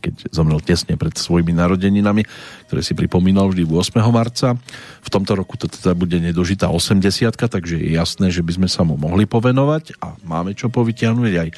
keď 0.00 0.14
zomrel 0.32 0.60
tesne 0.60 0.96
pred 1.00 1.16
svojimi 1.16 1.52
narodeninami, 1.56 2.24
ktoré 2.68 2.80
si 2.84 2.92
pripomínal 2.92 3.52
vždy 3.52 3.64
8. 3.64 3.96
marca. 4.12 4.56
V 5.04 5.08
tomto 5.08 5.36
roku 5.36 5.60
to 5.60 5.68
teda 5.68 5.96
bude 5.96 6.16
nedožitá 6.16 6.72
80 6.72 7.32
takže 7.36 7.76
je 7.76 7.92
jasné, 7.96 8.28
že 8.28 8.44
by 8.44 8.52
sme 8.56 8.68
sa 8.68 8.84
mu 8.88 9.00
mohli 9.00 9.24
povenovať 9.24 9.96
a 10.00 10.16
máme 10.24 10.52
čo 10.52 10.68
povytiahnuť 10.68 11.32
aj 11.44 11.48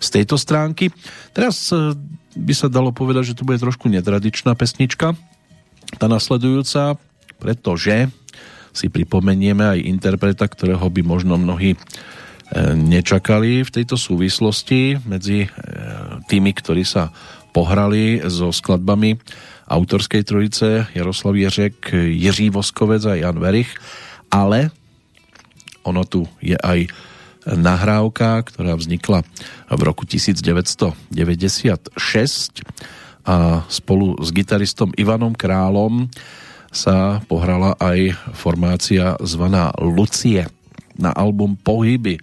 z 0.00 0.08
tejto 0.08 0.36
stránky. 0.40 0.88
Teraz 1.32 1.68
e, 1.72 1.96
by 2.36 2.54
sa 2.56 2.68
dalo 2.68 2.92
povedať, 2.92 3.32
že 3.32 3.36
to 3.40 3.48
bude 3.48 3.60
trošku 3.60 3.88
netradičná 3.88 4.52
pesnička, 4.52 5.16
tá 5.96 6.06
nasledujúca, 6.08 6.96
pretože 7.40 8.08
si 8.72 8.88
pripomenieme 8.88 9.78
aj 9.78 9.78
interpreta, 9.84 10.48
ktorého 10.48 10.88
by 10.88 11.00
možno 11.04 11.36
mnohí 11.36 11.76
e, 11.76 11.78
nečakali 12.74 13.62
v 13.62 13.70
tejto 13.70 14.00
súvislosti 14.00 15.00
medzi 15.04 15.44
e, 15.44 15.48
tými, 16.26 16.50
ktorí 16.56 16.82
sa 16.82 17.12
pohrali 17.52 18.24
so 18.26 18.48
skladbami 18.48 19.20
autorskej 19.68 20.22
trojice 20.24 20.88
Jaroslav 20.96 21.36
Jeřek, 21.36 21.92
Jiří 21.92 22.50
Voskovec 22.50 23.04
a 23.04 23.14
Jan 23.14 23.38
Verich, 23.38 23.72
ale 24.32 24.72
ono 25.84 26.04
tu 26.08 26.24
je 26.40 26.56
aj 26.56 26.88
nahrávka, 27.46 28.42
ktorá 28.46 28.78
vznikla 28.78 29.26
v 29.68 29.80
roku 29.82 30.06
1996 30.06 31.92
a 33.22 33.62
spolu 33.70 34.18
s 34.18 34.28
gitaristom 34.34 34.90
Ivanom 34.98 35.34
Králom 35.34 36.10
sa 36.72 37.20
pohrala 37.28 37.76
aj 37.76 38.16
formácia 38.32 39.14
zvaná 39.20 39.70
Lucie. 39.78 40.48
Na 40.96 41.12
album 41.12 41.54
Pohyby 41.60 42.18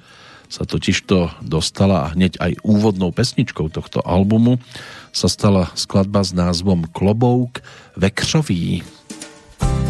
sa 0.50 0.66
totižto 0.66 1.46
dostala 1.46 2.10
a 2.10 2.12
hneď 2.18 2.42
aj 2.42 2.58
úvodnou 2.66 3.14
pesničkou 3.14 3.70
tohto 3.70 4.02
albumu 4.02 4.58
sa 5.14 5.30
stala 5.30 5.70
skladba 5.78 6.26
s 6.26 6.34
názvom 6.34 6.90
Klobouk 6.90 7.62
Vekřový. 7.94 8.82
Vítr 8.82 9.89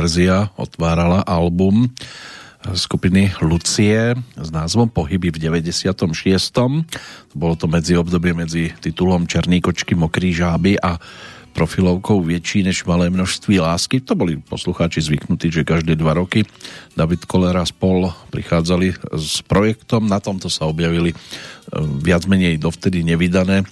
verzia 0.00 0.48
otvárala 0.56 1.20
album 1.28 1.84
skupiny 2.72 3.36
Lucie 3.44 4.16
s 4.16 4.48
názvom 4.48 4.88
Pohyby 4.88 5.28
v 5.28 5.36
96. 5.44 6.00
Bolo 7.36 7.52
to 7.52 7.68
medzi 7.68 8.00
obdobie 8.00 8.32
medzi 8.32 8.72
titulom 8.80 9.28
Černý 9.28 9.60
kočky, 9.60 9.92
Mokrý 9.92 10.32
žáby 10.32 10.80
a 10.80 10.96
profilovkou 11.52 12.24
Větší 12.24 12.64
než 12.64 12.88
malé 12.88 13.12
množství 13.12 13.60
lásky. 13.60 14.00
To 14.00 14.16
boli 14.16 14.40
poslucháči 14.40 15.04
zvyknutí, 15.04 15.52
že 15.52 15.68
každé 15.68 16.00
dva 16.00 16.16
roky 16.16 16.48
David 16.96 17.28
Kolera 17.28 17.68
spol 17.68 18.08
prichádzali 18.32 18.96
s 19.20 19.44
projektom. 19.44 20.08
Na 20.08 20.16
tomto 20.16 20.48
sa 20.48 20.64
objavili 20.64 21.12
e, 21.12 21.16
viac 22.00 22.24
menej 22.24 22.56
dovtedy 22.56 23.04
nevydané 23.04 23.60
e, 23.60 23.66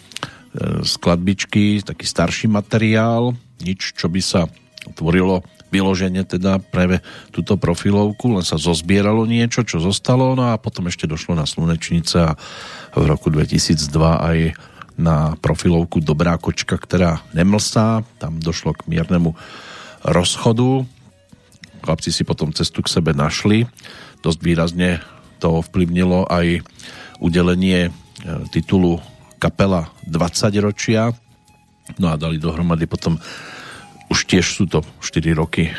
skladbičky, 0.84 1.80
taký 1.80 2.04
starší 2.04 2.52
materiál, 2.52 3.32
nič, 3.64 3.96
čo 3.96 4.12
by 4.12 4.20
sa 4.20 4.44
tvorilo 4.92 5.40
vyloženie 5.68 6.24
teda 6.24 6.58
práve 6.60 7.04
túto 7.30 7.60
profilovku, 7.60 8.32
len 8.32 8.44
sa 8.44 8.56
zozbieralo 8.56 9.28
niečo, 9.28 9.64
čo 9.64 9.80
zostalo, 9.80 10.32
no 10.32 10.52
a 10.52 10.60
potom 10.60 10.88
ešte 10.88 11.04
došlo 11.04 11.36
na 11.36 11.44
Slunečnice 11.44 12.16
a 12.18 12.36
v 12.96 13.04
roku 13.04 13.28
2002 13.28 13.76
aj 14.00 14.38
na 14.98 15.38
profilovku 15.38 16.02
Dobrá 16.02 16.34
kočka, 16.36 16.74
ktorá 16.74 17.22
nemlsá, 17.30 18.02
tam 18.18 18.42
došlo 18.42 18.74
k 18.74 18.90
miernemu 18.90 19.38
rozchodu. 20.02 20.82
Chlapci 21.86 22.10
si 22.10 22.26
potom 22.26 22.50
cestu 22.50 22.82
k 22.82 22.90
sebe 22.90 23.14
našli. 23.14 23.70
Dosť 24.26 24.40
výrazne 24.42 24.98
to 25.38 25.62
ovplyvnilo 25.62 26.26
aj 26.26 26.66
udelenie 27.22 27.88
e, 27.88 27.90
titulu 28.50 28.98
kapela 29.38 29.86
20 30.10 30.50
ročia. 30.58 31.14
No 32.02 32.10
a 32.10 32.18
dali 32.18 32.42
dohromady 32.42 32.90
potom 32.90 33.22
už 34.08 34.24
tiež 34.28 34.44
sú 34.44 34.64
to 34.68 34.84
4 35.00 35.36
roky 35.36 35.72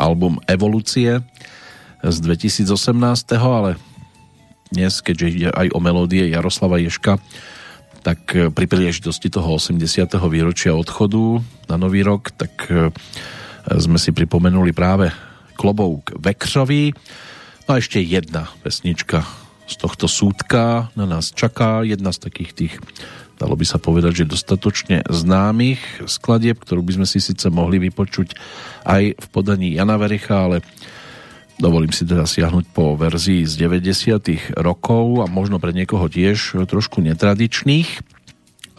album 0.00 0.40
Evolúcie 0.48 1.20
z 2.02 2.16
2018, 2.18 2.66
ale 3.38 3.78
dnes, 4.72 5.04
keďže 5.04 5.26
ide 5.28 5.48
aj 5.52 5.68
o 5.76 5.78
melódie 5.78 6.32
Jaroslava 6.32 6.80
Ješka, 6.80 7.20
tak 8.02 8.20
e, 8.34 8.50
pri 8.50 8.66
príležitosti 8.66 9.30
toho 9.30 9.60
80. 9.60 9.78
výročia 10.26 10.74
odchodu 10.74 11.38
na 11.70 11.76
Nový 11.78 12.02
rok, 12.02 12.34
tak 12.34 12.52
e, 12.66 12.90
sme 13.78 14.00
si 14.00 14.10
pripomenuli 14.10 14.74
práve 14.74 15.14
Klobouk 15.54 16.18
Vekřový. 16.18 16.96
No 17.68 17.76
a 17.76 17.78
ešte 17.78 18.02
jedna 18.02 18.50
pesnička 18.66 19.22
z 19.70 19.74
tohto 19.78 20.10
súdka 20.10 20.90
na 20.98 21.06
nás 21.06 21.30
čaká, 21.30 21.86
jedna 21.86 22.10
z 22.10 22.18
takých 22.26 22.50
tých 22.52 22.74
dalo 23.42 23.58
by 23.58 23.66
sa 23.66 23.82
povedať, 23.82 24.22
že 24.22 24.30
dostatočne 24.30 25.02
známych 25.10 26.06
skladieb, 26.06 26.62
ktorú 26.62 26.86
by 26.86 27.02
sme 27.02 27.06
si 27.10 27.18
síce 27.18 27.50
mohli 27.50 27.82
vypočuť 27.82 28.38
aj 28.86 29.18
v 29.18 29.26
podaní 29.34 29.74
Jana 29.74 29.98
Vericha, 29.98 30.46
ale 30.46 30.62
dovolím 31.58 31.90
si 31.90 32.06
teda 32.06 32.22
siahnuť 32.22 32.70
po 32.70 32.94
verzii 32.94 33.42
z 33.42 33.66
90. 33.66 34.62
rokov 34.62 35.22
a 35.22 35.26
možno 35.26 35.58
pre 35.58 35.74
niekoho 35.74 36.06
tiež 36.06 36.54
trošku 36.70 37.02
netradičných 37.02 37.98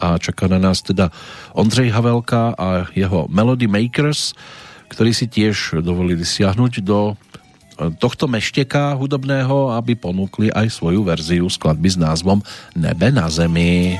a 0.00 0.16
čaká 0.16 0.48
na 0.48 0.56
nás 0.56 0.80
teda 0.80 1.12
Ondřej 1.52 1.92
Havelka 1.92 2.56
a 2.56 2.88
jeho 2.96 3.28
Melody 3.28 3.68
Makers, 3.68 4.32
ktorí 4.88 5.12
si 5.12 5.28
tiež 5.28 5.84
dovolili 5.84 6.24
siahnuť 6.24 6.72
do 6.80 7.20
tohto 7.98 8.30
mešteka 8.30 8.94
hudobného, 8.94 9.74
aby 9.74 9.98
ponúkli 9.98 10.48
aj 10.54 10.70
svoju 10.70 11.02
verziu 11.02 11.46
skladby 11.50 11.88
s 11.90 11.98
názvom 11.98 12.38
Nebe 12.78 13.10
na 13.10 13.26
zemi. 13.26 13.98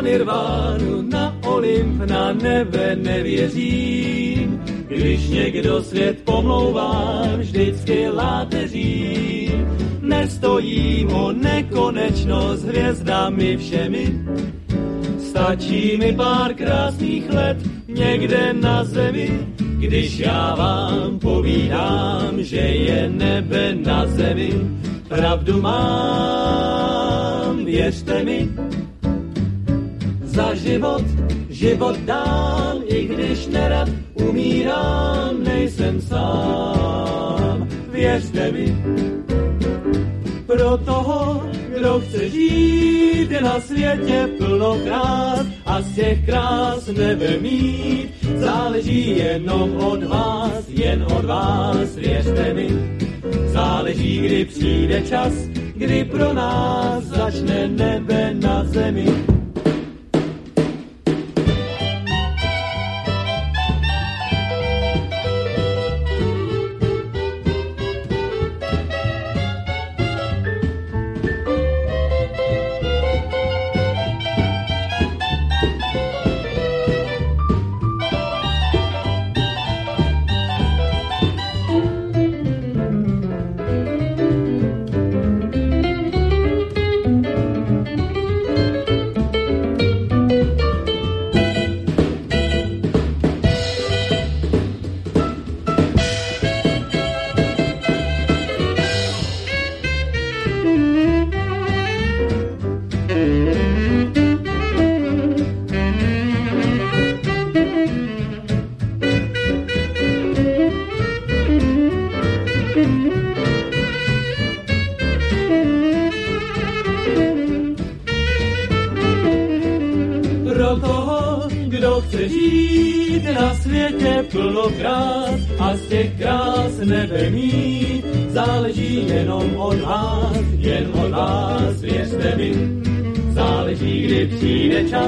Nirvánu, 0.00 1.02
na 1.02 1.36
Olymp, 1.46 2.02
na 2.10 2.32
nebe 2.32 2.96
nevěřím. 2.96 4.62
Když 4.88 5.28
někdo 5.28 5.82
svět 5.82 6.24
pomlouvá, 6.24 7.22
vždycky 7.36 8.08
láteřím. 8.08 9.68
Nestojím 10.00 11.12
o 11.12 11.32
nekonečno 11.32 12.56
s 12.56 12.64
hvězdami 12.64 13.56
všemi. 13.56 14.20
Stačí 15.18 15.96
mi 15.96 16.12
pár 16.12 16.54
krásných 16.54 17.30
let 17.30 17.56
někde 17.88 18.52
na 18.52 18.84
zemi, 18.84 19.46
když 19.78 20.18
já 20.18 20.54
vám 20.54 21.18
povídám, 21.18 22.42
že 22.42 22.56
je 22.56 23.08
nebe 23.08 23.74
na 23.74 24.06
zemi. 24.06 24.52
Pravdu 25.08 25.62
mám, 25.62 26.90
věřte 27.64 28.24
mi, 28.24 28.48
za 30.30 30.54
život, 30.54 31.02
život 31.50 31.96
dám, 31.96 32.82
i 32.86 33.06
když 33.06 33.46
nerad 33.46 33.88
umírám, 34.14 35.44
nejsem 35.44 36.00
sám. 36.00 37.68
Věřte 37.92 38.52
mi, 38.52 38.76
pro 40.46 40.76
toho, 40.76 41.42
kdo 41.78 42.00
chce 42.00 42.28
žít 42.28 43.30
na 43.42 43.60
světě 43.60 44.28
plno 44.38 44.78
krás 44.84 45.46
a 45.66 45.82
z 45.82 45.94
těch 45.94 46.24
krás 46.24 46.86
nebe 46.86 47.38
mít, 47.40 48.08
záleží 48.36 49.18
jenom 49.18 49.76
od 49.76 50.02
vás, 50.02 50.68
jen 50.68 51.06
od 51.16 51.24
vás, 51.24 51.96
věřte 51.96 52.54
mi. 52.54 52.68
Záleží, 53.46 54.18
kdy 54.18 54.44
přijde 54.44 55.02
čas, 55.02 55.32
kdy 55.74 56.04
pro 56.04 56.32
nás 56.32 57.04
začne 57.04 57.68
nebe 57.68 58.34
na 58.34 58.64
zemi. 58.64 59.39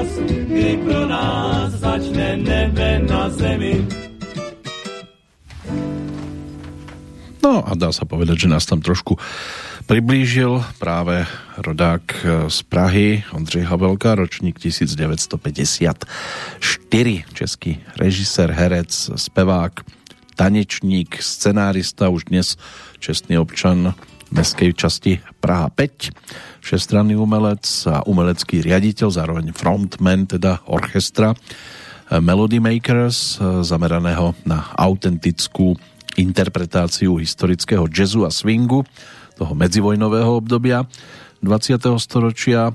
Čas, 0.03 0.19
kdy 0.27 0.77
pro 0.83 1.07
nás 1.07 1.71
začne 1.79 2.37
nebe 2.37 2.99
na 3.07 3.29
zemi. 3.31 3.87
No 7.43 7.63
a 7.63 7.75
dá 7.75 7.91
sa 7.91 8.07
povedať, 8.07 8.47
že 8.47 8.51
nás 8.51 8.63
tam 8.63 8.79
trošku 8.79 9.19
priblížil 9.83 10.63
práve 10.79 11.27
rodák 11.59 12.03
e, 12.07 12.47
z 12.47 12.59
Prahy, 12.71 13.23
Ondřej 13.35 13.67
Havelka, 13.67 14.15
ročník 14.15 14.59
1954, 14.59 16.07
český 17.35 17.83
režisér, 17.99 18.51
herec, 18.51 19.11
spevák, 19.15 19.83
tanečník, 20.39 21.19
scenárista, 21.19 22.07
už 22.07 22.31
dnes 22.31 22.55
čestný 23.03 23.35
občan 23.35 23.91
mestskej 24.31 24.71
časti 24.73 25.19
Praha 25.43 25.67
5, 25.67 26.15
všestranný 26.63 27.19
umelec 27.19 27.67
a 27.91 28.07
umelecký 28.07 28.63
riaditeľ, 28.63 29.11
zároveň 29.11 29.51
frontman, 29.51 30.23
teda 30.23 30.63
orchestra 30.71 31.35
e, 31.35 31.37
Melody 32.23 32.63
Makers, 32.63 33.35
e, 33.37 33.67
zameraného 33.67 34.31
na 34.47 34.71
autentickú 34.79 35.75
interpretáciu 36.15 37.19
historického 37.19 37.83
jazzu 37.91 38.23
a 38.23 38.31
swingu 38.31 38.87
toho 39.35 39.51
medzivojnového 39.51 40.39
obdobia 40.39 40.87
20. 41.43 41.99
storočia 41.99 42.71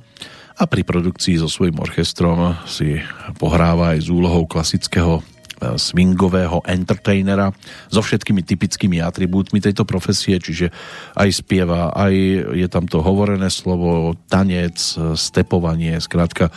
a 0.58 0.64
pri 0.66 0.82
produkcii 0.84 1.40
so 1.40 1.48
svojím 1.48 1.80
orchestrom 1.80 2.58
si 2.68 3.00
pohráva 3.40 3.96
aj 3.96 4.04
s 4.04 4.08
úlohou 4.12 4.44
klasického 4.44 5.24
swingového 5.58 6.62
entertainera 6.62 7.50
so 7.90 7.98
všetkými 7.98 8.46
typickými 8.46 9.02
atribútmi 9.02 9.58
tejto 9.58 9.82
profesie, 9.82 10.38
čiže 10.38 10.70
aj 11.18 11.28
spieva, 11.34 11.90
aj 11.90 12.14
je 12.54 12.68
tam 12.70 12.86
to 12.86 13.02
hovorené 13.02 13.50
slovo, 13.50 14.14
tanec, 14.30 14.78
stepovanie, 15.18 15.98
skrátka 15.98 16.54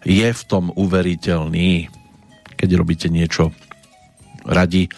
je 0.00 0.32
v 0.32 0.42
tom 0.48 0.72
uveriteľný. 0.72 1.92
Keď 2.56 2.68
robíte 2.72 3.12
niečo 3.12 3.52
radi, 4.48 4.88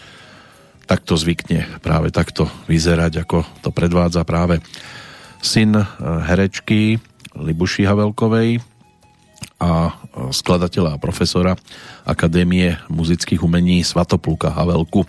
tak 0.87 1.03
to 1.03 1.19
zvykne 1.19 1.83
práve 1.83 2.11
takto 2.15 2.47
vyzerať, 2.71 3.27
ako 3.27 3.43
to 3.59 3.69
predvádza 3.75 4.23
práve 4.23 4.63
syn 5.43 5.75
herečky 5.99 7.03
Libuši 7.35 7.83
Havelkovej 7.83 8.70
a 9.61 9.93
skladateľa 10.33 10.97
a 10.97 11.01
profesora 11.01 11.53
Akadémie 12.01 12.81
muzických 12.89 13.45
umení 13.45 13.85
Svatopluka 13.85 14.49
Havelku, 14.49 15.05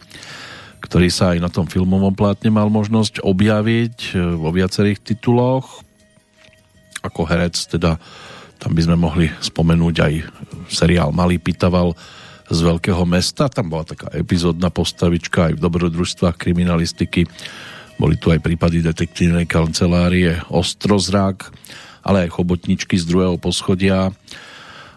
ktorý 0.85 1.09
sa 1.09 1.33
aj 1.33 1.39
na 1.41 1.49
tom 1.49 1.65
filmovom 1.65 2.13
plátne 2.13 2.53
mal 2.53 2.69
možnosť 2.69 3.25
objaviť 3.25 3.97
eh, 4.13 4.21
vo 4.37 4.53
viacerých 4.53 5.01
tituloch. 5.01 5.81
Ako 7.01 7.25
herec 7.25 7.57
teda 7.57 7.97
tam 8.61 8.77
by 8.77 8.83
sme 8.85 8.97
mohli 9.01 9.27
spomenúť 9.41 9.97
aj 10.05 10.15
seriál 10.71 11.11
Malý 11.11 11.41
Pitaval, 11.41 11.97
z 12.53 12.61
veľkého 12.61 13.03
mesta. 13.09 13.49
Tam 13.49 13.73
bola 13.73 13.89
taká 13.89 14.13
epizódna 14.13 14.69
postavička 14.69 15.51
aj 15.51 15.53
v 15.57 15.63
dobrodružstvách 15.65 16.37
kriminalistiky. 16.37 17.25
Boli 17.97 18.21
tu 18.21 18.29
aj 18.29 18.45
prípady 18.45 18.85
detektívnej 18.85 19.49
kancelárie 19.49 20.37
Ostrozrák, 20.53 21.49
ale 22.03 22.27
aj 22.29 22.35
chobotničky 22.35 22.99
z 22.99 23.09
druhého 23.09 23.39
poschodia 23.39 24.11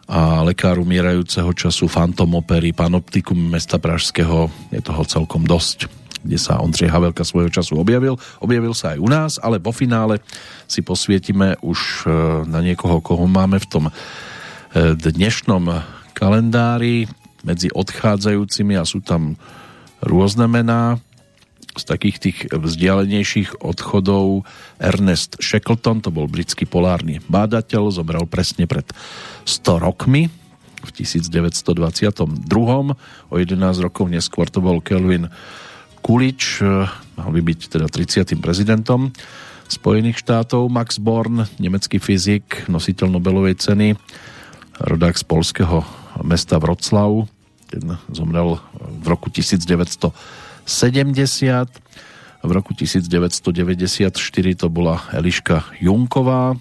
a 0.06 0.46
lekár 0.46 0.78
umierajúceho 0.78 1.50
času 1.58 1.90
Fantom 1.90 2.38
opery 2.38 2.78
Panoptikum 2.78 3.38
mesta 3.38 3.82
Pražského. 3.82 4.54
Je 4.70 4.82
toho 4.82 5.02
celkom 5.06 5.46
dosť 5.50 6.06
kde 6.26 6.42
sa 6.42 6.58
Ondřej 6.58 6.90
Havelka 6.90 7.22
svojho 7.22 7.54
času 7.54 7.78
objavil. 7.78 8.18
Objavil 8.42 8.74
sa 8.74 8.98
aj 8.98 9.00
u 9.00 9.06
nás, 9.06 9.32
ale 9.38 9.62
po 9.62 9.70
finále 9.70 10.18
si 10.66 10.82
posvietime 10.82 11.54
už 11.62 11.80
e, 12.02 12.10
na 12.50 12.66
niekoho, 12.66 12.98
koho 12.98 13.30
máme 13.30 13.62
v 13.62 13.70
tom 13.70 13.84
e, 13.86 13.92
dnešnom 14.98 15.70
kalendári 16.18 17.06
medzi 17.46 17.70
odchádzajúcimi 17.70 18.74
a 18.74 18.90
sú 18.90 19.06
tam 19.06 19.38
rôzne 20.02 20.50
mená. 20.50 20.98
Z 21.76 21.84
takých 21.84 22.18
tých 22.24 22.38
vzdialenejších 22.56 23.60
odchodov 23.60 24.48
Ernest 24.80 25.36
Shackleton, 25.44 26.00
to 26.00 26.08
bol 26.08 26.32
britský 26.32 26.64
polárny 26.64 27.20
bádateľ, 27.28 27.92
zobral 27.92 28.24
presne 28.32 28.64
pred 28.64 28.88
100 29.44 29.84
rokmi 29.84 30.32
v 30.86 30.90
1922. 30.96 31.76
O 33.28 33.34
11 33.36 33.86
rokov 33.86 34.06
neskôr 34.08 34.48
to 34.48 34.64
bol 34.64 34.80
Kelvin 34.80 35.28
Kulič, 36.00 36.64
mal 37.18 37.30
by 37.34 37.42
byť 37.42 37.60
teda 37.76 37.88
30. 37.92 38.38
prezidentom 38.38 39.12
Spojených 39.66 40.22
štátov. 40.22 40.70
Max 40.70 41.02
Born, 41.02 41.50
nemecký 41.58 41.98
fyzik, 41.98 42.70
nositeľ 42.70 43.18
Nobelovej 43.18 43.58
ceny, 43.58 43.98
rodák 44.78 45.18
z 45.18 45.26
polského 45.26 45.82
mesta 46.22 46.62
Vroclav, 46.62 47.26
ten 47.76 48.00
zomrel 48.08 48.56
v 49.04 49.06
roku 49.12 49.28
1970. 49.28 50.16
V 52.46 52.52
roku 52.54 52.72
1994 52.72 54.16
to 54.56 54.68
bola 54.72 55.04
Eliška 55.12 55.76
Junková, 55.84 56.56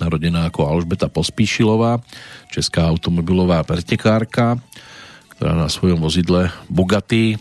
narodená 0.00 0.48
ako 0.48 0.72
Alžbeta 0.72 1.12
Pospíšilová, 1.12 2.00
česká 2.48 2.88
automobilová 2.88 3.60
pretekárka, 3.66 4.56
ktorá 5.36 5.52
na 5.52 5.68
svojom 5.68 6.00
vozidle 6.00 6.48
Bugatti 6.72 7.36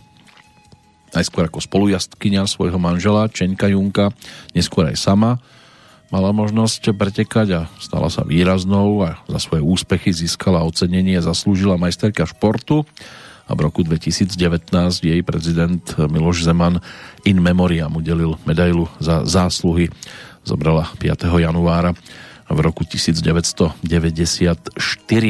najskôr 1.12 1.48
ako 1.48 1.60
spolujazdkynia 1.60 2.48
svojho 2.48 2.80
manžela 2.80 3.28
Čenka 3.28 3.68
Junka, 3.68 4.16
neskôr 4.56 4.88
aj 4.88 4.96
sama 5.00 5.40
mala 6.12 6.36
možnosť 6.36 6.92
pretekať 6.92 7.48
a 7.56 7.62
stala 7.80 8.12
sa 8.12 8.28
výraznou 8.28 9.02
a 9.08 9.24
za 9.32 9.40
svoje 9.40 9.64
úspechy 9.64 10.12
získala 10.12 10.62
ocenenie 10.62 11.18
a 11.18 11.26
zaslúžila 11.26 11.80
majsterka 11.80 12.28
športu 12.28 12.84
a 13.48 13.52
v 13.56 13.60
roku 13.64 13.82
2019 13.88 14.36
jej 15.02 15.22
prezident 15.24 15.82
Miloš 15.98 16.44
Zeman 16.44 16.84
in 17.24 17.40
memoriam 17.40 17.96
udelil 17.96 18.36
medailu 18.44 18.92
za 19.00 19.24
zásluhy. 19.24 19.88
Zobrala 20.44 20.92
5. 21.00 21.32
januára 21.32 21.96
v 22.52 22.60
roku 22.60 22.84
1994. 22.84 23.80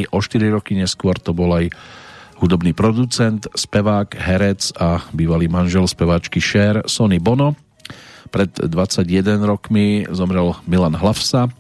O 0.10 0.20
4 0.20 0.56
roky 0.58 0.74
neskôr 0.74 1.18
to 1.22 1.32
bol 1.34 1.54
aj 1.54 1.70
hudobný 2.42 2.74
producent, 2.74 3.46
spevák, 3.54 4.18
herec 4.18 4.74
a 4.82 5.06
bývalý 5.14 5.46
manžel 5.46 5.86
speváčky 5.86 6.42
Cher 6.42 6.82
Sonny 6.90 7.22
Bono, 7.22 7.54
Pred 8.32 8.72
21 8.72 9.44
rokmi 9.44 10.08
zomrel 10.08 10.56
Milan 10.64 10.96
Hlavsa, 10.96 11.52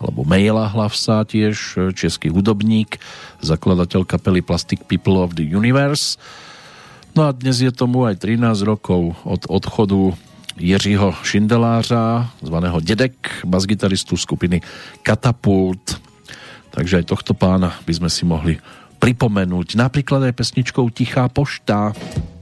alebo 0.00 0.24
Mejla 0.24 0.72
Hlavsa 0.72 1.20
tiež, 1.28 1.76
český 1.92 2.32
hudobník, 2.32 2.96
zakladateľ 3.44 4.08
kapely 4.08 4.40
Plastic 4.40 4.80
People 4.88 5.20
of 5.20 5.36
the 5.36 5.44
Universe. 5.44 6.16
No 7.12 7.28
a 7.28 7.36
dnes 7.36 7.60
je 7.60 7.68
tomu 7.68 8.08
aj 8.08 8.24
13 8.24 8.64
rokov 8.64 9.14
od 9.22 9.44
odchodu 9.46 10.16
Jiřího 10.56 11.12
Šindelářa, 11.22 12.32
zvaného 12.40 12.80
Dedek, 12.80 13.44
basgitaristu 13.44 14.16
skupiny 14.16 14.64
Katapult. 15.04 16.00
Takže 16.72 17.04
aj 17.04 17.08
tohto 17.12 17.36
pána 17.36 17.76
by 17.84 17.92
sme 18.00 18.08
si 18.10 18.24
mohli 18.26 18.56
pripomenúť 18.98 19.76
napríklad 19.76 20.26
aj 20.26 20.34
pesničkou 20.40 20.88
Tichá 20.88 21.28
pošta. 21.28 21.92
Tichá 21.92 22.24
pošta 22.24 22.33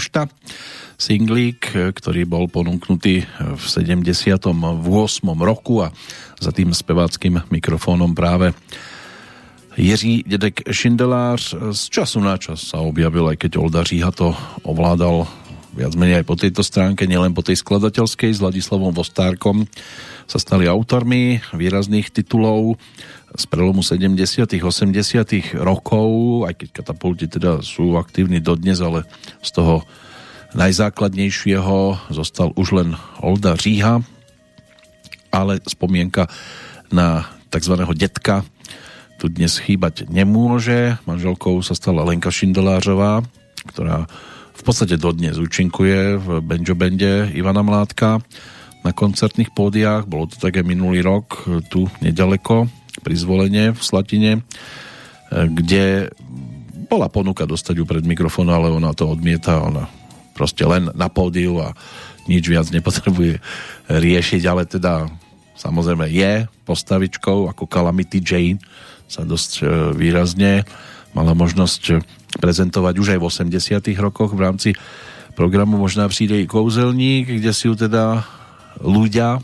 pošta. 0.00 0.32
Singlík, 0.96 1.76
ktorý 1.76 2.24
bol 2.24 2.48
ponúknutý 2.48 3.28
v 3.36 3.60
78. 3.60 4.48
roku 5.36 5.84
a 5.84 5.92
za 6.40 6.56
tým 6.56 6.72
speváckým 6.72 7.44
mikrofónom 7.52 8.16
práve 8.16 8.56
Jiří 9.76 10.24
Dedek 10.24 10.64
Šindelář 10.72 11.76
z 11.76 11.82
času 11.92 12.24
na 12.24 12.40
čas 12.40 12.64
sa 12.64 12.80
objavil, 12.80 13.28
aj 13.28 13.44
keď 13.44 13.60
Olda 13.60 13.84
Říha 13.84 14.08
to 14.08 14.32
ovládal 14.64 15.28
viac 15.76 15.92
menej 16.00 16.24
aj 16.24 16.26
po 16.32 16.36
tejto 16.40 16.64
stránke, 16.64 17.04
nielen 17.04 17.36
po 17.36 17.44
tej 17.44 17.60
skladateľskej 17.60 18.32
s 18.32 18.40
Ladislavom 18.40 18.96
Vostárkom 18.96 19.68
sa 20.24 20.40
stali 20.40 20.64
autormi 20.64 21.44
výrazných 21.52 22.08
titulov 22.08 22.80
z 23.36 23.44
prelomu 23.46 23.82
70 23.86 24.50
80 24.58 25.54
rokov, 25.62 26.08
aj 26.50 26.54
keď 26.58 26.68
katapulti 26.82 27.26
teda 27.30 27.62
sú 27.62 27.94
aktívni 27.94 28.42
dodnes, 28.42 28.82
ale 28.82 29.06
z 29.44 29.50
toho 29.54 29.86
najzákladnejšieho 30.58 32.10
zostal 32.10 32.50
už 32.58 32.68
len 32.74 32.88
Olda 33.22 33.54
Říha, 33.54 34.02
ale 35.30 35.62
spomienka 35.62 36.26
na 36.90 37.30
tzv. 37.54 37.74
detka 37.94 38.42
tu 39.22 39.30
dnes 39.30 39.52
chýbať 39.62 40.10
nemôže. 40.10 40.98
Manželkou 41.06 41.60
sa 41.62 41.76
stala 41.76 42.02
Lenka 42.02 42.32
Šindelářová, 42.32 43.22
ktorá 43.68 44.08
v 44.56 44.62
podstate 44.64 44.96
dodnes 44.96 45.36
účinkuje 45.38 46.18
v 46.18 46.26
Benjo 46.42 46.74
Bende 46.74 47.30
Ivana 47.36 47.62
Mládka 47.62 48.18
na 48.80 48.90
koncertných 48.96 49.52
pódiách. 49.52 50.08
Bolo 50.08 50.32
to 50.32 50.40
také 50.40 50.64
minulý 50.64 51.04
rok 51.04 51.46
tu 51.68 51.86
nedaleko 52.00 52.79
pri 53.00 53.14
zvolenie 53.16 53.72
v 53.72 53.80
Slatine, 53.80 54.32
e, 54.38 54.40
kde 55.48 56.14
bola 56.90 57.06
ponuka 57.06 57.46
dostať 57.46 57.74
ju 57.80 57.84
pred 57.86 58.02
mikrofón, 58.02 58.50
ale 58.50 58.70
ona 58.70 58.90
to 58.94 59.06
odmieta, 59.06 59.62
ona 59.62 59.86
proste 60.34 60.66
len 60.66 60.90
na 60.96 61.06
pódiu 61.06 61.60
a 61.62 61.76
nič 62.26 62.46
viac 62.48 62.66
nepotrebuje 62.70 63.38
riešiť, 63.88 64.42
ale 64.46 64.66
teda 64.66 65.06
samozrejme 65.54 66.08
je 66.10 66.48
postavičkou 66.64 67.50
ako 67.50 67.68
Calamity 67.68 68.22
Jane 68.24 68.58
sa 69.10 69.26
dosť 69.26 69.50
e, 69.60 69.62
výrazne 69.94 70.62
mala 71.10 71.34
možnosť 71.34 71.98
prezentovať 72.38 72.94
už 73.02 73.08
aj 73.14 73.18
v 73.18 73.26
80 73.26 73.98
rokoch 73.98 74.30
v 74.30 74.40
rámci 74.46 74.70
programu 75.34 75.78
Možná 75.78 76.08
přijde 76.08 76.40
i 76.40 76.46
kouzelník, 76.46 77.28
kde 77.28 77.50
si 77.54 77.66
ju 77.66 77.74
teda 77.74 78.22
ľudia 78.78 79.42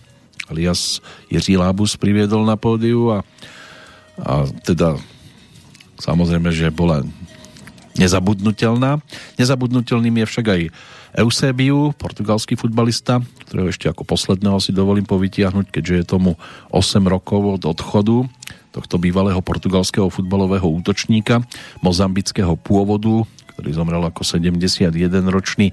alias 0.50 1.02
Jiří 1.30 1.58
Lábus 1.58 1.98
priviedol 1.98 2.46
na 2.46 2.54
pódiu 2.54 3.10
a, 3.10 3.18
a 4.20 4.46
teda 4.62 4.98
samozrejme, 5.98 6.52
že 6.52 6.70
bola 6.70 7.02
nezabudnutelná. 7.96 9.00
Nezabudnutelným 9.40 10.22
je 10.22 10.26
však 10.28 10.46
aj 10.46 10.62
Eusebiu, 11.16 11.96
portugalský 11.96 12.60
futbalista, 12.60 13.24
ktorého 13.48 13.72
ešte 13.72 13.88
ako 13.88 14.04
posledného 14.04 14.60
si 14.60 14.76
dovolím 14.76 15.08
povytiahnuť, 15.08 15.72
keďže 15.72 15.94
je 15.96 16.04
tomu 16.04 16.30
8 16.68 17.00
rokov 17.08 17.56
od 17.56 17.62
odchodu 17.64 18.28
tohto 18.76 19.00
bývalého 19.00 19.40
portugalského 19.40 20.12
futbalového 20.12 20.68
útočníka 20.68 21.40
mozambického 21.80 22.60
pôvodu, 22.60 23.24
ktorý 23.56 23.72
zomrel 23.72 24.04
ako 24.04 24.20
71-ročný 24.20 25.72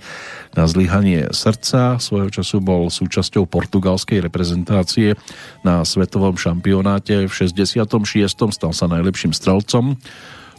na 0.55 0.63
zlyhanie 0.63 1.27
srdca. 1.35 1.99
Svojho 1.99 2.31
času 2.31 2.63
bol 2.63 2.87
súčasťou 2.87 3.43
portugalskej 3.43 4.23
reprezentácie 4.23 5.19
na 5.67 5.83
svetovom 5.83 6.39
šampionáte 6.39 7.27
v 7.27 7.31
66. 7.31 7.83
stal 8.55 8.71
sa 8.71 8.87
najlepším 8.87 9.35
strelcom 9.35 9.99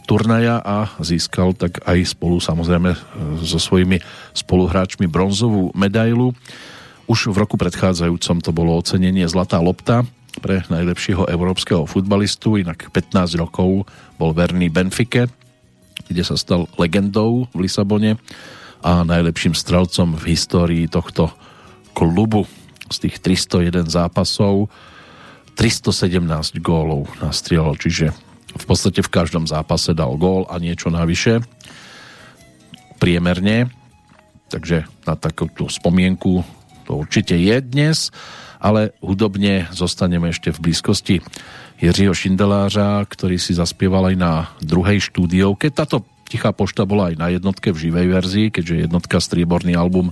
turnaja 0.05 0.61
a 0.61 0.93
získal 1.01 1.57
tak 1.57 1.81
aj 1.81 2.13
spolu 2.13 2.37
samozrejme 2.37 2.93
e, 2.93 2.97
so 3.41 3.57
svojimi 3.57 3.97
spoluhráčmi 4.37 5.09
bronzovú 5.09 5.73
medailu. 5.73 6.37
Už 7.09 7.33
v 7.33 7.41
roku 7.41 7.57
predchádzajúcom 7.57 8.37
to 8.45 8.53
bolo 8.53 8.77
ocenenie 8.77 9.25
Zlatá 9.25 9.57
lopta 9.57 10.05
pre 10.37 10.61
najlepšieho 10.69 11.25
európskeho 11.25 11.89
futbalistu, 11.89 12.61
inak 12.61 12.93
15 12.93 13.41
rokov 13.41 13.89
bol 14.21 14.31
verný 14.35 14.69
Benfike, 14.69 15.25
kde 16.09 16.23
sa 16.23 16.37
stal 16.37 16.69
legendou 16.77 17.49
v 17.51 17.65
Lisabone 17.65 18.17
a 18.85 19.01
najlepším 19.01 19.57
strelcom 19.57 20.13
v 20.17 20.37
histórii 20.37 20.85
tohto 20.85 21.33
klubu. 21.97 22.45
Z 22.85 23.09
tých 23.09 23.17
301 23.17 23.89
zápasov 23.89 24.69
317 25.57 26.61
gólov 26.61 27.09
nastrieľal, 27.17 27.79
čiže 27.79 28.13
v 28.55 28.65
podstate 28.67 29.01
v 29.01 29.09
každom 29.09 29.49
zápase 29.49 29.95
dal 29.97 30.13
gól 30.19 30.45
a 30.47 30.61
niečo 30.61 30.93
navyše. 30.93 31.41
Priemerne. 33.01 33.73
Takže 34.47 34.85
na 35.09 35.17
takúto 35.17 35.65
spomienku 35.65 36.45
to 36.85 37.01
určite 37.01 37.33
je 37.33 37.55
dnes 37.65 38.13
ale 38.65 38.97
hudobne 38.97 39.69
zostaneme 39.69 40.33
ešte 40.33 40.49
v 40.49 40.61
blízkosti 40.65 41.15
Jiřího 41.77 42.17
Šindelářa, 42.17 43.05
ktorý 43.05 43.37
si 43.37 43.53
zaspieval 43.53 44.09
aj 44.09 44.15
na 44.17 44.33
druhej 44.65 45.05
štúdiovke. 45.05 45.69
Táto 45.69 46.01
Tichá 46.25 46.49
pošta 46.49 46.89
bola 46.89 47.13
aj 47.13 47.21
na 47.21 47.29
jednotke 47.29 47.69
v 47.69 47.77
živej 47.77 48.07
verzii, 48.09 48.47
keďže 48.49 48.89
jednotka 48.89 49.21
strieborný 49.21 49.77
album 49.77 50.09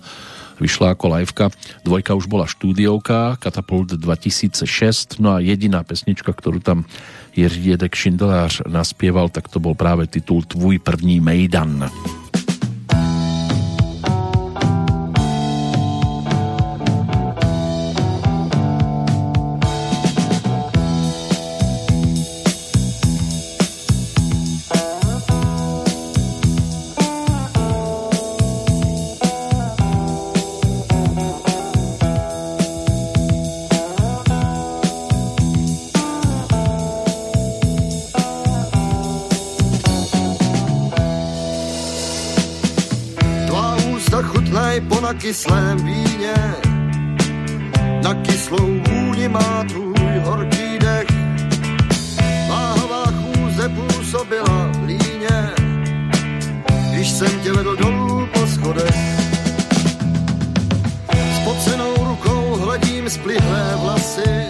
vyšla 0.62 0.94
ako 0.94 1.18
liveka. 1.18 1.50
Dvojka 1.82 2.14
už 2.14 2.30
bola 2.30 2.46
štúdiovka, 2.46 3.42
Katapult 3.42 3.98
2006, 3.98 5.18
no 5.18 5.34
a 5.34 5.42
jediná 5.42 5.82
pesnička, 5.82 6.30
ktorú 6.30 6.62
tam 6.62 6.86
Jiří 7.34 7.74
Jedek 7.74 7.98
Šindelář 7.98 8.70
naspieval, 8.70 9.34
tak 9.34 9.50
to 9.50 9.58
bol 9.58 9.74
práve 9.74 10.06
titul 10.06 10.46
Tvůj 10.46 10.86
první 10.86 11.18
Mejdan. 11.18 11.90
Kyslém 45.24 45.78
víně, 45.86 46.34
na 48.04 48.14
kyslou 48.14 48.80
vůni 48.90 49.28
má 49.28 49.64
tvůj 49.68 50.20
horký 50.24 50.80
dech. 50.80 51.08
Váhová 52.50 53.04
chůze 53.06 53.70
působila 53.70 54.72
v 54.80 54.84
líně, 54.84 55.50
když 56.91 57.10
jsem 57.10 57.40
tě 57.40 57.52
vedl 57.52 57.76
dolů 57.76 58.28
po 58.34 58.48
schodech. 58.48 58.95
S 61.36 61.40
pocenou 61.44 61.94
rukou 61.98 62.56
hledím 62.56 63.10
splihlé 63.10 63.80
vlasy, 63.82 64.48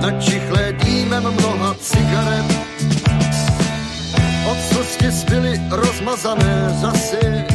načichlé 0.00 0.72
dýmem 0.72 1.22
mnoha 1.22 1.74
cigaret. 1.80 2.46
Od 4.50 4.58
slzky 4.60 5.10
zbyly 5.10 5.60
rozmazané 5.70 6.76
zasy, 6.80 7.51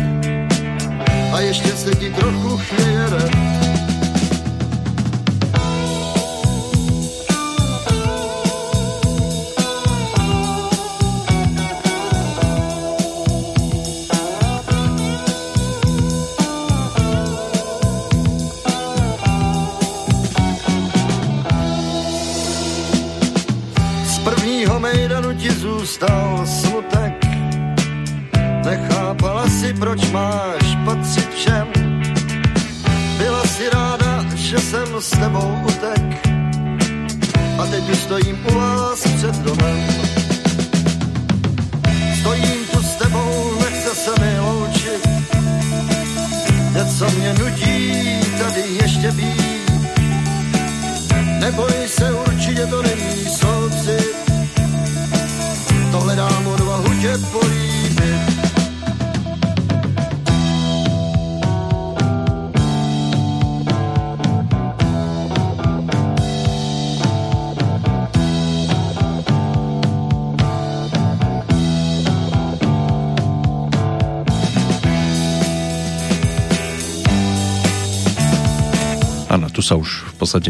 a 1.37 1.41
ještě 1.41 1.71
se 1.71 1.95
ti 1.95 2.09
trochu 2.09 2.57
chvěje 2.57 3.76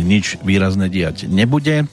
nič 0.07 0.39
výrazné 0.41 0.87
diať 0.87 1.27
nebude. 1.27 1.83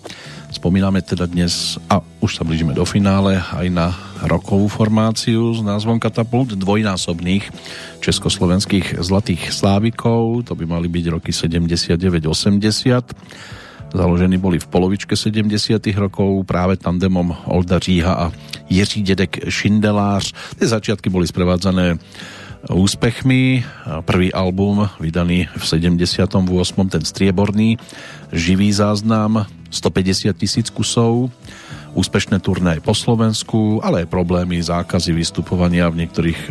Spomíname 0.55 1.03
teda 1.03 1.27
dnes, 1.27 1.83
a 1.91 1.99
už 2.23 2.39
sa 2.39 2.47
blížime 2.47 2.79
do 2.79 2.87
finále, 2.87 3.43
aj 3.43 3.67
na 3.75 3.91
rokovú 4.23 4.71
formáciu 4.71 5.51
s 5.51 5.59
názvom 5.59 5.99
Katapult 5.99 6.55
dvojnásobných 6.55 7.51
československých 7.99 9.03
zlatých 9.03 9.51
slávikov. 9.51 10.47
To 10.47 10.55
by 10.55 10.63
mali 10.63 10.87
byť 10.87 11.05
roky 11.11 11.35
79-80. 11.35 11.99
Založení 13.95 14.39
boli 14.39 14.63
v 14.63 14.71
polovičke 14.71 15.19
70 15.19 15.55
rokov 15.99 16.47
práve 16.47 16.79
tandemom 16.79 17.35
Olda 17.51 17.83
Říha 17.83 18.15
a 18.15 18.31
Jiří 18.71 19.03
Dedek 19.03 19.51
Šindelář. 19.51 20.35
Tie 20.59 20.67
začiatky 20.71 21.11
boli 21.11 21.27
sprevádzané 21.27 21.99
úspechmi. 22.71 23.61
Prvý 24.03 24.35
album 24.35 24.91
vydaný 24.99 25.47
v 25.55 25.63
78. 25.63 26.35
ten 26.91 27.05
strieborný, 27.07 27.79
živý 28.35 28.75
záznam, 28.75 29.47
150 29.71 30.35
tisíc 30.35 30.67
kusov, 30.75 31.31
úspešné 31.95 32.43
turné 32.43 32.83
po 32.83 32.91
Slovensku, 32.91 33.79
ale 33.87 34.03
aj 34.03 34.11
problémy, 34.11 34.59
zákazy 34.59 35.15
vystupovania 35.15 35.87
v 35.93 36.03
niektorých 36.03 36.41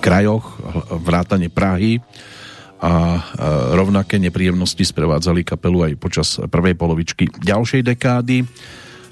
krajoch, 0.00 0.56
vrátane 1.04 1.52
Prahy 1.52 2.00
a 2.80 2.92
e, 3.16 3.20
rovnaké 3.76 4.16
nepríjemnosti 4.16 4.80
sprevádzali 4.80 5.44
kapelu 5.44 5.92
aj 5.92 5.92
počas 6.00 6.28
prvej 6.40 6.72
polovičky 6.72 7.28
ďalšej 7.28 7.84
dekády. 7.84 8.48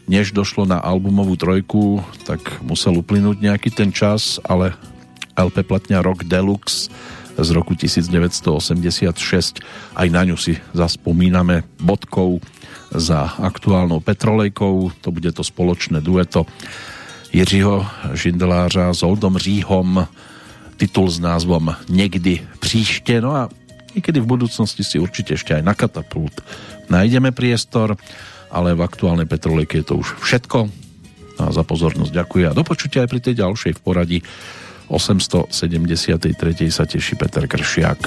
Než 0.07 0.33
došlo 0.33 0.65
na 0.65 0.81
albumovú 0.81 1.35
trojku, 1.35 2.01
tak 2.25 2.63
musel 2.63 2.97
uplynúť 2.97 3.43
nejaký 3.43 3.75
ten 3.75 3.91
čas, 3.91 4.39
ale 4.47 4.73
LP 5.37 5.67
platňa 5.67 6.01
Rock 6.01 6.25
Deluxe 6.25 6.89
z 7.39 7.49
roku 7.53 7.77
1986. 7.77 9.61
Aj 9.97 10.09
na 10.09 10.23
ňu 10.25 10.37
si 10.41 10.57
zaspomíname 10.73 11.69
bodkou 11.81 12.41
za 12.93 13.37
aktuálnou 13.39 14.01
petrolejkou. 14.01 14.93
To 15.05 15.09
bude 15.13 15.33
to 15.33 15.45
spoločné 15.45 16.01
dueto 16.01 16.49
Jiřího 17.33 17.87
Žindelářa 18.17 18.95
s 18.95 19.03
Oldom 19.03 19.37
Říhom 19.39 20.09
titul 20.77 21.09
s 21.11 21.19
názvom 21.19 21.77
Někdy 21.89 22.41
příště. 22.61 23.21
No 23.21 23.35
a 23.37 23.49
niekedy 23.95 24.21
v 24.21 24.37
budúcnosti 24.37 24.85
si 24.85 25.01
určite 25.01 25.35
ešte 25.35 25.57
aj 25.57 25.63
na 25.65 25.73
katapult 25.73 26.33
nájdeme 26.93 27.33
priestor, 27.33 27.97
ale 28.53 28.77
v 28.77 28.85
aktuálnej 28.85 29.27
Petrolejke 29.27 29.81
je 29.83 29.87
to 29.89 29.95
už 30.05 30.21
všetko. 30.21 30.69
A 31.37 31.53
za 31.53 31.65
pozornosť 31.65 32.13
ďakujem 32.13 32.49
a 32.49 32.57
do 32.57 32.65
počutia 32.65 33.05
aj 33.05 33.11
pri 33.13 33.21
tej 33.21 33.35
ďalšej 33.45 33.73
v 33.77 33.81
poradí 33.85 34.19
873. 34.89 36.71
sa 36.71 36.87
teší 36.87 37.15
Peter 37.19 37.47
Kršiak. 37.47 37.99